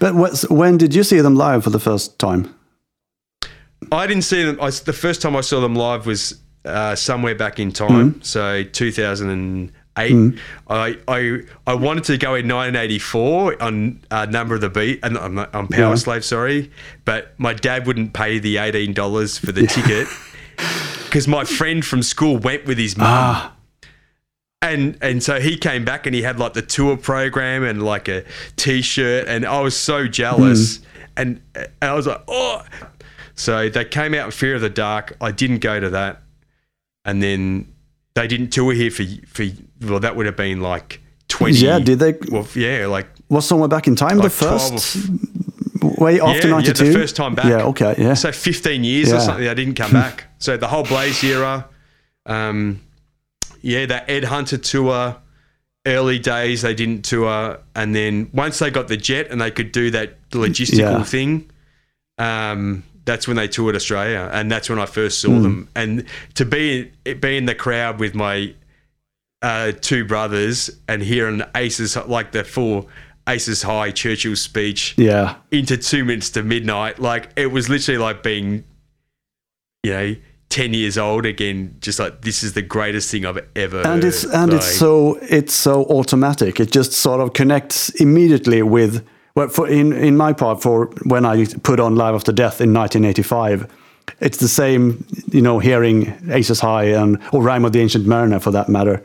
[0.00, 2.54] but what's, when did you see them live for the first time?
[3.92, 4.58] I didn't see them.
[4.60, 8.24] I, the first time I saw them live was uh, somewhere back in time, Mm.
[8.24, 8.64] so
[9.96, 10.38] 2008.
[10.68, 15.16] I, I I wanted to go in 1984 on uh, Number of the Beast and
[15.18, 15.94] on, on Power Yeah.
[15.96, 16.70] Slave, sorry,
[17.04, 20.08] but my dad wouldn't pay the eighteen dollars for the ticket
[21.04, 23.06] because my friend from school went with his mum.
[23.08, 23.56] Ah.
[24.62, 28.08] And and so he came back and he had like the tour program and like
[28.08, 28.24] a
[28.56, 30.84] t-shirt and I was so jealous Hmm.
[31.16, 32.62] and, and I was like oh
[33.34, 36.20] so they came out in Fear of the Dark I didn't go to that
[37.06, 37.72] and then
[38.14, 39.44] they didn't tour here for for
[39.80, 42.14] well that would have been like 20 Yeah, did they?
[42.30, 44.96] well yeah like was somewhere back in time the Like 12 first
[46.00, 46.84] way after yeah, '92.
[46.84, 47.46] yeah, the first time back.
[47.46, 48.14] Yeah, okay, yeah.
[48.14, 50.24] So 15 years or something, they didn't come back.
[50.40, 51.66] So the whole Blaze era,
[52.24, 52.80] um,
[53.60, 55.16] yeah, that Ed Hunter tour,
[55.86, 59.70] early days they didn't tour, and then once they got the jet and they could
[59.70, 61.02] do that logistical Yeah.
[61.04, 61.50] thing,
[62.18, 65.42] um, that's when they toured Australia, and that's when I first saw Hmm.
[65.42, 65.68] them.
[65.76, 66.04] And
[66.34, 68.54] to be be in the crowd with my
[69.42, 72.88] uh, two brothers and hearing Aces like the full
[73.28, 76.98] Aces High Churchill speech yeah, into two minutes to midnight.
[76.98, 78.64] Like it was literally like being,
[79.82, 80.16] you know,
[80.48, 81.76] ten years old again.
[81.80, 83.86] Just like this is the greatest thing I've ever.
[83.86, 86.60] and it's and Like, it's so it's so automatic.
[86.60, 89.06] It just sort of connects immediately with.
[89.36, 92.74] Well, for in in my part, for when I put on Live After Death in
[92.74, 93.72] 1985,
[94.18, 95.06] it's the same.
[95.30, 99.04] You know, hearing Aces High and or Rhyme of the Ancient Mariner, for that matter.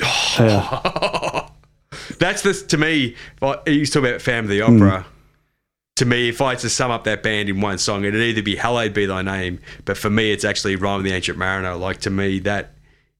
[0.00, 1.48] Yeah,
[2.18, 3.16] That's this to me.
[3.42, 4.82] I, you used to talk about Phantom of the Hmm.
[4.82, 5.06] Opera.
[5.96, 8.42] To me, if I had to sum up that band in one song, it'd either
[8.42, 11.74] be "Hallowed Be Thy Name," but for me, it's actually "Rhyme of the Ancient Mariner."
[11.74, 12.74] Like to me, that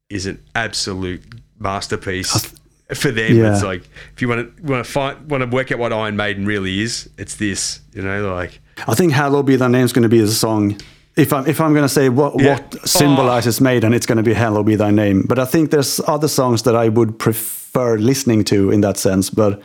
[0.09, 1.23] is an absolute
[1.59, 2.55] masterpiece.
[2.95, 3.53] For them, Yeah.
[3.53, 3.83] it's like
[4.15, 6.81] if you want to want to find want to work out what Iron Maiden really
[6.81, 7.81] is, it's this.
[7.93, 10.81] You know, like I think "Hallowed Be Thy Name" is going to be the song.
[11.19, 12.55] If I'm if I'm going to say what Yeah.
[12.55, 16.01] what symbolizes Maiden, it's going to be "Hallowed Be Thy Name." But I think there's
[16.07, 19.29] other songs that I would prefer listening to in that sense.
[19.35, 19.61] But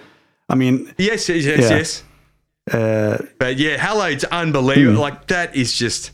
[0.50, 1.60] I mean, yes, yes, yes.
[1.60, 1.78] Yeah.
[1.78, 2.04] yes.
[2.74, 4.96] uh, But yeah, Hallowed's unbelievable.
[4.96, 5.02] Hmm.
[5.02, 6.12] Like that is just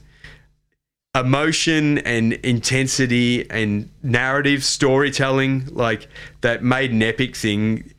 [1.15, 6.07] emotion and intensity and narrative storytelling, like
[6.41, 7.93] that made an epic thing.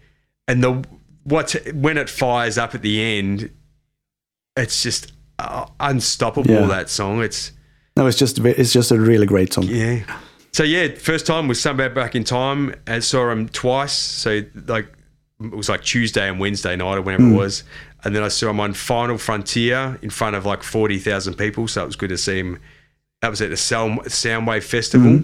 [0.47, 0.85] And the
[1.25, 3.51] what when it fires up at the end,
[4.57, 6.51] it's just uh, unstoppable.
[6.51, 6.67] Yeah.
[6.67, 7.53] That song, it's
[7.97, 9.65] no, it's just it's just a really great song.
[9.65, 10.03] yeah.
[10.53, 12.75] So yeah, first time was somewhere back in time.
[12.87, 13.93] I saw him twice.
[13.93, 14.89] So like
[15.41, 17.65] it was like Tuesday and Wednesday night or whenever it was.
[18.03, 21.69] And then I saw him on Final Frontier in front of like forty thousand people.
[21.69, 22.59] So it was good to see him.
[23.23, 25.23] That was at the Sound, Soundwave Festival,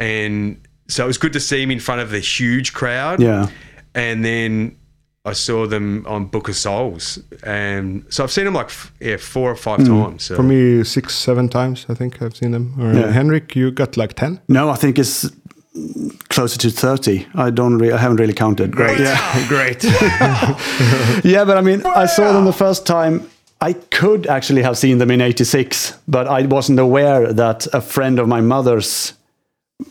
[0.00, 3.20] and so it was good to see him in front of the huge crowd.
[3.20, 3.48] Yeah,
[3.94, 4.76] And then
[5.26, 9.16] I saw them on Book of Souls, and so I've seen them like f- yeah
[9.16, 9.86] four or five hmm.
[9.86, 10.24] times.
[10.24, 10.36] So.
[10.36, 12.74] For me, six, seven times I think I've seen them.
[12.78, 13.10] Or Yeah.
[13.10, 14.40] Henrik, you got like ten.
[14.48, 15.30] no, I think it's
[16.28, 17.26] closer to thirty.
[17.34, 18.72] I don't, re- I haven't really counted.
[18.72, 19.00] Great.
[19.00, 19.82] Yeah, great.
[21.24, 23.22] yeah, but I mean, I saw them the first time.
[23.62, 28.18] I could actually have seen them in '86, but I wasn't aware that a friend
[28.18, 29.14] of my mother's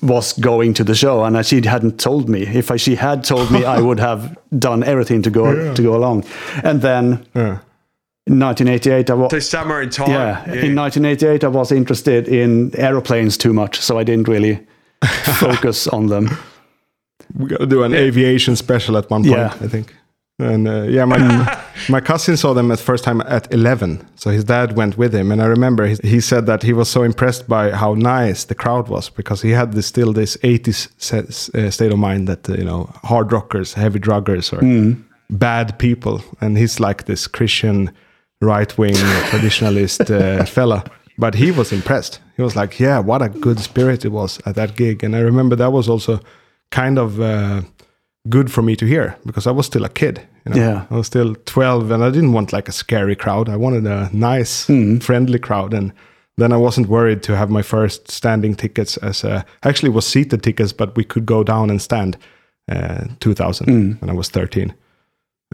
[0.02, 2.42] was going to the show, and she hadn't told me.
[2.44, 5.96] If I, she had told me, I would have done everything to go to go
[5.96, 6.26] along.
[6.64, 7.60] And then yeah.
[8.26, 10.10] in 1988, I was summer in time.
[10.10, 14.66] yeah, in 1988, I was interested in aeroplanes too much, so I didn't really
[15.40, 16.30] focus on them.
[17.36, 19.54] We got to do an aviation special at one point, Yeah.
[19.62, 19.94] I think.
[20.40, 21.18] And uh, yeah, my
[21.90, 24.08] my cousin saw them at first time at 11.
[24.16, 26.90] So his dad went with him, and I remember he, he said that he was
[26.90, 30.90] so impressed by how nice the crowd was because he had this still this 80s
[30.98, 34.64] se- uh, state of mind that uh, you know hard rockers, heavy druggers, or
[35.30, 37.92] bad people, and he's like this Christian
[38.42, 38.94] right wing
[39.32, 40.84] traditionalist uh, fella.
[41.20, 42.20] But he was impressed.
[42.38, 45.20] He was like, "Yeah, what a good spirit it was at that gig." And I
[45.20, 46.20] remember that was also
[46.72, 47.62] kind of uh,
[48.30, 50.22] good for me to hear because I was still a kid.
[50.46, 50.58] You know?
[50.62, 50.86] Yeah.
[50.90, 53.50] I was still 12 and I didn't want like a scary crowd.
[53.50, 54.66] I wanted a nice,
[55.02, 55.74] friendly crowd.
[55.74, 55.92] And
[56.38, 60.08] then I wasn't worried to have my first standing tickets as a, actually it was
[60.08, 62.18] seated tickets, but we could go down and stand
[62.72, 64.74] uh, 2000 when I was 13.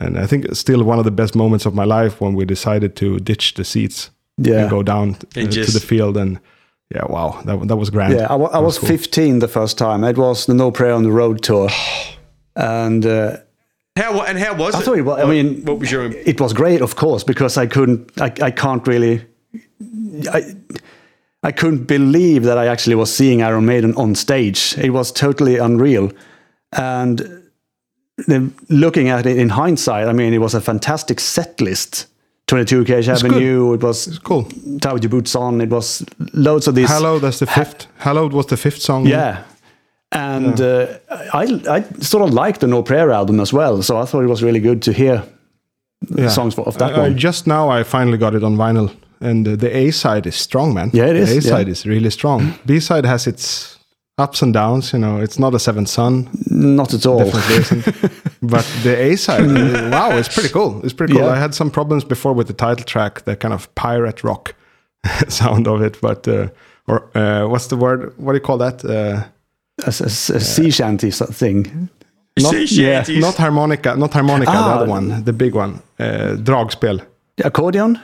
[0.02, 2.46] And I think it's still one of the best moments of my life when we
[2.46, 4.62] decided to ditch the seats Yeah.
[4.62, 6.18] and go down uh, And to the field.
[6.18, 6.40] And
[6.94, 8.14] yeah, wow, that, that was grand.
[8.14, 8.88] Yeah, I, wa- I That was cool.
[8.90, 10.04] 15 the first time.
[10.04, 11.70] It was the No Prayer on the Road tour,
[12.56, 13.38] and uh,
[13.96, 14.84] How and how was I it?
[14.86, 15.20] thought it was.
[15.24, 16.06] I mean, what was your?
[16.06, 19.26] it was great, of course, because I couldn't, I, I can't really,
[20.32, 20.56] I,
[21.44, 24.76] I couldn't believe that I actually was seeing Iron Maiden on stage.
[24.78, 26.12] It was totally unreal,
[26.74, 27.44] and
[28.28, 32.08] then looking at it in hindsight, I mean, it was a fantastic set list.
[32.48, 33.26] 22 Cage good.
[33.26, 33.74] Avenue.
[33.74, 34.44] It was it's cool.
[34.82, 35.62] Tie with Your Boots On.
[35.62, 36.04] It was
[36.34, 36.90] loads of these.
[36.90, 37.86] Hello, that's the fifth.
[38.00, 39.06] Hallowed was the fifth song.
[39.06, 39.44] Yeah.
[40.12, 40.88] And uh,
[41.34, 43.82] I, I sort of liked the No Prayer album as well.
[43.84, 45.24] So I thought it was really good to hear
[46.18, 46.30] Yeah.
[46.30, 47.18] songs of that I one.
[47.18, 48.90] just now I finally got it on vinyl,
[49.22, 50.90] and uh, the A side is strong, man.
[50.94, 51.72] Yeah, it is, The A side yeah.
[51.72, 52.54] is really strong.
[52.66, 53.78] B side has its
[54.18, 54.94] ups and downs.
[54.94, 57.20] You know, it's not a Seventh Son, Not at all.
[58.42, 60.82] but the A side, uh, wow, it's pretty cool.
[60.84, 61.24] It's pretty cool.
[61.26, 61.36] Yeah.
[61.36, 64.56] I had some problems before with the title track, the kind of pirate rock
[65.28, 66.48] sound of it, but uh,
[66.88, 68.14] or uh, what's the word?
[68.18, 68.84] What do you call that?
[69.86, 71.90] A, a- a sea shanty sort of thing.
[72.40, 73.20] Not, sea shanties.
[73.22, 74.76] not harmonica, not harmonica, the Ah.
[74.76, 77.02] other one, the big one, uh, dragspel.
[77.38, 78.00] The accordion.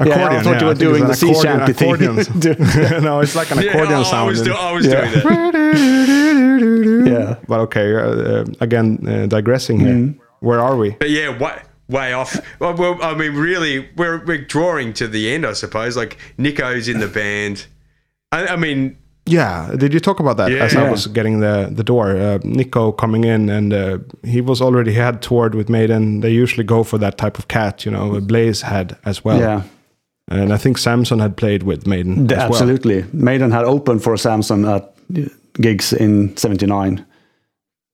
[0.00, 1.92] Accordion, yeah, I thought you were doing the sea shanty thing.
[3.04, 4.44] no, it's like an Yeah, accordion I sound.
[4.44, 5.00] do- I was Yeah.
[5.10, 7.06] doing that.
[7.12, 7.36] yeah.
[7.46, 9.94] But okay, uh, uh, again, uh, digressing here.
[9.94, 10.20] Mm-hmm.
[10.40, 10.90] Where are we?
[10.98, 12.36] But yeah, way, way off.
[12.58, 15.96] Well, well, I mean, really, we're, we're drawing to the end, I suppose.
[15.96, 17.66] Like, Nicko's in the band.
[18.32, 21.84] I, I mean, Yeah, did you talk about that as I was getting the the
[21.84, 22.16] door?
[22.16, 26.20] Uh, Nicko coming in, and uh, he was already he had toured with Maiden.
[26.20, 28.20] They usually go for that type of cat, you know.
[28.20, 29.62] Blaze had as well, Yeah,
[30.28, 32.26] and I think Samson had played with Maiden.
[32.26, 32.62] The- as well.
[32.62, 33.04] absolutely.
[33.12, 34.92] Maiden had opened for Samson at
[35.60, 37.04] gigs in '79.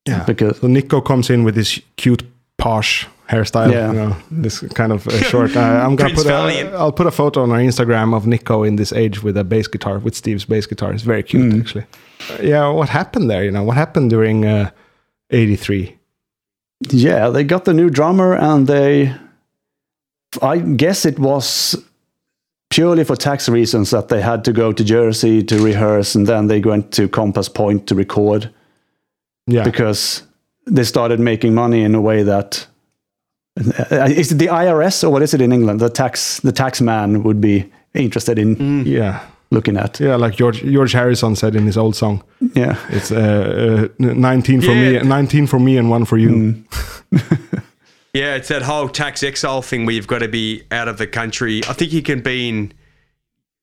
[0.07, 2.23] Yeah, Because so Nicko comes in with this cute
[2.59, 3.71] posh hairstyle.
[3.71, 3.87] Yeah.
[3.91, 5.55] You know, this kind of uh, short.
[5.55, 6.73] Uh, I'm gonna Prince put Valiant.
[6.73, 9.43] a, I'll put a photo on our Instagram of Nicko in this age with a
[9.43, 10.93] bass guitar, with Steve's bass guitar.
[10.93, 11.59] It's very cute, Mm.
[11.61, 11.85] actually.
[12.29, 13.43] Uh, yeah, what happened there?
[13.43, 14.69] You know, what happened during uh,
[15.31, 15.95] '83?
[16.91, 19.13] yeah, they got the new drummer, and they.
[20.41, 21.75] I guess it was
[22.69, 26.47] purely for tax reasons that they had to go to Jersey to rehearse, and then
[26.47, 28.49] they went to Compass Point to record
[29.47, 30.21] Yeah, because
[30.71, 32.67] they started making money in a way that.
[33.91, 35.79] Uh, Is it the IRS or what is it in England?
[35.81, 39.19] The tax the tax man would be interested in yeah,
[39.51, 39.99] looking at.
[39.99, 40.15] yeah.
[40.15, 42.23] Like George George Harrison said in his old song,
[42.55, 42.77] Yeah.
[42.89, 45.01] it's uh, uh, 19 for Yeah.
[45.03, 46.29] me, 19 for me, and one for you.
[46.29, 46.63] Mm.
[48.13, 51.07] yeah, it's that whole tax exile thing where you've got to be out of the
[51.07, 51.61] country.
[51.67, 52.71] I think you can be in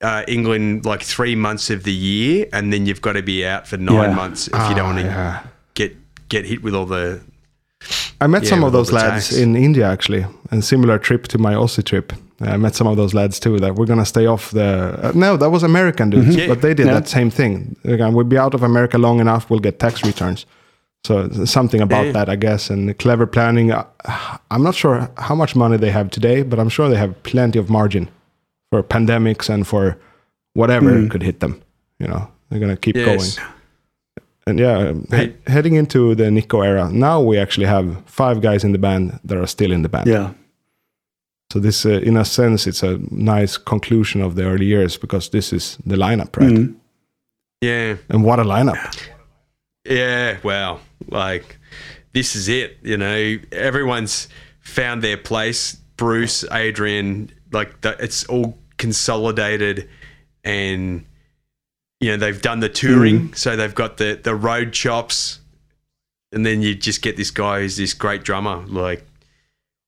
[0.03, 3.67] uh, England like three months of the year, and then you've got to be out
[3.67, 4.15] for nine Yeah.
[4.15, 5.41] months if you don't want to yeah.
[6.29, 7.21] Get get hit with all the.
[8.21, 9.37] I met Yeah, some of those lads tax.
[9.37, 12.13] in India actually, a similar trip to my Aussie trip.
[12.41, 14.99] I met some of those lads too that we're gonna stay off the.
[15.03, 16.49] Uh, no, that was American dudes, Yeah.
[16.49, 16.95] but they did Yeah.
[16.95, 17.77] that same thing.
[17.85, 20.47] Again, we'll be out of America long enough, we'll get tax returns.
[21.05, 22.13] So something about Yeah.
[22.13, 23.71] that, I guess, and clever planning.
[23.73, 23.85] Uh,
[24.51, 27.59] I'm not sure how much money they have today, but I'm sure they have plenty
[27.59, 28.09] of margin
[28.71, 29.97] for pandemics and for
[30.55, 31.61] whatever could hit them.
[32.01, 33.07] You know, they're gonna keep Yes.
[33.37, 33.47] going.
[34.47, 38.73] And yeah, he- heading into the Nicko era, now we actually have five guys in
[38.73, 40.07] the band that are still in the band.
[40.07, 40.33] Yeah.
[41.53, 45.31] So this, uh, in a sense, it's a nice conclusion of the early years because
[45.31, 46.51] this is the lineup, right?
[46.51, 46.75] Mm.
[47.61, 48.77] Yeah, And what a lineup!
[49.89, 50.39] yeah.
[50.43, 51.59] Wow, like
[52.13, 52.79] this is it.
[52.83, 54.29] You know, everyone's
[54.61, 55.77] found their place.
[55.97, 59.89] Bruce, Adrian, like the, it's all consolidated,
[60.45, 61.07] and
[62.07, 65.41] you know they've done the touring, so they've got the the road chops,
[66.33, 69.05] and then you just get this guy who's this great drummer, like,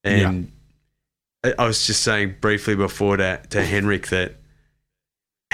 [0.04, 0.50] and
[1.44, 4.34] I I was just saying briefly before to to Henrik that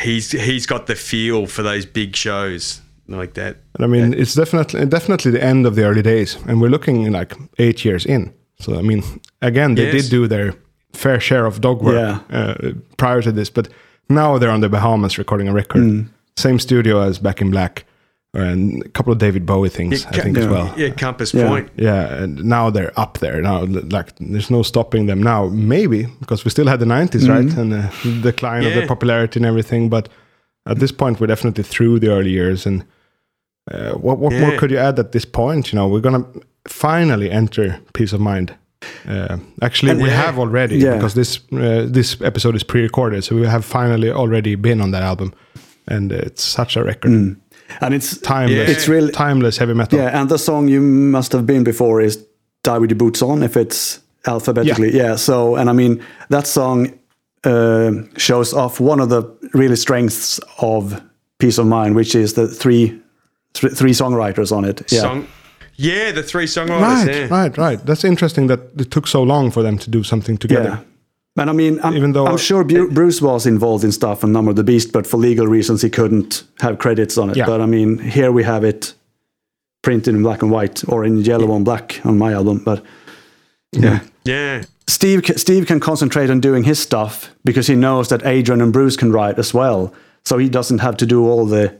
[0.01, 3.57] he's he's got the feel for those big shows like that.
[3.75, 7.13] And I mean, it's definitely definitely the end of the early days, and we're looking
[7.13, 8.33] like eight years in.
[8.61, 9.03] So I mean,
[9.43, 10.05] again, they Yes.
[10.05, 10.55] did do their
[10.93, 11.95] fair share of dog work
[12.31, 12.39] Yeah.
[12.39, 13.69] uh, prior to this, but
[14.09, 15.83] now they're on the Bahamas recording a record.
[15.83, 16.07] Mm.
[16.37, 17.85] Same studio as Back in Black,
[18.35, 20.75] and a couple of David Bowie things, I think as well.
[20.77, 21.49] Yeah, Compass Yeah.
[21.49, 21.69] Point.
[21.77, 23.41] Yeah, and now they're up there.
[23.41, 25.47] Now, like, there's no stopping them now.
[25.47, 27.57] Maybe because we still had the 90s, right?
[27.59, 29.89] And the decline of the popularity and everything.
[29.89, 30.09] But
[30.67, 32.67] at this point, we're definitely through the early years.
[32.67, 32.85] And
[33.71, 35.73] uh, what, what more could you add at this point?
[35.73, 38.53] You know, we're going to finally enter Piece of Mind.
[39.09, 40.23] Uh, actually, we Yeah.
[40.27, 40.97] have already Yeah.
[40.97, 45.03] because this uh, this episode is pre-recorded, so we have finally already been on that
[45.03, 45.33] album,
[45.87, 47.11] and it's such a record,
[47.81, 48.69] And it's timeless.
[48.69, 48.75] Yeah.
[48.75, 49.99] It's really- timeless heavy metal.
[49.99, 52.19] yeah, and the song you must have been before is
[52.63, 54.93] "Die with Your Boots On" if it's alphabetically.
[54.97, 55.17] Yeah.
[55.17, 56.93] So, and I mean that song
[57.45, 61.01] uh, shows off one of the really strengths of
[61.39, 62.99] Piece of Mind, which is the three
[63.55, 64.81] th- three songwriters on it.
[64.93, 65.01] Yeah.
[65.03, 65.27] Song.
[65.77, 67.07] Yeah, the three songwriters.
[67.07, 67.27] Right, yeah.
[67.43, 67.87] right, right.
[67.87, 70.79] That's interesting that it took so long for them to do something together.
[71.37, 71.43] Yeah.
[71.43, 74.33] And I mean, I'm, Even though- I'm sure Bu- Bruce was involved in stuff on
[74.33, 77.37] Number of the Beast, but for legal reasons, he couldn't have credits on it.
[77.37, 77.47] Yeah.
[77.47, 78.95] But I mean, here we have it
[79.83, 82.63] printed in black and white or in yellow on black on my album.
[82.65, 82.85] But
[83.73, 84.01] yeah.
[84.25, 84.63] Yeah.
[84.87, 88.97] Steve, Steve can concentrate on doing his stuff because he knows that Adrian and Bruce
[88.97, 89.93] can write as well.
[90.25, 91.75] So he doesn't have to do all the,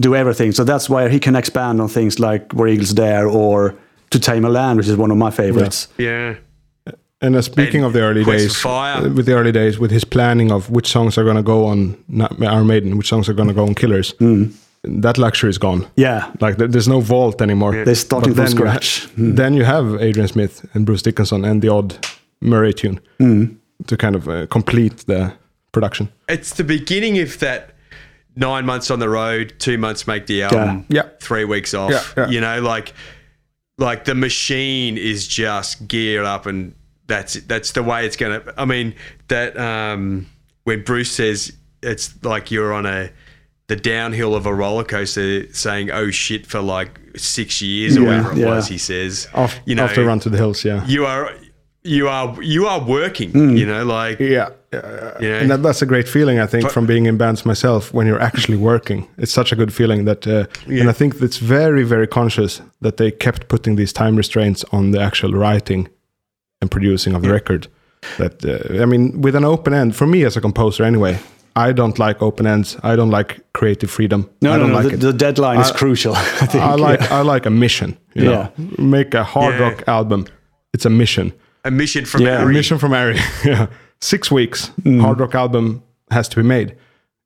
[0.00, 0.52] do everything.
[0.52, 3.74] So that's why he can expand on things like Where Eagles Dare or
[4.10, 5.88] To Tame a Land, which is one of my favorites.
[5.98, 6.36] Yeah.
[7.20, 8.98] And uh, speaking And of the early days, Fire.
[9.06, 11.64] uh, with the early days, with his planning of which songs are going to go
[11.66, 14.52] on not Iron Maiden, which songs are going to go on Killers, Mm.
[14.82, 15.86] that luxury is gone.
[15.96, 16.30] Yeah.
[16.40, 17.84] Like there- there's no vault anymore.
[17.84, 19.08] They're starting But from then you scratch.
[19.16, 19.36] Mm.
[19.36, 21.94] Then you have Adrian Smith and Bruce Dickinson and the odd
[22.40, 23.56] Murray tune Mm.
[23.86, 25.32] to kind of uh, complete the
[25.72, 26.08] production.
[26.28, 27.70] It's the beginning of that
[28.36, 31.04] nine months on the road, two months make the album, Yeah.
[31.20, 31.90] three weeks off.
[31.90, 32.28] Yeah, yeah.
[32.30, 32.92] You know, like
[33.78, 36.74] like the machine is just geared up, and
[37.06, 38.42] that's that's the way it's gonna.
[38.56, 38.94] I mean
[39.28, 40.26] that um,
[40.64, 41.52] when Bruce says
[41.82, 43.10] it's like you're on a
[43.66, 48.06] the downhill of a roller coaster, saying "oh shit" for like six years or Yeah,
[48.08, 48.46] whatever it yeah.
[48.46, 48.68] was.
[48.68, 50.84] He says, Off, you know, after Run to the Hills, yeah.
[50.86, 51.30] you are
[51.82, 53.30] you are you are working.
[53.30, 53.56] Hmm.
[53.56, 54.50] You know, like Yeah.
[54.72, 57.92] you know, And that, that's a great feeling, I think, from being in bands myself
[57.94, 59.06] when you're actually working.
[59.18, 62.96] It's such a good feeling that, uh, and I think it's very, very conscious that
[62.96, 65.88] they kept putting these time restraints on the actual writing
[66.64, 67.68] and producing of the record.
[68.18, 71.18] That, uh, I mean, with an open end, for me as a composer anyway,
[71.56, 72.76] I don't like open ends.
[72.82, 74.28] I don't like creative freedom.
[74.42, 74.78] No, I don't no.
[74.80, 75.00] like the, it.
[75.00, 76.14] the deadline is crucial.
[76.42, 76.64] I think.
[76.64, 77.96] I like I like a mission.
[78.14, 79.68] You know, make a hard Yeah.
[79.68, 80.24] rock album.
[80.74, 81.32] It's a mission.
[81.64, 82.52] a mission from Yeah, A Ari.
[82.54, 83.16] mission from Ari.
[83.44, 83.66] yeah,
[84.00, 84.70] six weeks.
[84.84, 86.74] Hard rock album has to be made.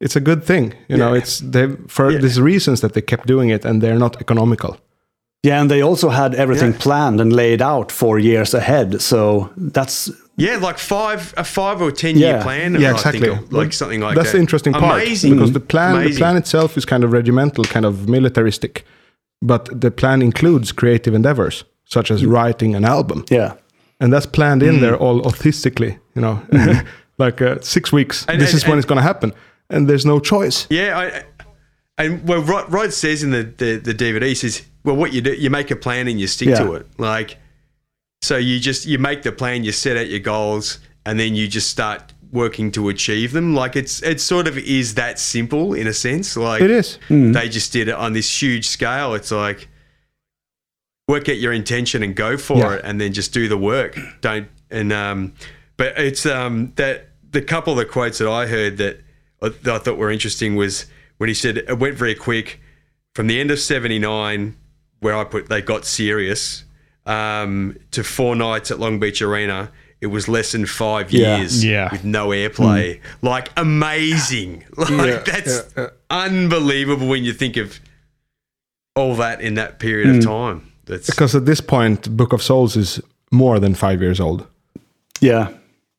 [0.01, 0.75] It's a good thing.
[0.89, 2.21] You know, it's they for Yeah.
[2.21, 4.77] these reasons that they kept doing it, and they're not economical.
[5.43, 6.79] Yeah, and they also had everything Yeah.
[6.79, 9.01] planned and laid out for years ahead.
[9.01, 12.75] So that's Yeah, like five a five or ten year plan.
[12.75, 13.29] Yeah, I exactly.
[13.29, 14.21] think, like something like that.
[14.21, 14.39] That's that.
[14.39, 15.33] the interesting part Amazing.
[15.33, 18.85] because the plan, the plan itself is kind of regimental, kind of militaristic,
[19.43, 22.31] but the plan includes creative endeavors such as mm.
[22.33, 23.55] writing an album, yeah,
[24.01, 24.81] and that's planned in mm.
[24.81, 25.99] there all autistically.
[26.15, 26.87] You know, mm-hmm.
[27.19, 28.25] like uh, six weeks.
[28.29, 29.33] And- this and- is when it's going to happen,
[29.71, 30.67] and there's no choice.
[30.71, 31.23] Yeah, I,
[31.97, 35.21] and well, Rod, Rod says in the, the the DVD, he says, "Well, what you
[35.21, 36.59] do, you make a plan and you stick Yeah.
[36.65, 36.87] to it.
[36.99, 37.37] Like,
[38.23, 41.47] so you just you make the plan, you set out your goals, and then you
[41.49, 43.55] just start working to achieve them.
[43.55, 46.37] Like it's it sort of is that simple in a sense.
[46.37, 46.99] Like It is.
[47.09, 49.15] they just did it on this huge scale.
[49.15, 49.69] It's like
[51.07, 52.75] work out your intention and go for Yeah.
[52.75, 53.99] it, and then just do the work.
[54.21, 55.33] Don't and um,
[55.79, 59.01] but it's um that the couple of the quotes that I heard that
[59.41, 60.87] I, that I thought were interesting was
[61.19, 62.61] when he said it went very quick
[63.15, 64.57] from the end of '79,
[65.01, 66.65] where I put they got serious,
[67.07, 69.71] um, to four nights at Long Beach Arena.
[70.01, 71.39] It was less than five Yeah.
[71.39, 71.89] years Yeah.
[71.91, 73.01] with no airplay.
[73.23, 74.65] Like amazing.
[74.77, 75.75] Like that's
[76.11, 77.81] unbelievable when you think of
[78.95, 80.63] all that in that period of time.
[80.87, 83.01] That's Because at this point, Book of Souls is
[83.31, 84.47] more than five years old.
[85.21, 85.49] yeah,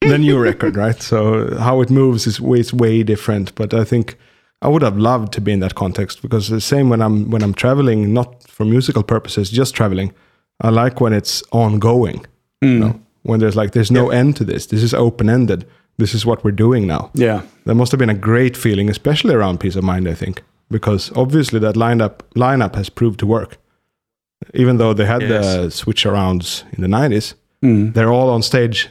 [0.01, 1.01] the new record, right?
[1.01, 3.53] So how it moves is way, way different.
[3.55, 4.17] But I think
[4.61, 7.41] I would have loved to be in that context because the same when I'm when
[7.41, 10.13] I'm traveling, not for musical purposes, just traveling.
[10.61, 12.25] I like when it's ongoing.
[12.61, 12.79] You hmm.
[12.79, 14.65] know, when there's like there's no end to this.
[14.67, 15.65] This is open ended.
[15.97, 17.11] This is what we're doing now.
[17.13, 20.07] yeah, That must have been a great feeling, especially around Piece of Mind.
[20.07, 23.57] I think because obviously that lineup lineup has proved to work.
[24.53, 27.91] Even though they had the switch arounds in the 90s, hmm.
[27.91, 28.89] they're all on stage.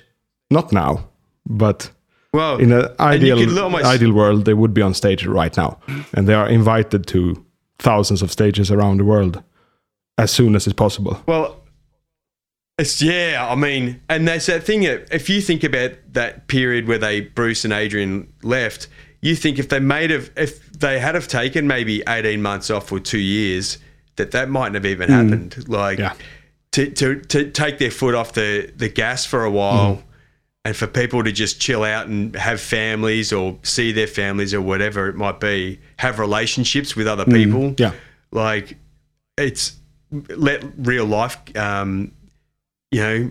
[0.50, 1.08] Not now,
[1.46, 1.90] but
[2.32, 3.38] well in an ideal
[3.84, 5.78] ideal world, they would be on stage right now,
[6.14, 7.44] and they are invited to
[7.78, 9.42] thousands of stages around the world
[10.18, 11.22] as soon as it's possible.
[11.26, 11.62] Well,
[12.78, 13.46] it's yeah.
[13.48, 14.82] I mean, and that's that thing.
[14.82, 18.88] If you think about that period where they Bruce and Adrian left,
[19.20, 22.92] you think if they made have if they had have taken maybe eighteen months off
[22.92, 23.78] or two years,
[24.16, 25.12] that that mightn't have even mm.
[25.12, 25.68] happened.
[25.68, 26.14] Like Yeah.
[26.72, 29.96] to to to take their foot off the the gas for a while.
[29.96, 30.02] Mm.
[30.64, 34.60] And for people to just chill out and have families or see their families or
[34.60, 37.93] whatever it might be, have relationships with other people Yeah,
[38.32, 38.76] like
[39.39, 39.76] it's
[40.36, 42.12] let real life um
[42.90, 43.30] you know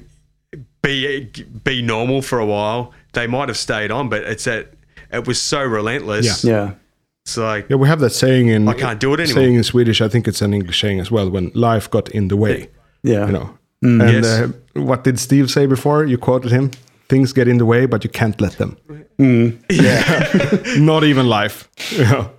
[0.82, 1.26] be
[1.64, 4.74] be normal for a while they might have stayed on but it's that
[5.12, 6.74] it was so relentless yeah,
[7.26, 7.76] it's like yeah.
[7.76, 9.44] We have that saying in I can't do it anymore.
[9.44, 11.30] Saying in Swedish, I think it's an English saying as well.
[11.30, 12.70] When life got in the way,
[13.04, 13.26] yeah.
[13.26, 13.58] you know.
[13.82, 14.26] And Yes.
[14.26, 16.06] uh, what did Steve say before?
[16.06, 16.72] You quoted him.
[17.10, 18.78] Things get in the way, but you can't let them.
[19.70, 21.68] Yeah, Not even life.
[21.98, 22.30] Know?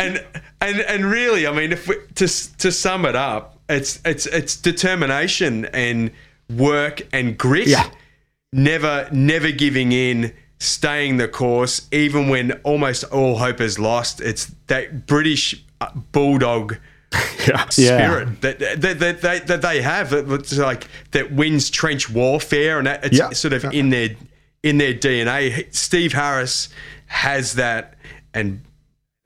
[0.00, 0.24] and
[0.60, 2.26] and and really i mean if we, to
[2.58, 6.10] to sum it up it's it's it's determination and
[6.56, 7.88] work and grit Yeah.
[8.52, 14.52] never never giving in staying the course even when almost all hope is lost it's
[14.68, 16.76] that british uh, bulldog
[17.46, 17.66] Yeah.
[17.68, 22.86] spirit that, that, that, that, that they have that- like that wins trench warfare and
[22.86, 23.30] that it's Yeah.
[23.30, 24.10] sort of in their
[24.62, 25.72] in their DNA.
[25.74, 26.68] Steve Harris
[27.06, 27.94] has that
[28.34, 28.60] and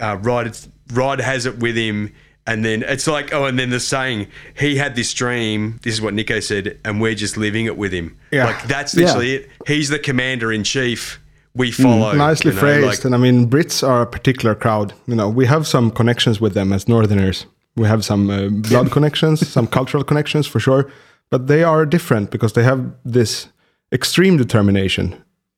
[0.01, 0.57] uh, Rod
[0.93, 2.13] Rod has it with him
[2.47, 4.29] and then it's like oh and then the saying
[4.59, 7.93] he had this dream this is what Nicko said and we're just living it with
[7.93, 8.47] him Yeah.
[8.47, 11.19] like that's literally it he's the commander in chief
[11.55, 12.87] we follow Nicely you know, phrased.
[12.87, 14.95] like- and I mean, Brits are a particular crowd.
[15.07, 17.45] You know, we have some connections with them as Northerners.
[17.77, 20.91] We have some uh, blood connections, some cultural connections for sure.
[21.31, 23.49] But they are different because they have this
[23.91, 25.15] extreme determination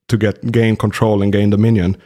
[0.09, 1.97] to get gain control and gain dominion,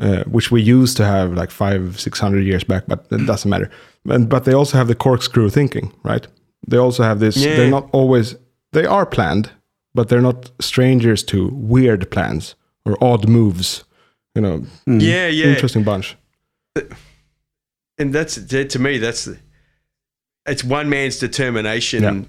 [0.00, 2.84] uh, which we used to have like five, six hundred years back.
[2.88, 3.70] But it doesn't matter.
[4.08, 6.26] And, but they also have the corkscrew thinking, right?
[6.68, 7.36] they also have this.
[7.36, 7.56] Yeah.
[7.56, 8.36] They're not always.
[8.72, 9.50] They are planned,
[9.94, 13.84] but they're not strangers to weird plans or odd moves.
[14.34, 15.46] You know, Yeah, yeah.
[15.46, 16.16] interesting bunch.
[17.98, 19.28] and that's to me that's
[20.46, 22.20] it's one man's determination Yeah.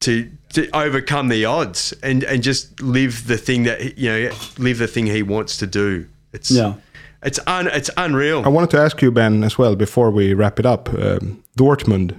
[0.00, 4.30] to to overcome the odds and and just live the thing that he- you know
[4.58, 6.74] live the thing he wants to do it's Yeah.
[7.22, 10.58] it's un it's unreal I wanted to ask you, Ben, as well, before we wrap
[10.60, 10.88] it up.
[10.92, 12.14] Um, Dortmund,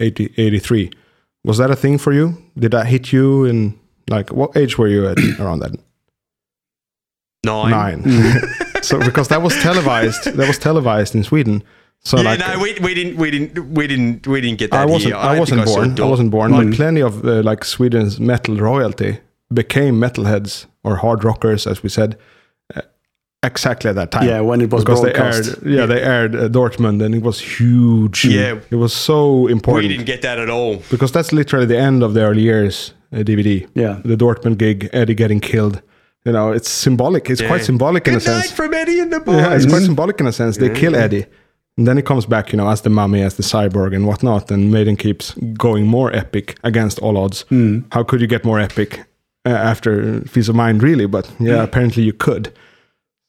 [0.00, 0.90] 80, 83.
[1.44, 2.34] Was that a thing for you?
[2.58, 3.78] Did that hit you in,
[4.10, 5.72] like, what age were you at around that?
[7.44, 8.02] nine, Nine.
[8.82, 11.62] so, because that was televised, that was televised in Sweden.
[12.02, 14.80] So, yeah like, no we, we didn't we didn't we didn't we didn't get that
[14.80, 15.14] I wasn't.
[15.14, 15.90] I, don't wasn't born.
[15.90, 16.50] I Dor- wasn't born.
[16.52, 19.18] But plenty of uh, like Sweden's metal royalty
[19.52, 22.16] became metalheads or hard rockers, as we said,
[22.74, 22.80] uh,
[23.42, 24.26] exactly at that time.
[24.26, 25.48] Yeah, when it was because they broadcast.
[25.62, 25.66] aired.
[25.66, 28.24] Yeah, they aired uh, Dortmund, and it was huge.
[28.24, 28.60] Yeah.
[28.70, 29.84] it was so important.
[29.84, 32.94] we didn't get that at all because that's literally the end of the early years
[33.12, 33.68] uh, DVD.
[33.74, 34.00] Yeah.
[34.04, 35.82] the Dortmund gig, Eddie getting killed.
[36.24, 37.28] You know, it's symbolic.
[37.30, 37.64] It's quite Yeah.
[37.64, 38.52] symbolic in Good a night sense.
[38.52, 40.56] from Eddie and the boys Yeah, it's quite symbolic in a sense.
[40.58, 41.26] They kill Eddie.
[41.80, 44.50] And then he comes back, you know, as the mummy, as the cyborg and whatnot.
[44.50, 47.46] And Maiden keeps going more epic against all odds.
[47.92, 49.00] How could you get more epic
[49.46, 51.06] uh, after Feast of Mind, really?
[51.06, 52.52] But yeah, apparently you could.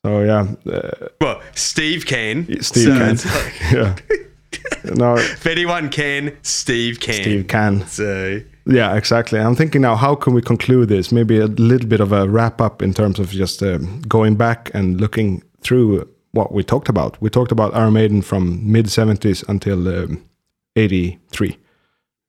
[0.06, 3.16] So yeah, uh, well Steve can Steve So can.
[3.16, 4.96] like, yeah.
[4.96, 7.88] no, if anyone can Steve can Steve can.
[7.88, 9.40] so Yeah, exactly.
[9.40, 11.14] I'm thinking now, how can we conclude this?
[11.14, 14.72] Maybe a little bit of a wrap up in terms of just um, going back
[14.74, 17.18] and looking through what we talked about.
[17.22, 20.24] We talked about Iron Maiden from mid 70s until um,
[20.76, 21.58] 83.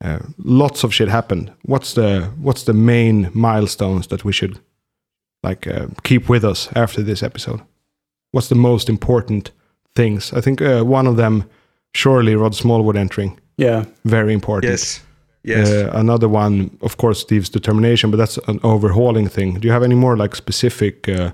[0.05, 1.53] Uh, lots of shit happened.
[1.63, 4.59] What's the what's the main milestones that we should
[5.45, 7.61] like uh, keep with us after this episode?
[8.33, 9.53] What's the most important
[9.95, 10.33] things?
[10.33, 11.45] I think uh, one of them,
[11.95, 13.85] surely Rod Smallwood entering, Yeah.
[14.05, 14.71] very important.
[14.73, 15.01] yes
[15.45, 19.61] yes Uh, another one, of course, Steve's determination, but that's an overhauling thing.
[19.61, 21.31] Do you have any more like specific uh,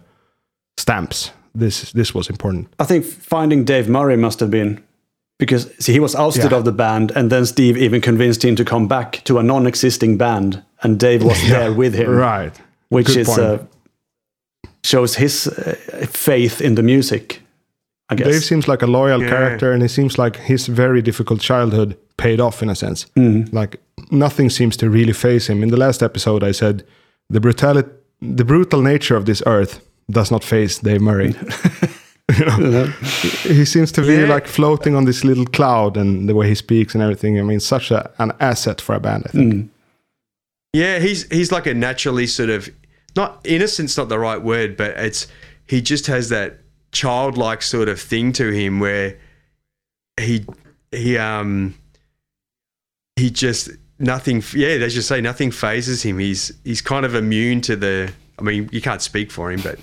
[0.77, 1.33] stamps?
[1.59, 2.67] This this was important.
[2.79, 4.79] I think finding Dave Murray must have been
[5.39, 6.59] because see, he was ousted Yeah.
[6.59, 10.17] of the band, and then Steve even convinced him to come back to a non-existing
[10.19, 12.53] band, and Dave was there with him, Right.
[12.89, 13.59] which Good is uh,
[14.85, 15.75] shows his uh,
[16.11, 17.43] faith in the music.
[18.11, 18.27] I guess.
[18.29, 19.29] Dave seems like a loyal Yeah.
[19.31, 23.07] character, and it seems like his very difficult childhood paid off in a sense.
[23.53, 23.77] Like
[24.11, 25.63] nothing seems to really phase him.
[25.63, 26.83] In the last episode, I said
[27.35, 27.89] the brutality,
[28.39, 29.81] the brutal nature of this earth
[30.11, 31.35] does not phase Dave Murray.
[32.39, 32.87] you know,
[33.43, 34.27] he seems to be Yeah.
[34.29, 37.39] like floating on this little cloud, and the way he speaks and everything.
[37.39, 39.25] I mean, such a, an asset for a band.
[39.27, 39.71] I think.
[40.73, 42.69] Yeah, he's he's like a naturally sort of
[43.17, 45.27] not innocent's not the right word, but it's
[45.67, 46.59] he just has that
[46.93, 49.19] childlike sort of thing to him where
[50.21, 50.45] he
[50.93, 51.75] he um
[53.17, 56.19] he just nothing yeah, as you say, nothing phases him.
[56.19, 59.79] He's he's kind of immune to the I mean, you can't speak for him, but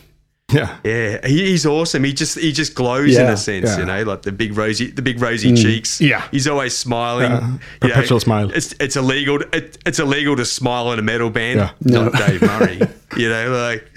[0.54, 0.78] Yeah.
[0.84, 2.04] yeah, he, he's awesome.
[2.04, 3.80] He just he just glows in a sense, yeah.
[3.80, 6.00] you know, like the big rosy the big rosy cheeks.
[6.00, 6.28] Yeah.
[6.30, 7.32] he's always smiling.
[7.32, 8.52] Yeah, You know, perpetual smile.
[8.52, 9.40] It's it's illegal.
[9.40, 11.60] To, it, it's illegal to smile in a metal band.
[11.60, 11.72] Yeah.
[11.82, 12.80] Not Dave Murray.
[13.18, 13.90] you know, like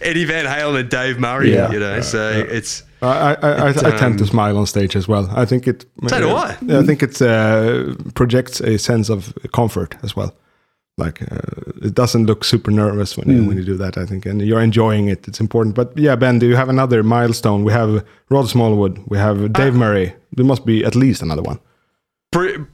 [0.00, 1.52] Eddie Van Halen and Dave Murray.
[1.52, 1.72] Yeah.
[1.72, 5.08] You know, so it's I, I, I, I tend to um, smile on stage as
[5.08, 5.28] well.
[5.32, 5.84] I think it.
[6.06, 6.56] So do I.
[6.70, 10.34] I think it uh, projects a sense of comfort as well.
[10.98, 13.96] Like uh, it doesn't look super nervous when you when you do that.
[13.96, 15.28] I think, and you're enjoying it.
[15.28, 15.76] It's important.
[15.76, 17.62] But yeah, Ben, do you have another milestone?
[17.62, 18.98] We have Rod Smallwood.
[19.06, 20.14] We have Dave Murray.
[20.32, 21.60] There must be at least another one.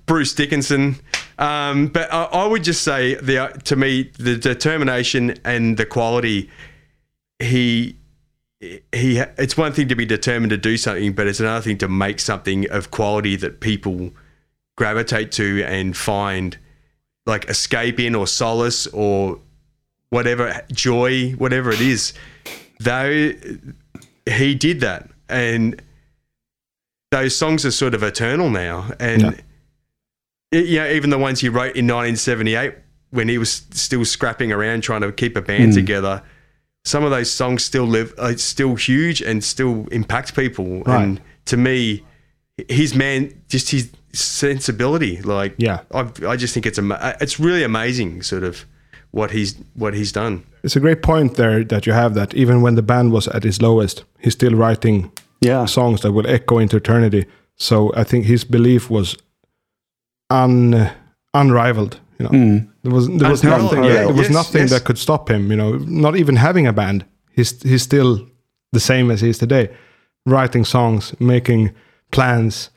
[0.06, 0.96] Bruce Dickinson.
[1.38, 6.50] Um, but I, I would just say the to me the determination and the quality.
[7.38, 7.96] He
[8.60, 9.18] he.
[9.36, 12.20] It's one thing to be determined to do something, but it's another thing to make
[12.20, 14.12] something of quality that people
[14.76, 16.58] gravitate to and find
[17.26, 19.38] like escape in or solace or
[20.10, 22.12] whatever joy, whatever it is.
[22.80, 23.32] Though
[24.28, 25.80] he did that, and
[27.10, 29.32] those songs are sort of eternal now, and Yeah.
[30.52, 32.74] it- you know, even the ones he wrote in 1978
[33.10, 35.76] when he was still scrapping around trying to keep a band hmm.
[35.76, 36.22] together.
[36.84, 40.82] Some of those songs still live, are still huge and still impact people.
[40.82, 41.02] Right.
[41.02, 42.04] And to me,
[42.68, 45.78] his man, just his sensibility, like Yeah.
[45.92, 48.64] I, I just think it's ama- it's really amazing, sort of
[49.10, 50.42] what he's what he's done.
[50.62, 53.44] It's a great point there that you have that even when the band was at
[53.44, 55.10] its lowest, he's still writing
[55.40, 55.66] Yeah.
[55.66, 57.26] songs that will echo into eternity.
[57.56, 59.16] So I think his belief was
[60.30, 60.90] un
[61.32, 62.00] unrivaled.
[62.18, 62.68] You know, mm.
[62.82, 63.84] there was there was Unparalleled, nothing.
[63.84, 63.94] yeah.
[63.94, 64.70] Yeah, there was Yes, nothing yes.
[64.70, 65.50] that could stop him.
[65.50, 67.04] You know, not even having a band.
[67.32, 68.26] He's he's still
[68.72, 69.68] the same as he is today,
[70.26, 71.70] writing songs, making
[72.10, 72.70] plans,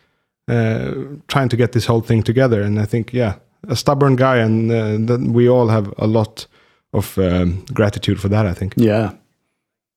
[0.47, 0.93] uh,
[1.27, 2.61] trying to get this whole thing together.
[2.61, 3.35] And I think, yeah,
[3.67, 6.47] a stubborn guy, and uh, that we all have a lot
[6.93, 8.45] of um, gratitude for that.
[8.45, 8.73] I think.
[8.77, 9.13] Yeah.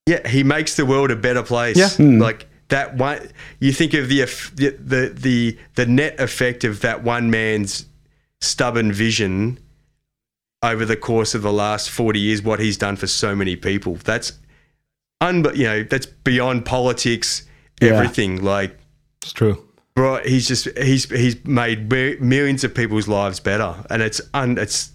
[0.07, 1.77] Yeah, he makes the world a better place.
[1.77, 1.89] Yeah.
[2.19, 3.19] Like that one
[3.61, 4.21] you think of the
[4.55, 7.87] the the the, the net effect of that one man's
[8.41, 9.59] stubborn vision
[10.63, 13.95] over the course of the last 40 years what he's done for so many people.
[13.97, 14.33] That's
[15.21, 17.43] un you know, that's beyond politics,
[17.81, 17.91] Yeah.
[17.91, 18.79] everything like
[19.23, 19.67] It's true.
[20.01, 24.57] Bro, he's just he's he's made mi- millions of people's lives better and it's un,
[24.57, 24.93] it's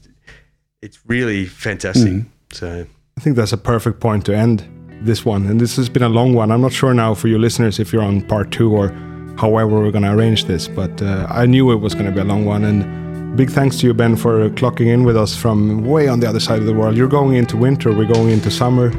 [0.81, 2.23] it's really fantastic.
[2.51, 4.67] So I think that's a perfect point to end
[5.01, 5.45] this one.
[5.45, 6.49] And this has been a long one.
[6.51, 8.89] I'm not sure now for your listeners if you're on part two or
[9.37, 12.21] however we're going to arrange this, but uh, I knew it was going to be
[12.21, 12.63] a long one.
[12.63, 16.27] And big thanks to you, Ben, for clocking in with us from way on the
[16.27, 16.97] other side of the world.
[16.97, 18.91] You're going into winter, we're going into summer.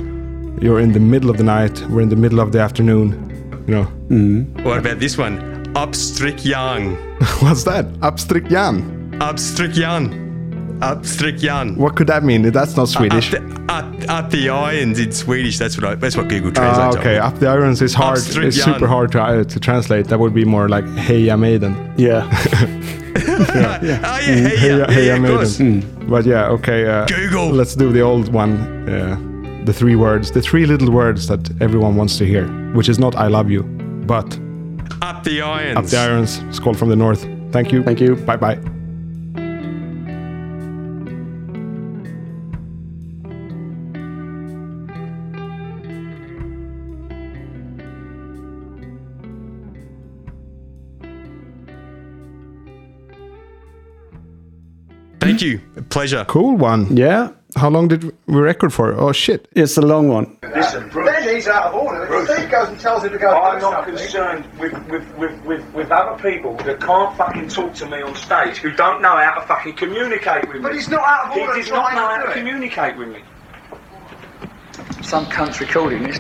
[0.61, 3.33] You're in the middle of the night, we're in the middle of the afternoon.
[3.67, 3.85] You know,
[4.63, 5.56] what about this one?
[5.77, 6.97] Upstrickjan.
[7.43, 7.85] what's that?
[8.01, 9.11] Upstrick Jan.
[9.21, 10.25] Upstrickjan.
[10.81, 11.77] Upstrickjan.
[11.77, 12.43] What could that mean?
[12.51, 13.35] That's not Swedish.
[13.35, 15.59] Up the, up, up the irons in Swedish.
[15.59, 16.85] That's what I, that's what Google Ah, Translate.
[16.93, 17.19] told okay, me.
[17.19, 18.19] up the irons is hard.
[18.19, 20.07] Upstrick It's super hard to, uh, to translate.
[20.09, 21.75] That would be more like Heya Maiden.
[21.99, 22.23] Yeah.
[22.25, 22.29] Oh
[23.55, 25.83] yeah, hey, yeah, Heya, yeah, Heya yeah, of Maiden.
[25.83, 26.09] course.
[26.09, 26.87] But yeah, okay.
[26.87, 27.51] Uh, Google.
[27.51, 28.53] Let's do the old one.
[28.89, 29.17] Uh,
[29.67, 33.15] the three words, the three little words that everyone wants to hear, which is not
[33.15, 33.63] "I love you,"
[34.07, 34.39] but
[35.03, 35.77] Up the irons.
[35.79, 37.27] "Up the irons." Skull from the north.
[37.53, 37.83] Thank you.
[37.83, 38.17] Thank you.
[38.17, 38.59] Bye bye.
[55.21, 55.61] Thank you.
[55.77, 56.25] A pleasure.
[56.29, 56.97] Cool one.
[56.97, 57.31] Yeah.
[57.57, 58.93] How long did we record for?
[58.93, 59.49] Oh shit!
[59.53, 60.37] It's a long one.
[60.55, 61.11] Listen, Bruce.
[61.11, 62.27] Then he's out of order.
[62.27, 63.31] Steve goes and tells him to go.
[63.31, 67.87] I'm not concerned with, with, with, with, with other people that can't fucking talk to
[67.87, 70.63] me on stage who don't know how to fucking communicate with me.
[70.63, 71.55] But he's not out of order.
[71.55, 72.35] He does not know how to it.
[72.35, 73.23] communicate with me.
[75.03, 76.19] Some cunt's recording this.